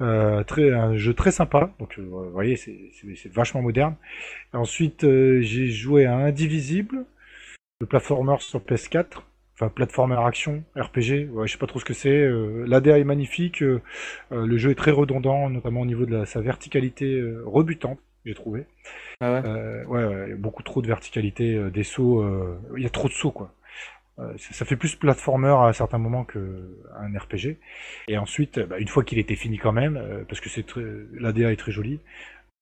[0.00, 1.72] Euh, très un jeu très sympa.
[1.80, 3.96] Donc euh, vous voyez c'est c'est- c'est vachement moderne.
[4.54, 7.04] Et ensuite euh, j'ai joué à Indivisible,
[7.80, 9.24] le platformer sur PS4.
[9.56, 12.10] Enfin, platformer action, RPG, ouais, je sais pas trop ce que c'est.
[12.10, 13.60] Euh, L'ADA est magnifique,
[14.30, 18.34] le jeu est très redondant, notamment au niveau de la- sa verticalité euh, rebutante, j'ai
[18.34, 18.66] trouvé.
[19.20, 19.42] Ah ouais?
[19.44, 23.12] Euh, ouais, beaucoup trop de verticalité, euh, des sauts, euh, il y a trop de
[23.14, 23.52] sauts quoi.
[24.20, 27.56] Euh, ça, fait plus platformer à certains moments que un RPG.
[28.08, 30.66] Et ensuite, euh, bah, une fois qu'il était fini quand même, euh, parce que c'est
[30.66, 30.82] très,
[31.18, 32.00] l'ADA est très jolie.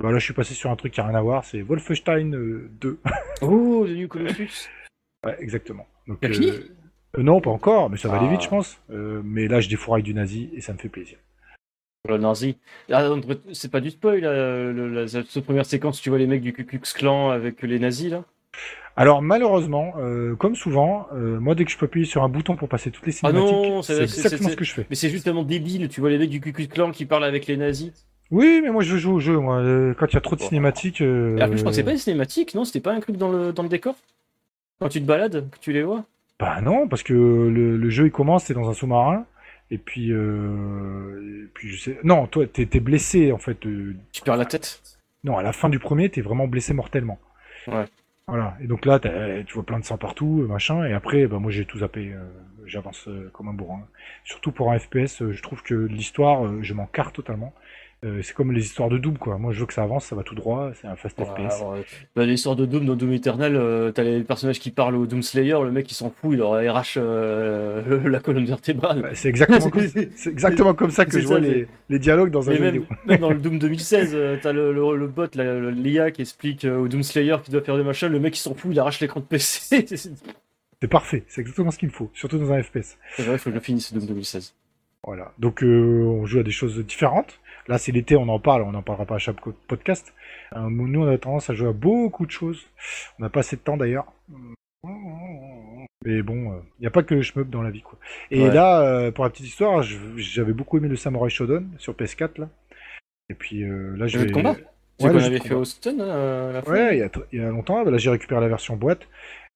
[0.01, 1.45] Bah là, je suis passé sur un truc qui a rien à voir.
[1.45, 2.99] C'est Wolfenstein euh, 2.
[3.43, 4.69] Oh, The New Colossus.
[5.27, 5.87] ouais, exactement.
[6.07, 8.33] Donc, T'as fini euh, non, pas encore, mais ça va aller Ah.
[8.33, 8.81] vite, je pense.
[8.91, 11.19] Euh, mais là, je défouraille du nazi et ça me fait plaisir.
[12.09, 12.57] Le nazi.
[12.93, 13.09] Ah,
[13.53, 14.33] c'est pas du spoil, là,
[14.73, 17.79] le- la, cette première séquence, tu vois les mecs du Ku Klux Klan avec les
[17.81, 18.25] nazis, là?
[18.99, 22.57] Alors malheureusement, euh, comme souvent, euh, moi dès que je peux appuyer sur un bouton
[22.57, 24.73] pour passer toutes les Ah cinématiques, non, c'est- c'est c'est- exactement c'est- ce que je
[24.75, 24.87] fais.
[24.91, 27.25] Mais c'est juste tellement débile, tu vois les mecs du Ku Klux Klan qui parlent
[27.25, 27.93] avec les nazis.
[28.31, 29.39] Oui, mais moi je jouer au jeu.
[29.39, 31.01] Moi, Euh, quand il y a trop de cinématiques.
[31.01, 33.01] euh, Et en plus, je crois que c'est pas une cinématique, non C'était pas un
[33.01, 33.95] truc dans le, dans le décor?
[34.81, 36.05] Quand tu te balades, que tu les vois?
[36.41, 39.27] Bah non, parce que le, le jeu il commence, t'es dans un sous-marin,
[39.71, 41.99] et puis, euh, et puis je sais.
[42.05, 43.65] Non, toi t'es blessé en fait.
[43.67, 44.81] euh, Tu perds la tête?
[45.25, 47.19] Non, à la fin du premier, t'es vraiment blessé mortellement.
[47.67, 47.87] Ouais.
[48.29, 48.57] Voilà.
[48.61, 50.85] Et donc là, t'as- tu vois plein de sang partout, euh, machin.
[50.85, 52.13] Et après, bah moi j'ai tout zappé.
[52.13, 52.25] euh,
[52.67, 53.89] J'avance euh, comme un bourrin.
[54.25, 57.55] Surtout pour un FPS, euh, je trouve que l'histoire, euh, je m'en carre totalement.
[58.05, 59.39] Euh, c'est comme les histoires de Doom, quoi.
[59.39, 60.71] Moi, je veux que ça avance, ça va tout droit.
[60.81, 61.65] C'est un fast Ouais, FPS.
[62.15, 65.21] bah, L'histoire de Doom dans Doom Eternal, euh, t'as les personnages qui parlent au Doom
[65.23, 69.11] Slayer, le mec il s'en fout, il leur arrache euh, la colonne vertébrale.
[69.15, 69.89] C'est exactement, comme...
[70.15, 72.55] c'est exactement comme ça que C'est je ça, vois c'est- les, les dialogues dans un
[72.55, 72.87] jeu même, vidéo.
[73.07, 76.21] même dans le Doom 2016, euh, t'as le, le, le bot, la- le- l'IA qui
[76.23, 78.79] explique au Doom Slayer qui doit faire des machins, le mec il s'en fout, il
[78.79, 79.61] arrache l'écran de PC.
[79.89, 80.11] c'est c'est
[80.81, 81.25] C'est parfait.
[81.27, 82.11] C'est exactement ce qu'il me faut.
[82.15, 82.97] Surtout dans un FPS.
[83.19, 84.55] vrai, il faut que je le finisse Doom 2016.
[85.05, 85.33] Voilà.
[85.41, 87.41] Donc on joue à des choses différentes.
[87.69, 89.37] Là c'est l'été, on en parle, on n'en parlera pas à chaque
[89.69, 90.13] podcast.
[90.57, 92.67] Euh, nous on a tendance à jouer à beaucoup de choses.
[93.19, 94.07] On n'a pas assez de temps d'ailleurs.
[96.05, 97.99] Mais bon, il n'y a pas que le shmup dans la vie quoi.
[98.31, 98.55] Et Ouais.
[98.55, 99.83] là, euh, pour la petite histoire,
[100.17, 102.49] j'avais beaucoup aimé le Samurai Shodown sur PS4 là.
[103.29, 104.55] Et puis euh, là je Le combat
[104.99, 105.61] C'est Ouais, qu'on avait fait combat.
[105.61, 108.41] au Stun euh, à la Ouais, il y a, y longtemps, bah là j'ai récupéré
[108.41, 109.07] la version boîte.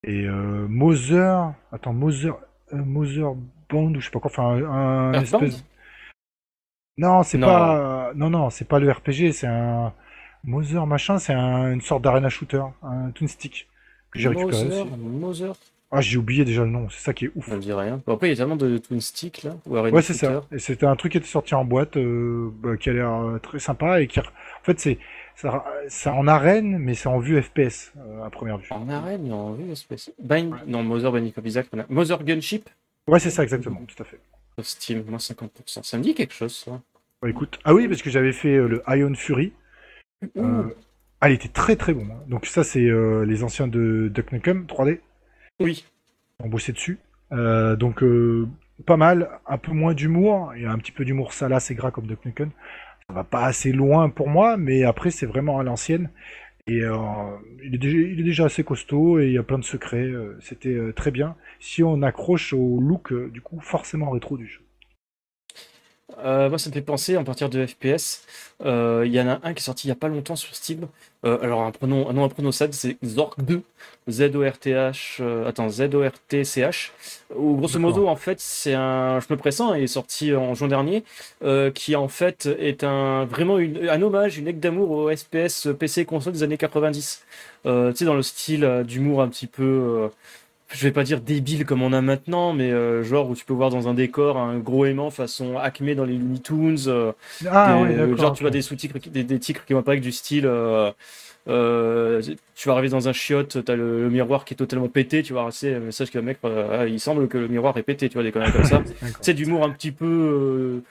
[0.05, 2.36] Et euh, Mother, attends, Mother,
[2.72, 3.34] euh, Mother
[3.70, 5.64] Band ou je sais pas quoi, enfin un, espèce.
[6.98, 7.47] Non, c'est Non.
[7.47, 9.93] pas, non non, c'est pas le RPG, c'est un
[10.44, 13.69] Mother machin, c'est un- une sorte d'arena shooter, un twin stick
[14.10, 14.97] que j'ai récupéré Mother, aussi.
[14.98, 15.55] Mother,
[15.94, 17.47] Ah, j'ai oublié déjà le nom, c'est ça qui est ouf.
[17.48, 18.01] ça me dit rien.
[18.06, 19.56] Bon, après, il y a tellement de Twin Stick là.
[19.66, 20.40] Ou Arena Ouais, c'est Shooter.
[20.51, 20.55] ça.
[20.56, 23.39] Et c'était un truc qui était sorti en boîte, euh, bah, qui a l'air euh,
[23.39, 24.23] très sympa et qui, en
[24.62, 24.98] fait, c'est
[25.35, 28.69] ça, ça en arène, mais c'est en vue FPS euh, à première vue.
[28.70, 30.10] En arène, mais en vue, espèce.
[30.19, 30.55] Bind...
[30.66, 31.66] Non, Mother Binding of Isaac.
[31.74, 32.69] on a- Mother Gunship
[33.06, 34.19] Ouais, c'est ça exactement, tout à fait.
[34.60, 35.82] Steam, moins 50%.
[35.82, 36.80] Ça me dit quelque chose, ça.
[37.22, 39.52] Bah, écoute, ah oui, parce que j'avais fait euh, le Ion Fury.
[40.36, 40.64] Euh,
[41.20, 42.04] ah, il était très très bon.
[42.10, 42.22] hein.
[42.28, 45.00] Donc ça, c'est euh, les anciens de Duck Nukem 3D
[45.60, 45.84] Oui.
[46.40, 46.98] ont bossé dessus.
[47.30, 48.04] Donc
[48.86, 50.52] pas mal, un peu moins d'humour.
[50.56, 52.50] Il y a un petit peu d'humour salace et gras comme Duck Nukem.
[53.08, 56.10] Ça va pas assez loin pour moi, mais après c'est vraiment à l'ancienne.
[56.66, 59.59] Et euh, il, est déjà, il est déjà assez costaud et il y a plein
[59.59, 59.98] de secrets.
[60.09, 61.36] euh, C'était euh, très bien.
[61.60, 64.60] Si on accroche au look, euh, du coup, forcément rétro du jeu.
[66.18, 68.22] Euh, moi, ça me fait penser, en partir de FPS,
[68.64, 70.54] euh, il y en a un qui est sorti il y a pas longtemps sur
[70.54, 70.86] Steam.
[71.24, 73.62] Euh, alors, un, pronom, un nom imprononçable, c'est Zork 2.
[74.10, 75.22] Z-O-R-T-H.
[75.46, 76.90] attends, Z-O-R-T-C-H.
[77.34, 79.20] Où, grosso modo, en fait, c'est un.
[79.20, 81.02] Je me pressens, il est sorti en juin dernier.
[81.74, 86.04] qui, en fait, est un, vraiment une- un hommage, une lecte d'amour au SPS PC
[86.04, 87.24] console des années 90.
[87.64, 90.10] Euh, tu sais, dans le style d'humour un petit peu.
[90.74, 93.53] Je vais pas dire débile comme on a maintenant, mais euh, genre où tu peux
[93.55, 97.12] voir dans un décor un gros aimant façon Acme dans les Looney Tunes, euh,
[97.47, 100.03] Ah des- genre tu vois des sous-titres, qui- des, des titres qui vont pas avec
[100.03, 100.47] du style.
[100.47, 102.23] euh,
[102.55, 105.32] tu vas arriver dans un chiotte, t'as le, le miroir qui est totalement pété, tu
[105.32, 108.15] vas rester un message mettre, euh, ah, il semble que le miroir est pété, tu
[108.15, 108.82] vois des conneries comme ça.
[109.20, 110.82] C'est d'humour un petit peu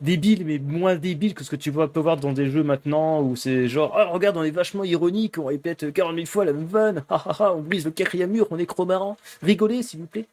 [0.00, 3.20] débile, mais moins débile que ce que tu vois, peux voir dans des jeux maintenant
[3.22, 6.52] où c'est genre, ah, regarde, on est vachement ironique, on répète 40 000 fois la
[6.52, 7.04] même vanne,
[7.40, 10.26] on brise le quatrième mur, on est trop marrant, rigolez s'il vous plaît.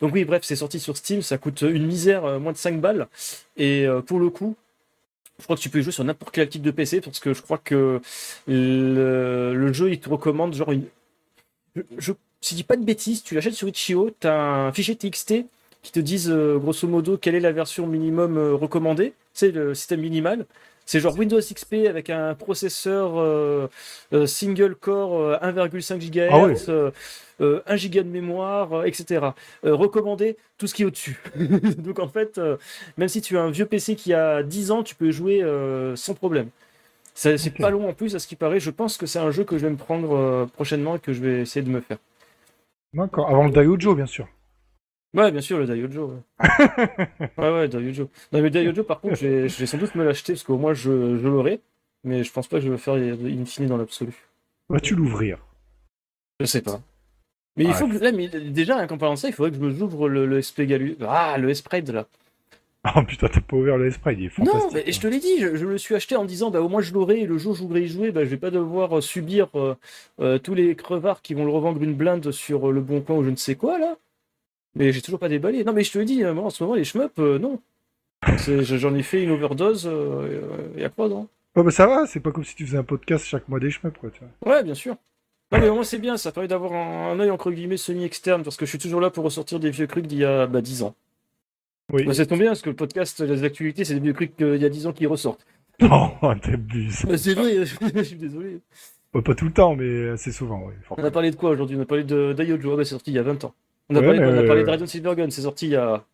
[0.00, 2.80] Donc oui, bref, c'est sorti sur Steam, ça coûte une misère, euh, moins de 5
[2.80, 3.06] balles.
[3.56, 4.56] Et euh, pour le coup,
[5.38, 7.42] je crois que tu peux jouer sur n'importe quel type de PC parce que je
[7.42, 8.00] crois que
[8.46, 10.86] le, jeu il te recommande genre une.
[11.98, 14.96] Je, si je dis pas de bêtises, tu l'achètes sur Itch.io, tu as un fichier
[14.96, 15.44] TXT
[15.82, 19.74] qui te dise euh, grosso modo quelle est la version minimum euh, recommandée, c'est le
[19.74, 20.46] système minimal.
[20.84, 23.68] C'est genre Windows XP avec un processeur euh,
[24.26, 26.54] single core euh, 1,5 GHz, Ah ouais.
[26.68, 26.90] euh,
[27.40, 29.26] euh, 1 Go de mémoire, etc.
[29.62, 31.20] Recommandé tout ce qui est au-dessus.
[31.78, 32.40] Donc en fait,
[32.96, 35.44] même si tu as un vieux PC qui a 10 ans, tu peux jouer
[35.94, 36.48] sans problème.
[37.14, 38.58] C'est pas long en plus à ce qui paraît.
[38.60, 41.20] Je pense que c'est un jeu que je vais me prendre prochainement et que je
[41.20, 41.98] vais essayer de me faire.
[42.92, 43.28] D'accord.
[43.28, 44.26] Avant le Daiojo, bien sûr.
[45.14, 46.14] Ouais, bien sûr, le Daiojo.
[46.40, 48.04] Ouais, ouais, ouais, Daiojo.
[48.04, 48.08] Non,
[48.38, 51.18] mais le Daiojo, par contre, je vais, sans doute me l'acheter parce qu'au moins je,
[51.18, 51.60] je l'aurai.
[52.04, 54.12] Mais je pense pas que je vais le faire in fine dans l'absolu.
[54.68, 55.38] Vas-tu l'ouvrir
[56.40, 56.80] Je sais pas.
[57.56, 57.98] Mais il faut que.
[57.98, 60.26] Là, mais déjà, rien qu'en parlant de ça, il faudrait que je me ouvre le,
[60.26, 60.96] le SP Galu.
[61.06, 62.06] Ah, le Spread là.
[62.96, 64.60] Oh putain, t'as pas ouvert le spray, il est fantastique.
[64.60, 66.68] Non, mais je te l'ai dit, je, je me suis acheté en disant, bah, au
[66.68, 68.50] moins je l'aurai, et le jour où je voudrais y jouer, bah, je vais pas
[68.50, 69.76] devoir euh, subir euh,
[70.18, 73.14] euh, tous les crevards qui vont le revendre une blinde sur euh, le bon coin
[73.18, 73.96] ou je ne sais quoi, là.
[74.74, 75.64] Mais j'ai toujours pas déballé.
[75.64, 77.60] Non, mais je te l'ai dit, euh, moi, en ce moment, les shmups, euh, non.
[78.38, 81.28] C'est- J'en ai fait une overdose euh, il y a quoi, non?
[81.56, 83.70] Ouais, bah ça va, c'est pas comme si tu faisais un podcast chaque mois des
[83.70, 84.54] shmups, quoi, tu vois.
[84.54, 84.96] Ouais, bien sûr.
[85.50, 88.42] Non, mais au moins c'est bien, ça permet d'avoir un, un œil entre guillemets semi-externe,
[88.42, 90.62] parce que je suis toujours là pour ressortir des vieux trucs d'il y a bah,
[90.62, 90.94] 10 ans.
[91.92, 92.04] Oui.
[92.04, 94.56] Bah, ça tombe bien, parce que le podcast, les actualités, c'est des vieux trucs d'il
[94.56, 95.44] y a 10 ans qui ressortent.
[95.80, 97.04] Non, t'abuses.
[97.04, 98.60] Bah, c'est vrai, je suis désolé.
[99.12, 100.74] Ouais, pas tout le temps, mais assez souvent, oui.
[100.96, 101.76] On a parlé de quoi aujourd'hui?
[101.76, 103.52] On a parlé de d'Ayojo, ah bah, c'est sorti il y a 20 ans.
[103.90, 105.72] On a Ouais, parlé, mais, on a parlé euh, de Radiant Silvergun, c'est sorti il
[105.72, 106.04] y a...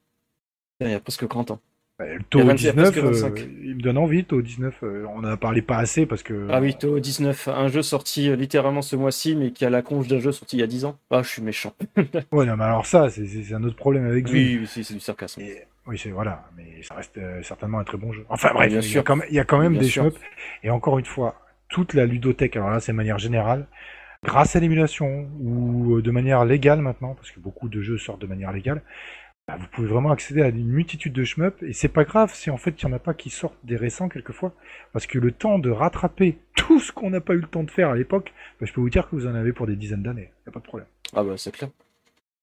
[0.80, 1.60] il y a presque 30 ans.
[2.00, 3.40] Le taux a 26, 19, presque 25.
[3.40, 4.82] euh, il me donne envie, taux 19.
[4.84, 6.46] euh, on en a parlé pas assez parce que.
[6.48, 9.82] Ah oui, Toho 19, un jeu sorti euh, littéralement ce mois-ci, mais qui a la
[9.82, 10.96] conche d'un jeu sorti il y a 10 ans.
[11.10, 11.74] Ah, je suis méchant.
[12.32, 14.36] Ouais, non, mais alors ça, c'est- un autre problème avec Zoom.
[14.36, 15.40] Oui, oui, c'est du sarcasme.
[15.40, 18.24] Et- oui, c'est voilà, mais ça reste euh, certainement un très bon jeu.
[18.28, 19.04] Enfin bref, Bien il y, a sûr.
[19.04, 20.18] quand même, il y a quand même des shmups.
[20.62, 21.34] Et encore une fois,
[21.68, 23.66] toute la ludothèque, alors là c'est de manière générale,
[24.24, 28.20] grâce à l'émulation ou euh, de manière légale maintenant, parce que beaucoup de jeux sortent
[28.20, 28.82] de manière légale,
[29.46, 31.62] bah, vous pouvez vraiment accéder à une multitude de shmups.
[31.62, 33.76] Et c'est pas grave si en fait il y en a pas qui sortent des
[33.76, 34.52] récents quelquefois,
[34.92, 37.70] parce que le temps de rattraper tout ce qu'on n'a pas eu le temps de
[37.70, 40.02] faire à l'époque, bah, je peux vous dire que vous en avez pour des dizaines
[40.02, 40.30] d'années.
[40.46, 40.88] Y a pas de problème.
[41.14, 41.70] Ah bah c'est clair.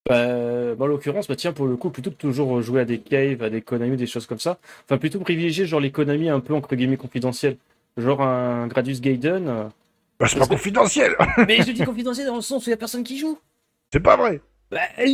[0.07, 2.99] Bah, bah, en l'occurrence, bah tiens, pour le coup, plutôt que toujours jouer à des
[2.99, 6.39] caves, à des Konami, des choses comme ça, enfin plutôt privilégier genre les Konami un
[6.39, 7.57] peu entre guillemets confidentiels.
[7.97, 9.69] Genre un Gradius Gaiden.
[10.15, 10.23] Euh.
[10.23, 11.15] Bah, c'est pas que- confidentiel.
[11.47, 13.37] Mais je dis confidentiel dans le sens où il n'y a personne qui joue.
[13.91, 14.41] c'est pas vrai.
[14.71, 15.05] Bah, et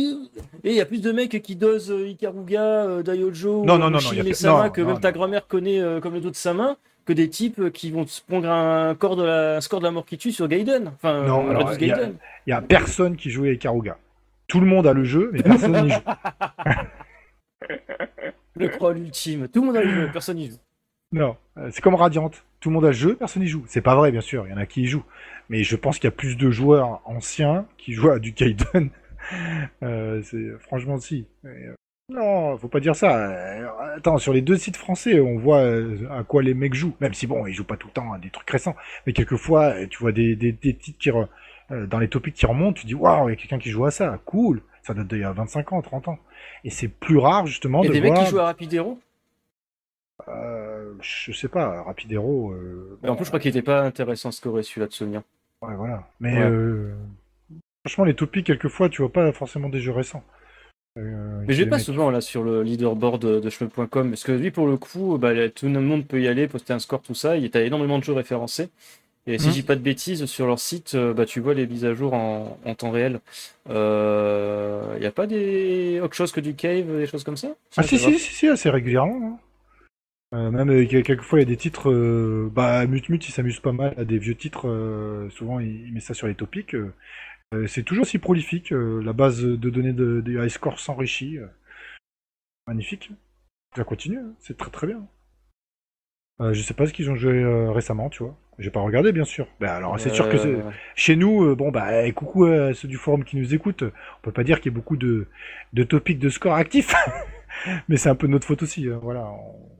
[0.64, 3.90] il y a plus de mecs qui dosent euh, Ikaruga, euh, Daiojo, Non, non, non,
[3.90, 6.20] non, Shin y a- Mesama, non, que non, même ta grand-mère connaît euh, comme le
[6.20, 9.24] dos de sa main, que des types euh, qui vont se prendre un, corps de
[9.24, 10.92] la, un score de la mort qui tue sur Gaiden.
[10.94, 13.98] Enfin, Non, euh, il y y a personne qui jouait avec Karuga.
[14.48, 16.00] Tout le monde a le jeu, mais personne n'y joue.
[18.56, 19.48] Le crawl ultime.
[19.48, 20.56] Tout le monde a le jeu, personne n'y joue.
[21.12, 22.30] Non, euh, c'est comme Radiant.
[22.60, 23.64] Tout le monde a le jeu, personne n'y joue.
[23.66, 25.04] C'est pas vrai, bien sûr, il y en a qui y jouent.
[25.48, 28.90] Mais je pense qu'il y a plus de joueurs anciens qui jouent à du Kaiden.
[29.84, 30.20] Euh,
[30.58, 31.26] franchement si.
[31.44, 31.74] Mais, euh,
[32.08, 33.16] non, faut pas dire ça.
[33.30, 35.62] Euh, attends, sur les deux sites français, on voit
[36.10, 36.96] à quoi les mecs jouent.
[37.00, 38.74] Même si bon, ils jouent pas tout le temps à des trucs récents.
[39.06, 41.28] Mais quelquefois, tu vois des, des, des titres qui re-
[41.86, 43.92] dans les topics qui remontent, tu dis waouh, il y a quelqu'un qui joue à
[43.92, 44.60] ça, cool.
[44.82, 46.18] Ça date d'il y a 25 ans, 30 ans.
[46.64, 48.98] Et c'est plus rare justement de des mecs qui jouent à Rapidero.
[50.28, 52.52] Euh, je sais pas, Rapidero.
[52.52, 55.22] Euh, Mais en plus, je crois qu'il était pas intéressant ce qu'aurait celui-là de souvenir.
[55.62, 56.08] Ouais, voilà.
[56.20, 56.42] Mais Ouais.
[56.50, 56.94] euh,
[57.84, 60.24] franchement, les topics, quelquefois, tu vois pas forcément des jeux récents.
[60.98, 64.32] Euh, Mais je pas mecs- souvent là sur le leaderboard de, de Shmup.com parce que
[64.32, 67.14] lui pour le coup, bah, tout le monde peut y aller, poster un score, tout
[67.14, 67.36] ça.
[67.38, 68.68] Il y a énormément de jeux référencés.
[69.26, 69.50] Et si Mhm.
[69.52, 71.94] je dis pas de bêtises, sur leur site, euh, bah, tu vois les mises à
[71.94, 73.20] jour en, en temps réel.
[73.68, 77.48] Il n'y a pas des autre chose que du cave, des choses comme ça?
[77.76, 79.20] Ah, si, si, si, assez régulièrement.
[79.34, 79.38] hein.
[80.34, 81.90] Euh, même euh, quel- quelquefois, il y a des titres.
[81.90, 84.68] euh, bah, Mutmut, il s'amuse pas mal à des vieux titres.
[84.68, 86.74] euh, souvent, il, il met ça sur les topics.
[86.74, 86.92] euh.
[87.66, 88.70] C'est toujours si prolifique.
[88.72, 91.38] la base de données de, des high scores s'enrichit.
[92.66, 93.10] Magnifique.
[93.76, 95.06] Ça continue, hein, c'est très très bien.
[96.40, 98.36] Je sais pas ce qu'ils ont joué récemment, tu vois.
[98.58, 99.46] J'ai pas regardé, bien sûr.
[99.60, 100.38] Bah, alors, c'est sûr que
[100.96, 103.82] Chez nous, bon bah eh, coucou à ceux du forum qui nous écoutent.
[103.84, 105.28] On peut pas dire qu'il y ait beaucoup de,
[105.74, 106.94] de topics de score actifs,
[107.88, 108.88] mais c'est un peu notre faute aussi.
[108.88, 109.71] hein, voilà, on,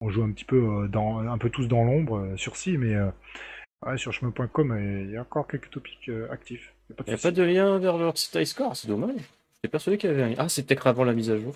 [0.00, 2.76] on- joue un petit peu euh, dans, un peu tous dans l'ombre euh, sur si,
[2.78, 3.10] mais euh,
[3.86, 6.72] ouais, sur chemin.com il y a encore quelques topics actifs.
[6.90, 8.88] Y a pas de Il n'y a pas de lien vers leur site iScore, c'est
[8.88, 9.16] dommage.
[9.56, 10.34] J'étais persuadé qu'il y avait un lien.
[10.38, 11.54] Ah, c'est peut-être avant la mise à jour.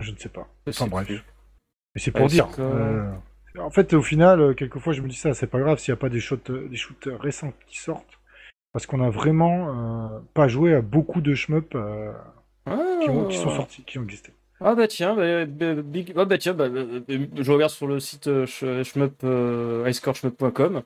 [0.00, 0.48] Je ne sais pas.
[0.68, 1.06] Enfin bref.
[1.06, 1.22] plus.
[1.94, 2.48] Mais c'est pour dire.
[2.58, 3.10] euh,
[3.58, 6.00] en fait, au final, quelquefois, je me dis ça, c'est pas grave s'il n'y a
[6.00, 8.18] pas des shoots, des shoots récents qui sortent,
[8.72, 11.32] parce qu'on a vraiment euh, pas joué à beaucoup de
[11.76, 12.12] euh,
[13.02, 13.56] qui, ont- qui sont Ah.
[13.56, 14.32] sortis, qui ont existé.
[14.60, 16.14] Ah bah tiens, bah, bah, big...
[16.16, 19.84] ah bah tiens, bah, euh, euh, je regarde sur le site euh, sh- shmup, euh,
[19.88, 20.82] iScoreShmup.com.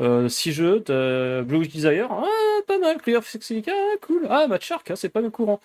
[0.00, 2.24] Euh, 6 jeux, t'as Blue Desire, ah,
[2.66, 4.26] pas mal, Clear ah, cool.
[4.30, 5.60] Ah, Match Shark, hein, c'est pas le courant.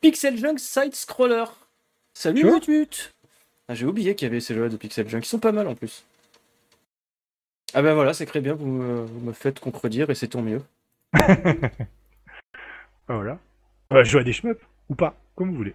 [0.00, 1.44] Pixel Junk Side Scroller.
[2.14, 3.12] Salut Tu vois Mut Mut.
[3.68, 5.66] Ah, J'ai oublié qu'il y avait ces jeux-là de Pixel Junk, ils sont pas mal
[5.66, 6.04] en plus.
[7.74, 10.42] Ah bah voilà, c'est très bien, vous me, vous me faites contredire et c'est tant
[10.42, 10.62] mieux.
[13.08, 13.38] Ah, Voilà.
[13.92, 15.74] Euh, jouer à des shmups ou pas, comme vous voulez.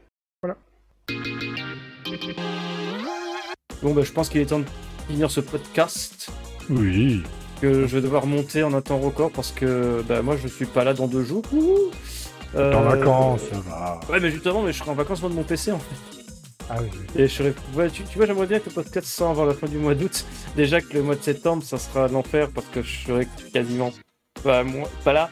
[3.82, 4.66] Bon bah je pense qu'il est temps de
[5.08, 6.30] finir ce podcast.
[6.70, 7.24] Oui.
[7.62, 10.66] que je vais devoir monter en un temps record parce que bah, moi je suis
[10.66, 11.44] pas là dans deux jours.
[11.54, 11.92] Ouh.
[12.56, 14.00] Euh, En vacances, ça va.
[14.10, 16.24] Ouais, mais justement, mais je serai en vacances moi de mon PC en fait.
[16.70, 16.90] Ah oui.
[17.16, 17.54] Et je serai...
[17.76, 19.96] ouais, tu, tu vois, j'aimerais bien que le podcast sorte avant la fin du mois
[19.96, 20.26] d'août.
[20.58, 23.94] Déjà que le mois de septembre, ça sera l'enfer parce que je serai quasiment
[24.44, 25.30] pas, moi, pas là.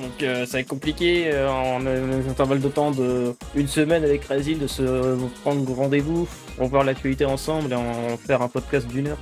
[0.00, 4.04] Donc euh, ça va être compliqué euh, en un intervalle de temps de une semaine
[4.04, 8.86] avec Razil de se prendre rendez-vous pour voir l'actualité ensemble et en faire un podcast
[8.88, 9.18] d'une heure.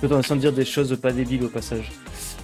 [0.00, 1.92] Tout en essayant de dire des choses pas débiles au passage.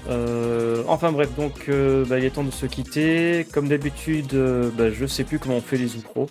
[0.09, 3.47] Euh, enfin bref, donc euh, bah, il est temps de se quitter.
[3.53, 6.29] Comme d'habitude, euh, bah, je sais plus comment on fait les Pro.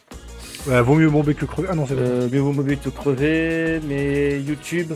[0.67, 1.67] Ouais, vaut mieux bomber que crever.
[1.71, 1.95] Ah non, c'est.
[1.97, 4.93] Euh, mais vos mobiles te crever, mais YouTube,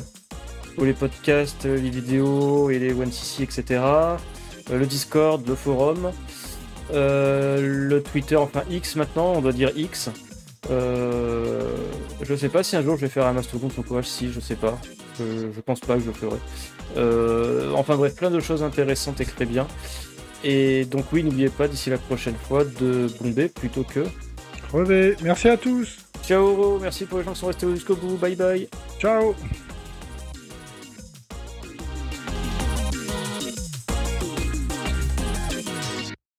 [0.75, 3.81] pour les podcasts, euh, les vidéos et les OneCC, etc.
[4.71, 6.11] Euh, le Discord, le forum,
[6.93, 10.09] euh, le Twitter, enfin X maintenant, on doit dire X.
[10.69, 11.61] Euh,
[12.21, 14.39] je sais pas si un jour je vais faire un mastodonte ou quoi, si, je
[14.39, 14.77] sais pas.
[15.17, 16.37] Je, je pense pas que je le ferai.
[16.97, 19.67] Euh, enfin bref, plein de choses intéressantes et très bien.
[20.43, 24.05] Et donc oui, n'oubliez pas d'ici la prochaine fois de bomber plutôt que...
[24.69, 25.15] Crever.
[25.21, 25.97] Merci à tous.
[26.23, 28.67] Ciao, merci pour les gens qui sont restés jusqu'au bout, bye bye
[28.99, 29.33] Ciao.